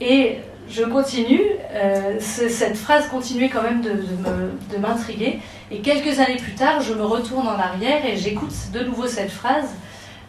Et 0.00 0.38
je 0.68 0.82
continue, 0.82 1.42
euh, 1.72 2.16
cette 2.20 2.76
phrase 2.76 3.08
continuait 3.08 3.50
quand 3.50 3.62
même 3.62 3.82
de, 3.82 4.78
m'intriguer. 4.78 5.40
Et 5.70 5.80
quelques 5.80 6.18
années 6.20 6.36
plus 6.36 6.54
tard, 6.54 6.80
je 6.80 6.94
me 6.94 7.04
retourne 7.04 7.46
en 7.46 7.58
arrière 7.58 8.04
et 8.06 8.16
j'écoute 8.16 8.52
de 8.72 8.80
nouveau 8.80 9.06
cette 9.06 9.30
phrase. 9.30 9.68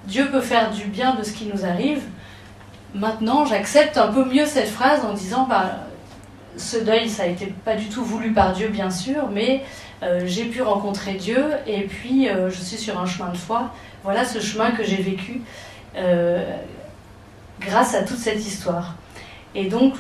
Dieu 0.08 0.30
peut 0.30 0.42
faire 0.42 0.72
du 0.72 0.86
bien 0.86 1.16
de 1.16 1.24
ce 1.24 1.32
qui 1.32 1.46
nous 1.46 1.66
arrive. 1.66 2.02
Maintenant, 2.96 3.46
j'accepte 3.46 3.98
un 3.98 4.08
peu 4.08 4.24
mieux 4.24 4.46
cette 4.46 4.70
phrase 4.70 5.04
en 5.04 5.14
disant, 5.14 5.46
bah, 5.48 5.80
ce 6.56 6.78
deuil, 6.78 7.10
ça 7.10 7.24
a 7.24 7.26
été 7.28 7.54
pas 7.66 7.76
du 7.76 7.90
tout 7.90 8.04
voulu 8.04 8.32
par 8.32 8.54
Dieu, 8.54 8.70
bien 8.70 8.90
sûr, 8.90 9.30
mais 9.30 9.64
euh, 10.02 10.22
j'ai 10.26 10.46
pu 10.46 10.62
rencontrer 10.62 11.14
Dieu 11.16 11.46
et 11.68 11.82
puis 11.82 12.30
euh, 12.30 12.50
je 12.50 12.62
suis 12.62 12.78
sur 12.78 12.98
un 13.00 13.06
chemin 13.06 13.30
de 13.30 13.38
foi. 13.38 13.72
Voilà 14.04 14.24
ce 14.24 14.40
chemin 14.40 14.72
que 14.72 14.84
j'ai 14.84 15.02
vécu 15.02 15.42
grâce 17.62 17.96
à 17.96 18.04
toute 18.04 18.18
cette 18.18 18.46
histoire. 18.46 18.96
Et 19.56 19.66
donc, 19.66 19.96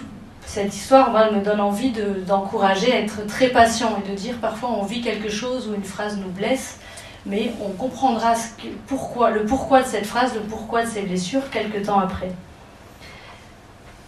cette 0.46 0.76
histoire, 0.76 1.12
me 1.34 1.44
donne 1.44 1.60
envie 1.60 1.92
d'encourager 2.28 2.94
à 2.94 3.00
être 3.00 3.26
très 3.26 3.50
patient 3.50 3.98
et 3.98 4.10
de 4.10 4.16
dire 4.16 4.36
parfois 4.36 4.70
on 4.70 4.84
vit 4.84 5.02
quelque 5.02 5.30
chose 5.30 5.68
ou 5.68 5.74
une 5.74 5.84
phrase 5.84 6.18
nous 6.18 6.30
blesse, 6.30 6.80
mais 7.26 7.52
on 7.62 7.70
comprendra 7.72 8.34
pourquoi, 8.88 9.32
le 9.32 9.46
pourquoi 9.46 9.82
de 9.82 9.88
cette 9.88 10.06
phrase, 10.06 10.34
le 10.34 10.42
pourquoi 10.42 10.84
de 10.84 10.90
ces 10.90 11.02
blessures 11.02 11.50
quelques 11.50 11.88
temps 11.88 12.00
après. 12.00 12.32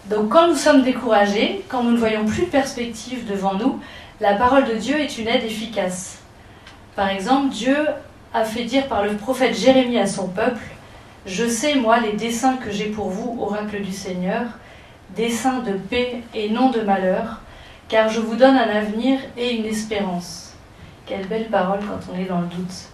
Donc 0.10 0.30
quand 0.30 0.48
nous 0.48 0.56
sommes 0.56 0.84
découragés, 0.84 1.64
quand 1.68 1.84
nous 1.84 1.92
ne 1.92 1.98
voyons 1.98 2.26
plus 2.26 2.46
de 2.46 2.52
perspective 2.52 3.30
devant 3.30 3.56
nous, 3.56 3.80
La 4.20 4.34
parole 4.34 4.66
de 4.66 4.74
Dieu 4.74 5.00
est 5.00 5.20
une 5.20 5.28
aide 5.28 5.44
efficace. 5.44 6.18
Par 6.96 7.10
exemple, 7.10 7.50
Dieu 7.50 7.78
a 8.34 8.44
fait 8.44 8.64
dire 8.64 8.88
par 8.88 9.04
le 9.04 9.14
prophète 9.14 9.56
Jérémie 9.56 10.00
à 10.00 10.08
son 10.08 10.28
peuple 10.28 10.64
Je 11.28 11.48
sais, 11.48 11.76
moi, 11.76 12.00
les 12.00 12.14
desseins 12.14 12.58
que 12.58 12.72
j'ai 12.72 12.88
pour 12.88 13.10
vous, 13.10 13.40
oracle 13.40 13.80
du 13.80 13.92
Seigneur, 13.92 14.46
desseins 15.16 15.60
de 15.60 15.74
paix 15.74 16.24
et 16.34 16.50
non 16.50 16.72
de 16.72 16.82
malheur, 16.82 17.42
car 17.90 18.10
je 18.10 18.20
vous 18.20 18.36
donne 18.36 18.56
un 18.56 18.70
avenir 18.70 19.20
et 19.38 19.56
une 19.56 19.66
espérance. 19.66 20.56
Quelle 21.06 21.28
belle 21.28 21.50
parole 21.50 21.80
quand 21.82 22.12
on 22.12 22.18
est 22.18 22.26
dans 22.26 22.42
le 22.42 22.48
doute. 22.48 22.90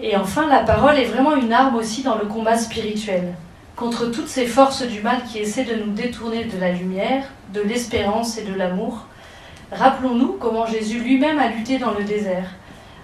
Et 0.00 0.16
enfin, 0.16 0.48
la 0.48 0.60
parole 0.60 0.98
est 0.98 1.04
vraiment 1.04 1.36
une 1.36 1.52
arme 1.52 1.76
aussi 1.76 2.02
dans 2.02 2.16
le 2.16 2.24
combat 2.24 2.56
spirituel, 2.56 3.34
contre 3.78 4.06
toutes 4.06 4.28
ces 4.28 4.46
forces 4.46 4.82
du 4.82 5.00
mal 5.02 5.22
qui 5.22 5.38
essaient 5.38 5.64
de 5.64 5.76
nous 5.76 5.92
détourner 5.92 6.44
de 6.44 6.58
la 6.58 6.72
lumière, 6.72 7.24
de 7.54 7.60
l'espérance 7.60 8.36
et 8.36 8.42
de 8.42 8.52
l'amour. 8.52 9.06
Rappelons-nous 9.70 10.32
comment 10.40 10.66
Jésus 10.66 10.98
lui-même 10.98 11.38
a 11.38 11.48
lutté 11.48 11.78
dans 11.78 11.92
le 11.92 12.02
désert. 12.02 12.50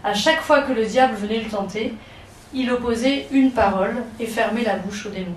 À 0.03 0.15
chaque 0.15 0.41
fois 0.41 0.63
que 0.63 0.73
le 0.73 0.85
diable 0.85 1.15
venait 1.15 1.43
le 1.43 1.49
tenter, 1.49 1.95
il 2.53 2.73
opposait 2.73 3.29
une 3.31 3.53
parole 3.53 4.03
et 4.19 4.27
fermait 4.27 4.65
la 4.65 4.77
bouche 4.77 5.07
aux 5.07 5.11
démons. 5.11 5.37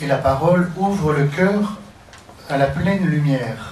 Et 0.00 0.06
la 0.08 0.18
parole 0.18 0.72
ouvre 0.76 1.12
le 1.12 1.26
cœur 1.26 1.78
à 2.50 2.56
la 2.56 2.66
pleine 2.66 3.06
lumière. 3.06 3.71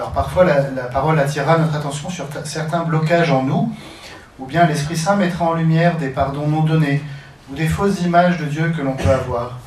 Alors 0.00 0.12
parfois 0.12 0.44
la, 0.44 0.62
parole 0.84 1.20
attirera 1.20 1.58
notre 1.58 1.76
attention 1.76 2.08
sur 2.08 2.26
certains 2.44 2.84
blocages 2.84 3.30
en 3.30 3.42
nous, 3.42 3.70
ou 4.38 4.46
bien 4.46 4.64
l'Esprit 4.64 4.96
Saint 4.96 5.14
mettra 5.14 5.44
en 5.44 5.52
lumière 5.52 5.98
des 5.98 6.08
pardons 6.08 6.48
non 6.48 6.62
donnés, 6.62 7.02
ou 7.50 7.54
des 7.54 7.68
fausses 7.68 8.00
images 8.00 8.38
de 8.38 8.46
Dieu 8.46 8.72
que 8.74 8.80
l'on 8.80 8.94
peut 8.94 9.10
avoir. 9.10 9.58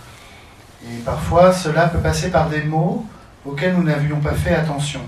Et 0.88 0.98
parfois 1.06 1.54
cela 1.54 1.86
peut 1.86 2.00
passer 2.00 2.32
par 2.32 2.50
des 2.50 2.64
mots 2.64 3.06
auxquels 3.46 3.76
nous 3.76 3.84
n'avions 3.84 4.22
pas 4.22 4.34
fait 4.34 4.56
attention. 4.56 5.02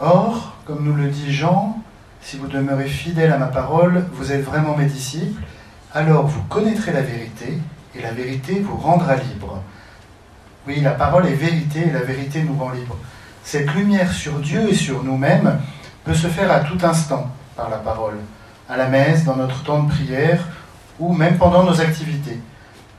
Or, 0.00 0.56
comme 0.64 0.82
nous 0.82 0.94
le 0.94 1.08
dit 1.08 1.34
Jean, 1.34 1.78
si 2.22 2.38
vous 2.38 2.46
demeurez 2.46 2.88
fidèles 2.88 3.32
à 3.32 3.36
ma 3.36 3.48
parole, 3.48 4.06
vous 4.14 4.32
êtes 4.32 4.42
vraiment 4.42 4.74
mes 4.74 4.86
disciples, 4.86 5.42
alors 5.92 6.26
vous 6.26 6.42
connaîtrez 6.44 6.94
la 6.94 7.02
vérité, 7.02 7.58
et 7.94 8.00
la 8.00 8.12
vérité 8.12 8.58
vous 8.58 8.78
rendra 8.78 9.16
libre. 9.16 9.62
Oui, 10.66 10.80
la 10.80 10.92
parole 10.92 11.26
est 11.26 11.34
vérité 11.34 11.88
et 11.88 11.92
la 11.92 12.00
vérité 12.00 12.42
nous 12.42 12.56
rend 12.56 12.70
libre. 12.70 12.96
Cette 13.46 13.72
lumière 13.74 14.12
sur 14.12 14.40
Dieu 14.40 14.68
et 14.68 14.74
sur 14.74 15.04
nous-mêmes 15.04 15.60
peut 16.02 16.14
se 16.14 16.26
faire 16.26 16.50
à 16.50 16.58
tout 16.58 16.84
instant 16.84 17.30
par 17.54 17.70
la 17.70 17.76
parole, 17.76 18.18
à 18.68 18.76
la 18.76 18.88
messe, 18.88 19.22
dans 19.22 19.36
notre 19.36 19.62
temps 19.62 19.84
de 19.84 19.88
prière 19.88 20.40
ou 20.98 21.12
même 21.12 21.38
pendant 21.38 21.62
nos 21.62 21.80
activités. 21.80 22.40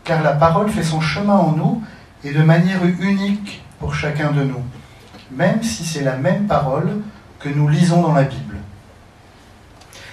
Car 0.05 0.23
la 0.23 0.31
parole 0.31 0.69
fait 0.69 0.83
son 0.83 1.01
chemin 1.01 1.35
en 1.35 1.51
nous 1.51 1.83
et 2.23 2.31
de 2.31 2.41
manière 2.43 2.79
unique 2.85 3.61
pour 3.77 3.93
chacun 3.93 4.31
de 4.31 4.41
nous, 4.41 4.63
même 5.31 5.61
si 5.63 5.83
c'est 5.83 6.05
la 6.05 6.15
même 6.15 6.47
parole 6.47 7.01
que 7.41 7.49
nous 7.49 7.67
lisons 7.67 8.01
dans 8.01 8.13
la 8.13 8.23
Bible. 8.23 8.55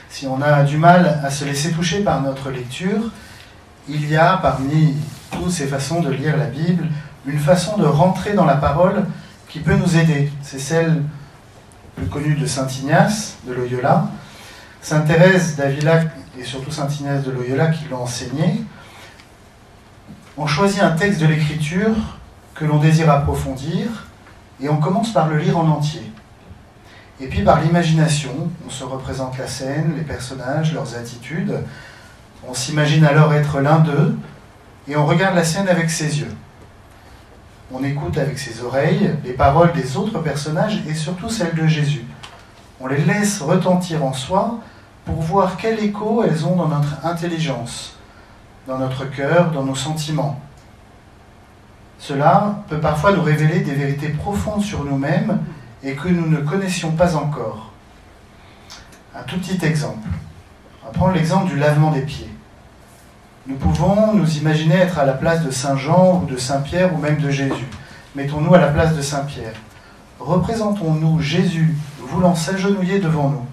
Si 0.09 0.26
on 0.26 0.43
a 0.43 0.64
du 0.64 0.78
mal 0.78 1.20
à 1.22 1.30
se 1.30 1.45
laisser 1.45 1.70
toucher 1.70 2.01
par 2.01 2.20
notre 2.20 2.51
lecture, 2.51 3.12
il 3.89 4.11
y 4.11 4.16
a 4.16 4.37
parmi 4.39 4.97
toutes 5.30 5.53
ces 5.53 5.68
façons 5.68 6.01
de 6.01 6.11
lire 6.11 6.37
la 6.37 6.47
Bible 6.47 6.89
une 7.24 7.39
façon 7.39 7.76
de 7.78 7.87
rentrer 7.87 8.32
dans 8.32 8.45
la 8.45 8.57
parole 8.57 9.05
qui 9.55 9.61
peut 9.61 9.76
nous 9.76 9.96
aider. 9.96 10.32
C'est 10.42 10.59
celle 10.59 11.00
plus 11.94 12.07
connue 12.07 12.34
de 12.34 12.44
Saint 12.44 12.66
Ignace 12.66 13.36
de 13.46 13.55
Loyola, 13.55 14.09
Sainte 14.82 15.07
Thérèse 15.07 15.55
d'Avila 15.55 16.00
et 16.36 16.42
surtout 16.42 16.72
Saint 16.72 16.88
Ignace 16.88 17.22
de 17.22 17.30
Loyola 17.30 17.68
qui 17.68 17.84
l'ont 17.88 18.02
enseigné. 18.02 18.64
On 20.36 20.48
choisit 20.48 20.82
un 20.82 20.90
texte 20.90 21.20
de 21.20 21.26
l'Écriture 21.26 21.94
que 22.57 22.64
l'on 22.64 22.80
désire 22.80 23.09
approfondir 23.09 24.09
et 24.61 24.68
on 24.68 24.78
commence 24.78 25.12
par 25.12 25.28
le 25.28 25.38
lire 25.38 25.57
en 25.57 25.68
entier. 25.68 26.02
Et 27.20 27.28
puis 27.28 27.42
par 27.42 27.61
l'imagination, 27.61 28.50
on 28.66 28.70
se 28.70 28.82
représente 28.82 29.38
la 29.38 29.46
scène, 29.46 29.94
les 29.96 30.02
personnages, 30.02 30.74
leurs 30.74 30.96
attitudes, 30.96 31.61
on 32.42 32.55
s'imagine 32.55 33.05
alors 33.05 33.32
être 33.32 33.61
l'un 33.61 33.78
d'eux 33.78 34.18
et 34.88 34.96
on 34.96 35.07
regarde 35.07 35.36
la 35.36 35.44
scène 35.44 35.68
avec 35.68 35.90
ses 35.90 36.18
yeux. 36.18 36.34
On 37.72 37.82
écoute 37.82 38.18
avec 38.18 38.38
ses 38.38 38.62
oreilles 38.62 39.14
les 39.24 39.32
paroles 39.32 39.72
des 39.72 39.96
autres 39.96 40.18
personnages 40.20 40.82
et 40.88 40.94
surtout 40.94 41.30
celles 41.30 41.54
de 41.54 41.66
Jésus. 41.66 42.04
On 42.80 42.86
les 42.86 43.02
laisse 43.04 43.40
retentir 43.40 44.04
en 44.04 44.12
soi 44.12 44.58
pour 45.04 45.20
voir 45.22 45.56
quel 45.56 45.82
écho 45.82 46.22
elles 46.24 46.46
ont 46.46 46.56
dans 46.56 46.68
notre 46.68 47.04
intelligence, 47.04 47.96
dans 48.66 48.78
notre 48.78 49.06
cœur, 49.06 49.50
dans 49.50 49.64
nos 49.64 49.74
sentiments. 49.74 50.40
Cela 51.98 52.62
peut 52.68 52.80
parfois 52.80 53.12
nous 53.12 53.22
révéler 53.22 53.60
des 53.60 53.74
vérités 53.74 54.10
profondes 54.10 54.62
sur 54.62 54.84
nous-mêmes 54.84 55.40
et 55.82 55.94
que 55.94 56.08
nous 56.08 56.26
ne 56.26 56.38
connaissions 56.38 56.92
pas 56.92 57.16
encore. 57.16 57.72
Un 59.16 59.22
tout 59.22 59.38
petit 59.38 59.64
exemple. 59.64 60.08
On 60.82 60.86
va 60.86 60.92
prendre 60.92 61.14
l'exemple 61.14 61.48
du 61.48 61.56
lavement 61.56 61.92
des 61.92 62.02
pieds. 62.02 62.34
Nous 63.47 63.57
pouvons 63.57 64.14
nous 64.14 64.38
imaginer 64.38 64.76
être 64.76 64.99
à 64.99 65.05
la 65.05 65.12
place 65.12 65.45
de 65.45 65.51
Saint 65.51 65.76
Jean 65.76 66.22
ou 66.22 66.26
de 66.26 66.38
Saint 66.38 66.62
Pierre 66.62 66.95
ou 66.95 66.97
même 66.97 67.18
de 67.18 67.28
Jésus. 67.28 67.66
Mettons-nous 68.14 68.55
à 68.55 68.59
la 68.59 68.68
place 68.68 68.97
de 68.97 69.03
Saint 69.03 69.24
Pierre. 69.24 69.53
Représentons-nous 70.18 71.20
Jésus 71.20 71.76
voulant 71.99 72.34
s'agenouiller 72.34 73.01
devant 73.01 73.28
nous. 73.28 73.47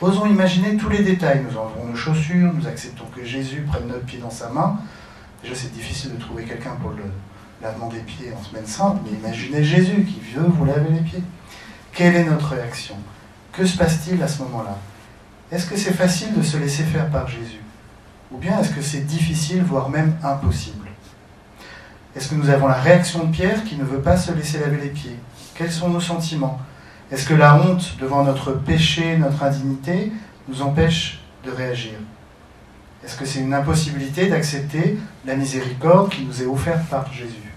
Osons 0.00 0.24
imaginer 0.24 0.78
tous 0.78 0.88
les 0.88 1.02
détails. 1.02 1.44
Nous 1.46 1.58
enlevons 1.58 1.90
nos 1.90 1.94
chaussures, 1.94 2.54
nous 2.54 2.66
acceptons 2.66 3.04
que 3.14 3.22
Jésus 3.22 3.66
prenne 3.68 3.86
notre 3.86 4.06
pied 4.06 4.18
dans 4.18 4.30
sa 4.30 4.48
main. 4.48 4.78
Déjà, 5.42 5.56
c'est 5.56 5.74
difficile 5.74 6.14
de 6.14 6.20
trouver 6.20 6.44
quelqu'un 6.44 6.76
pour 6.80 6.92
le 6.92 7.04
lavement 7.60 7.88
des 7.88 8.00
pieds 8.00 8.32
en 8.32 8.42
semaine 8.42 8.66
sainte, 8.66 8.98
mais 9.04 9.18
imaginez 9.18 9.62
Jésus 9.62 10.04
qui 10.04 10.20
veut 10.34 10.46
vous 10.48 10.64
laver 10.64 10.90
les 10.90 11.00
pieds. 11.00 11.22
Quelle 11.92 12.16
est 12.16 12.24
notre 12.24 12.48
réaction? 12.48 12.96
Que 13.52 13.66
se 13.66 13.76
passe-t-il 13.76 14.22
à 14.22 14.28
ce 14.28 14.42
moment-là? 14.44 14.78
Est-ce 15.50 15.66
que 15.66 15.76
c'est 15.76 15.92
facile 15.92 16.32
de 16.32 16.42
se 16.42 16.56
laisser 16.56 16.84
faire 16.84 17.10
par 17.10 17.28
Jésus? 17.28 17.60
Ou 18.32 18.38
bien 18.38 18.58
est-ce 18.58 18.70
que 18.70 18.82
c'est 18.82 19.06
difficile, 19.06 19.62
voire 19.62 19.88
même 19.88 20.16
impossible? 20.22 20.88
Est-ce 22.14 22.28
que 22.28 22.34
nous 22.34 22.50
avons 22.50 22.66
la 22.66 22.80
réaction 22.80 23.24
de 23.24 23.32
Pierre 23.32 23.64
qui 23.64 23.76
ne 23.76 23.84
veut 23.84 24.00
pas 24.00 24.16
se 24.16 24.32
laisser 24.32 24.58
laver 24.58 24.78
les 24.78 24.90
pieds? 24.90 25.18
Quels 25.54 25.70
sont 25.70 25.88
nos 25.88 26.00
sentiments? 26.00 26.60
Est-ce 27.10 27.26
que 27.26 27.34
la 27.34 27.56
honte 27.56 27.96
devant 28.00 28.24
notre 28.24 28.52
péché, 28.52 29.16
notre 29.16 29.42
indignité, 29.42 30.12
nous 30.48 30.62
empêche 30.62 31.20
de 31.44 31.50
réagir? 31.50 31.92
Est-ce 33.04 33.16
que 33.16 33.24
c'est 33.24 33.40
une 33.40 33.54
impossibilité 33.54 34.28
d'accepter 34.28 34.98
la 35.26 35.34
miséricorde 35.34 36.10
qui 36.10 36.24
nous 36.24 36.42
est 36.42 36.46
offerte 36.46 36.86
par 36.88 37.12
Jésus? 37.12 37.52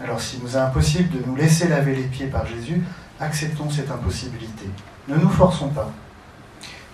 Alors 0.00 0.20
s'il 0.20 0.40
nous 0.40 0.56
est 0.56 0.60
impossible 0.60 1.10
de 1.10 1.24
nous 1.26 1.36
laisser 1.36 1.68
laver 1.68 1.94
les 1.94 2.02
pieds 2.02 2.26
par 2.26 2.46
Jésus, 2.46 2.82
acceptons 3.20 3.70
cette 3.70 3.90
impossibilité. 3.90 4.68
Ne 5.08 5.16
nous 5.16 5.30
forçons 5.30 5.68
pas. 5.68 5.90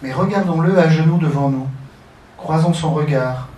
Mais 0.03 0.12
regardons-le 0.12 0.78
à 0.78 0.88
genoux 0.88 1.18
devant 1.18 1.48
nous 1.48 1.66
croisons 2.41 2.72
son 2.72 2.93
regard, 2.93 3.49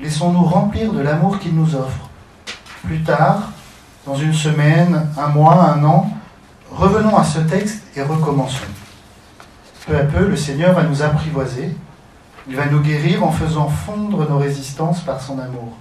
laissons-nous 0.00 0.44
remplir 0.44 0.92
de 0.92 1.00
l'amour 1.00 1.38
qu'il 1.38 1.54
nous 1.54 1.74
offre. 1.74 2.10
Plus 2.84 3.02
tard, 3.02 3.50
dans 4.04 4.16
une 4.16 4.34
semaine, 4.34 5.08
un 5.16 5.28
mois, 5.28 5.54
un 5.54 5.84
an, 5.84 6.10
revenons 6.70 7.16
à 7.16 7.24
ce 7.24 7.38
texte 7.38 7.84
et 7.96 8.02
recommençons. 8.02 8.64
Peu 9.86 9.96
à 9.96 10.02
peu, 10.02 10.26
le 10.26 10.36
Seigneur 10.36 10.74
va 10.74 10.82
nous 10.82 11.02
apprivoiser, 11.02 11.74
il 12.48 12.56
va 12.56 12.66
nous 12.66 12.80
guérir 12.80 13.24
en 13.24 13.30
faisant 13.30 13.68
fondre 13.68 14.28
nos 14.28 14.38
résistances 14.38 15.00
par 15.00 15.20
son 15.20 15.38
amour. 15.38 15.76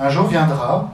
Un 0.00 0.08
jour 0.08 0.28
viendra, 0.28 0.90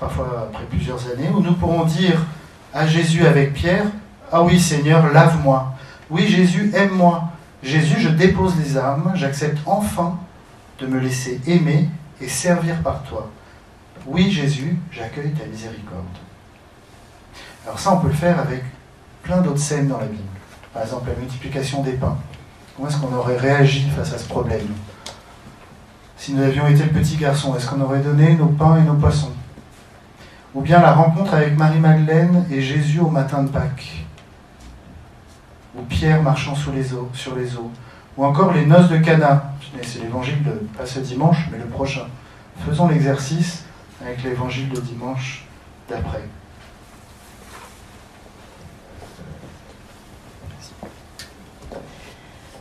parfois 0.00 0.48
après 0.50 0.64
plusieurs 0.64 1.00
années, 1.10 1.30
où 1.34 1.40
nous 1.40 1.52
pourrons 1.52 1.84
dire 1.84 2.24
à 2.72 2.86
Jésus 2.86 3.26
avec 3.26 3.52
Pierre, 3.52 3.84
Ah 4.32 4.42
oui 4.42 4.58
Seigneur, 4.58 5.12
lave-moi. 5.12 5.74
Oui 6.10 6.26
Jésus, 6.26 6.72
aime-moi. 6.74 7.24
Jésus, 7.64 7.98
je 7.98 8.10
dépose 8.10 8.56
les 8.58 8.76
armes, 8.76 9.12
j'accepte 9.14 9.58
enfin 9.64 10.18
de 10.78 10.86
me 10.86 11.00
laisser 11.00 11.40
aimer 11.46 11.88
et 12.20 12.28
servir 12.28 12.82
par 12.82 13.02
toi. 13.04 13.30
Oui, 14.06 14.30
Jésus, 14.30 14.76
j'accueille 14.92 15.32
ta 15.32 15.46
miséricorde. 15.46 16.04
Alors 17.64 17.78
ça, 17.78 17.94
on 17.94 18.00
peut 18.00 18.08
le 18.08 18.14
faire 18.14 18.38
avec 18.38 18.62
plein 19.22 19.40
d'autres 19.40 19.58
scènes 19.58 19.88
dans 19.88 19.98
la 19.98 20.04
Bible. 20.04 20.22
Par 20.74 20.82
exemple, 20.82 21.08
la 21.08 21.16
multiplication 21.16 21.82
des 21.82 21.92
pains. 21.92 22.18
Comment 22.76 22.88
est-ce 22.88 22.98
qu'on 22.98 23.14
aurait 23.14 23.38
réagi 23.38 23.88
face 23.96 24.12
à 24.12 24.18
ce 24.18 24.28
problème? 24.28 24.66
Si 26.18 26.34
nous 26.34 26.42
avions 26.42 26.66
été 26.66 26.82
le 26.82 26.90
petit 26.90 27.16
garçon, 27.16 27.56
est-ce 27.56 27.66
qu'on 27.66 27.80
aurait 27.80 28.00
donné 28.00 28.34
nos 28.34 28.48
pains 28.48 28.76
et 28.76 28.82
nos 28.82 28.94
poissons? 28.94 29.32
Ou 30.54 30.60
bien 30.60 30.80
la 30.82 30.92
rencontre 30.92 31.32
avec 31.32 31.56
Marie-Madeleine 31.56 32.44
et 32.50 32.60
Jésus 32.60 33.00
au 33.00 33.08
matin 33.08 33.42
de 33.42 33.48
Pâques 33.48 34.03
ou 35.76 35.82
Pierre 35.82 36.22
marchant 36.22 36.54
sur 36.54 36.72
les 36.72 36.94
eaux, 36.94 37.10
ou 38.16 38.24
encore 38.24 38.52
les 38.52 38.66
noces 38.66 38.88
de 38.88 38.98
Cana. 38.98 39.52
C'est 39.82 40.00
l'évangile 40.00 40.42
de 40.42 40.52
pas 40.76 40.86
ce 40.86 41.00
dimanche, 41.00 41.48
mais 41.50 41.58
le 41.58 41.64
prochain. 41.64 42.06
Faisons 42.64 42.88
l'exercice 42.88 43.64
avec 44.00 44.22
l'évangile 44.22 44.68
de 44.68 44.80
dimanche 44.80 45.44
d'après. 45.88 46.22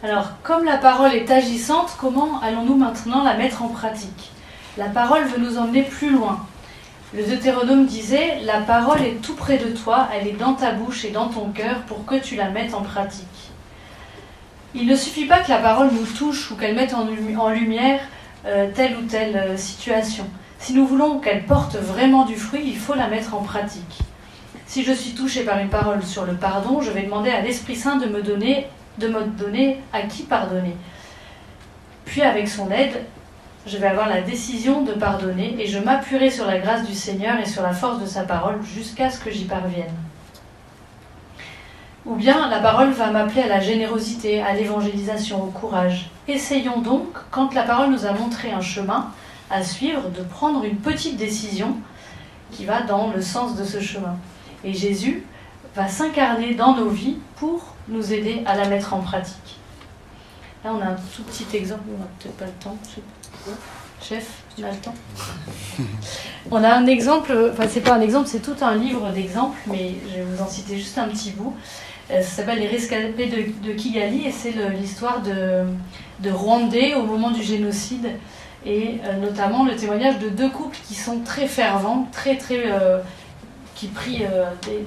Alors, 0.02 0.32
comme 0.44 0.66
la 0.66 0.78
parole 0.78 1.14
est 1.14 1.32
agissante, 1.32 1.96
comment 1.98 2.42
allons-nous 2.42 2.76
maintenant 2.76 3.24
la 3.24 3.38
mettre 3.38 3.62
en 3.62 3.70
pratique? 3.70 4.32
La 4.78 4.88
parole 4.88 5.24
veut 5.26 5.40
nous 5.40 5.58
emmener 5.58 5.84
plus 5.84 6.12
loin. 6.12 6.46
Le 7.16 7.24
Deutéronome 7.24 7.86
disait 7.86 8.40
La 8.44 8.62
parole 8.62 9.04
est 9.04 9.22
tout 9.22 9.36
près 9.36 9.60
de 9.60 9.70
toi, 9.70 10.08
elle 10.14 10.28
est 10.28 10.32
dans 10.32 10.56
ta 10.56 10.72
bouche 10.72 11.06
et 11.06 11.12
dans 11.12 11.28
ton 11.28 11.52
cœur 11.52 11.82
pour 11.82 12.06
que 12.06 12.16
tu 12.16 12.36
la 12.36 12.50
mettes 12.50 12.74
en 12.74 12.82
pratique. 12.82 13.52
Il 14.74 14.88
ne 14.88 14.96
suffit 14.96 15.26
pas 15.26 15.42
que 15.42 15.50
la 15.50 15.60
parole 15.60 15.90
nous 15.94 16.08
touche 16.18 16.50
ou 16.50 16.56
qu'elle 16.56 16.74
mette 16.74 16.96
en, 16.96 17.06
lumière 17.52 18.00
euh, 18.48 18.68
telle 18.74 18.98
ou 18.98 19.04
telle 19.04 19.36
euh, 19.36 19.58
situation. 19.58 20.26
Si 20.58 20.74
nous 20.74 20.88
voulons 20.88 21.20
qu'elle 21.20 21.46
porte 21.46 21.76
vraiment 21.76 22.26
du 22.26 22.36
fruit, 22.36 22.64
il 22.66 22.78
faut 22.78 22.96
la 22.96 23.08
mettre 23.08 23.36
en 23.36 23.44
pratique. 23.44 24.00
Si 24.66 24.84
je 24.84 24.92
suis 24.92 25.12
touché 25.12 25.44
par 25.44 25.60
une 25.60 25.70
parole 25.70 26.02
sur 26.02 26.26
le 26.26 26.34
pardon, 26.34 26.82
je 26.82 26.90
vais 26.90 27.04
demander 27.04 27.30
à 27.30 27.42
l'Esprit 27.42 27.76
Saint 27.76 27.98
de 27.98 28.08
me 28.08 28.24
donner 28.24 28.66
de 28.98 29.08
me 29.08 29.24
donner 29.24 29.80
à 29.92 30.02
qui 30.04 30.24
pardonner. 30.24 30.76
Puis 32.06 32.22
avec 32.22 32.48
son 32.48 32.72
aide, 32.72 33.04
je 33.66 33.78
vais 33.78 33.88
avoir 33.88 34.10
la 34.10 34.22
décision 34.22 34.82
de 34.82 34.94
pardonner 34.94 35.56
et 35.60 35.68
je 35.68 35.80
m'appuierai 35.80 36.30
sur 36.30 36.46
la 36.46 36.60
grâce 36.60 36.86
du 36.86 36.94
Seigneur 36.94 37.40
et 37.40 37.46
sur 37.46 37.64
la 37.64 37.74
force 37.74 38.02
de 38.02 38.06
sa 38.06 38.24
parole 38.24 38.62
jusqu'à 38.64 39.10
ce 39.10 39.20
que 39.20 39.32
j'y 39.32 39.46
parvienne. 39.46 39.94
Ou 42.06 42.16
bien 42.16 42.50
la 42.50 42.60
parole 42.60 42.92
va 42.92 43.12
m'appeler 43.12 43.44
à 43.44 43.48
la 43.48 43.62
générosité, 43.62 44.42
à 44.42 44.54
l'évangélisation, 44.54 45.42
au 45.42 45.48
courage. 45.48 46.10
Essayons 46.28 46.82
donc, 46.82 47.08
quand 47.32 47.54
la 47.54 47.64
parole 47.64 47.92
nous 47.92 48.06
a 48.06 48.12
montré 48.12 48.52
un 48.52 48.60
chemin 48.60 49.12
à 49.50 49.64
suivre, 49.64 50.10
de 50.10 50.22
prendre 50.22 50.66
une 50.66 50.78
petite 50.78 51.16
décision 51.16 51.78
qui 52.52 52.66
va 52.66 52.82
dans 52.82 53.12
le 53.12 53.22
sens 53.22 53.56
de 53.56 53.64
ce 53.64 53.80
chemin. 53.80 54.18
Et 54.66 54.74
Jésus 54.74 55.26
va 55.76 55.88
s'incarner 55.88 56.56
dans 56.56 56.76
nos 56.76 56.90
vies 56.90 57.18
pour 57.38 57.76
nous 57.88 58.14
aider 58.14 58.44
à 58.46 58.56
la 58.56 58.68
mettre 58.68 58.94
en 58.94 59.00
pratique. 59.00 59.58
Là, 60.64 60.72
on 60.74 60.82
a 60.82 60.86
un 60.86 60.96
tout 61.16 61.24
petit 61.24 61.46
exemple, 61.56 61.84
on 61.96 62.00
n'a 62.00 62.08
peut-être 62.20 62.38
pas 62.38 62.46
le 62.46 62.52
temps. 62.52 62.78
Chef, 64.02 64.44
tu 64.56 64.64
as 64.64 64.72
le 64.72 64.78
temps 64.78 64.94
On 66.52 66.64
a 66.64 66.74
un 66.74 66.86
exemple, 66.88 67.52
enfin, 67.52 67.68
c'est 67.70 67.82
pas 67.82 67.94
un 67.94 68.02
exemple, 68.02 68.28
c'est 68.28 68.42
tout 68.42 68.56
un 68.62 68.76
livre 68.76 69.10
d'exemples, 69.12 69.58
mais 69.68 69.96
je 70.10 70.18
vais 70.18 70.24
vous 70.24 70.42
en 70.44 70.48
citer 70.48 70.78
juste 70.78 70.98
un 70.98 71.08
petit 71.08 71.32
bout. 71.32 71.56
Euh, 72.12 72.22
ça 72.22 72.38
s'appelle 72.38 72.60
Les 72.60 72.68
rescapés 72.68 73.28
de, 73.28 73.68
de 73.68 73.74
Kigali 73.74 74.28
et 74.28 74.32
c'est 74.32 74.54
l'histoire 74.72 75.22
de, 75.22 75.64
de 76.20 76.32
Rwandais 76.32 76.96
au 76.96 77.04
moment 77.04 77.32
du 77.32 77.42
génocide 77.42 78.10
et 78.66 79.00
euh, 79.06 79.18
notamment 79.20 79.64
le 79.64 79.76
témoignage 79.76 80.20
de 80.20 80.30
deux 80.30 80.50
couples 80.50 80.78
qui 80.86 80.96
sont 80.96 81.20
très 81.20 81.48
fervents, 81.48 82.08
très 82.12 82.38
très 82.38 82.72
euh, 82.72 83.00
qui 83.76 83.88
prient 83.88 84.24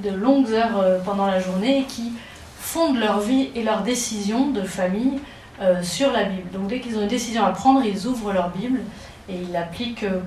de 0.04 0.10
longues 0.10 0.52
heures 0.52 1.02
pendant 1.04 1.26
la 1.26 1.40
journée 1.40 1.80
et 1.80 1.82
qui 1.82 2.12
fondent 2.60 2.98
leur 2.98 3.18
vie 3.18 3.50
et 3.56 3.62
leurs 3.62 3.82
décisions 3.82 4.50
de 4.50 4.62
famille 4.62 5.18
euh, 5.60 5.82
sur 5.82 6.12
la 6.12 6.24
Bible. 6.24 6.50
Donc 6.52 6.68
dès 6.68 6.80
qu'ils 6.80 6.96
ont 6.98 7.02
une 7.02 7.08
décision 7.08 7.44
à 7.44 7.50
prendre, 7.50 7.84
ils 7.84 8.06
ouvrent 8.06 8.32
leur 8.32 8.50
Bible 8.50 8.80
et 9.28 9.34
ils 9.34 9.52
l'appliquent 9.52 10.04
euh, 10.04 10.20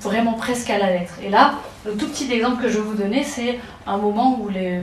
vraiment 0.00 0.34
presque 0.34 0.70
à 0.70 0.78
la 0.78 0.90
lettre. 0.90 1.14
Et 1.22 1.28
là, 1.28 1.54
le 1.84 1.92
tout 1.92 2.08
petit 2.08 2.32
exemple 2.32 2.62
que 2.62 2.68
je 2.68 2.78
vais 2.78 2.84
vous 2.84 2.94
donner, 2.94 3.24
c'est 3.24 3.58
un 3.86 3.98
moment 3.98 4.38
où 4.40 4.48
les, 4.48 4.80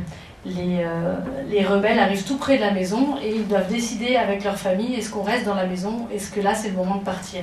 euh, 0.47 1.15
les, 1.49 1.65
rebelles 1.65 1.99
arrivent 1.99 2.25
tout 2.25 2.37
près 2.37 2.57
de 2.57 2.61
la 2.61 2.71
maison 2.71 3.15
et 3.23 3.35
ils 3.35 3.47
doivent 3.47 3.71
décider 3.71 4.15
avec 4.15 4.43
leur 4.43 4.57
famille 4.57 4.93
est-ce 4.95 5.09
qu'on 5.09 5.23
reste 5.23 5.45
dans 5.45 5.55
la 5.55 5.65
maison, 5.65 6.07
est-ce 6.13 6.31
que 6.31 6.39
là 6.39 6.53
c'est 6.53 6.69
le 6.69 6.75
moment 6.75 6.95
de 6.95 7.03
partir? 7.03 7.41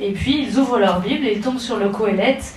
Et 0.00 0.12
puis 0.12 0.46
ils 0.46 0.58
ouvrent 0.58 0.78
leur 0.78 1.00
Bible 1.00 1.26
et 1.26 1.34
ils 1.34 1.40
tombent 1.40 1.58
sur 1.58 1.78
le 1.78 1.88
Coëlette 1.88 2.54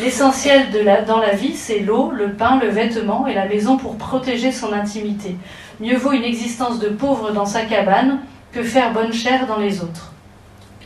L'essentiel 0.00 0.68
dans 1.06 1.18
la 1.18 1.34
vie, 1.34 1.54
c'est 1.54 1.80
l'eau, 1.80 2.10
le 2.10 2.32
pain, 2.32 2.58
le 2.58 2.68
vêtement 2.68 3.26
et 3.26 3.34
la 3.34 3.46
maison 3.46 3.76
pour 3.76 3.96
protéger 3.96 4.50
son 4.50 4.72
intimité. 4.72 5.36
Mieux 5.80 5.96
vaut 5.96 6.12
une 6.12 6.24
existence 6.24 6.78
de 6.78 6.88
pauvre 6.88 7.32
dans 7.32 7.46
sa 7.46 7.64
cabane 7.64 8.20
que 8.52 8.62
faire 8.62 8.92
bonne 8.92 9.12
chère 9.12 9.46
dans 9.46 9.58
les 9.58 9.82
autres. 9.82 10.12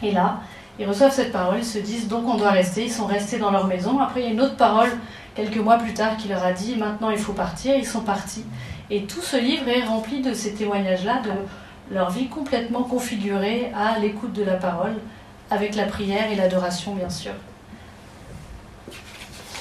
Et 0.03 0.13
là, 0.13 0.41
ils 0.79 0.87
reçoivent 0.87 1.13
cette 1.13 1.33
parole, 1.33 1.59
ils 1.59 1.65
se 1.65 1.79
disent 1.79 2.09
donc 2.09 2.27
on 2.27 2.37
doit 2.37 2.51
rester, 2.51 2.85
ils 2.85 2.93
sont 2.93 3.07
restés 3.07 3.39
dans 3.39 3.51
leur 3.51 3.67
maison. 3.67 3.99
Après, 4.01 4.21
il 4.21 4.27
y 4.27 4.29
a 4.29 4.33
une 4.33 4.41
autre 4.41 4.57
parole, 4.57 4.91
quelques 5.35 5.59
mois 5.59 5.77
plus 5.77 5.93
tard, 5.93 6.17
qui 6.17 6.29
leur 6.29 6.45
a 6.45 6.53
dit 6.53 6.77
maintenant 6.77 7.11
il 7.11 7.19
faut 7.19 7.33
partir, 7.33 7.77
ils 7.77 7.87
sont 7.87 8.01
partis. 8.01 8.45
Et 8.91 9.03
tout 9.03 9.21
ce 9.21 9.37
livre 9.37 9.69
est 9.69 9.85
rempli 9.85 10.23
de 10.23 10.33
ces 10.33 10.55
témoignages-là, 10.55 11.21
de 11.23 11.95
leur 11.95 12.11
vie 12.11 12.29
complètement 12.29 12.85
configurée 12.85 13.73
à 13.77 13.99
l'écoute 13.99 14.33
de 14.33 14.45
la 14.45 14.55
parole, 14.55 14.95
avec 15.51 15.75
la 15.75 15.85
prière 15.85 16.31
et 16.31 16.37
l'adoration 16.37 16.95
bien 16.95 17.11
sûr. 17.11 17.33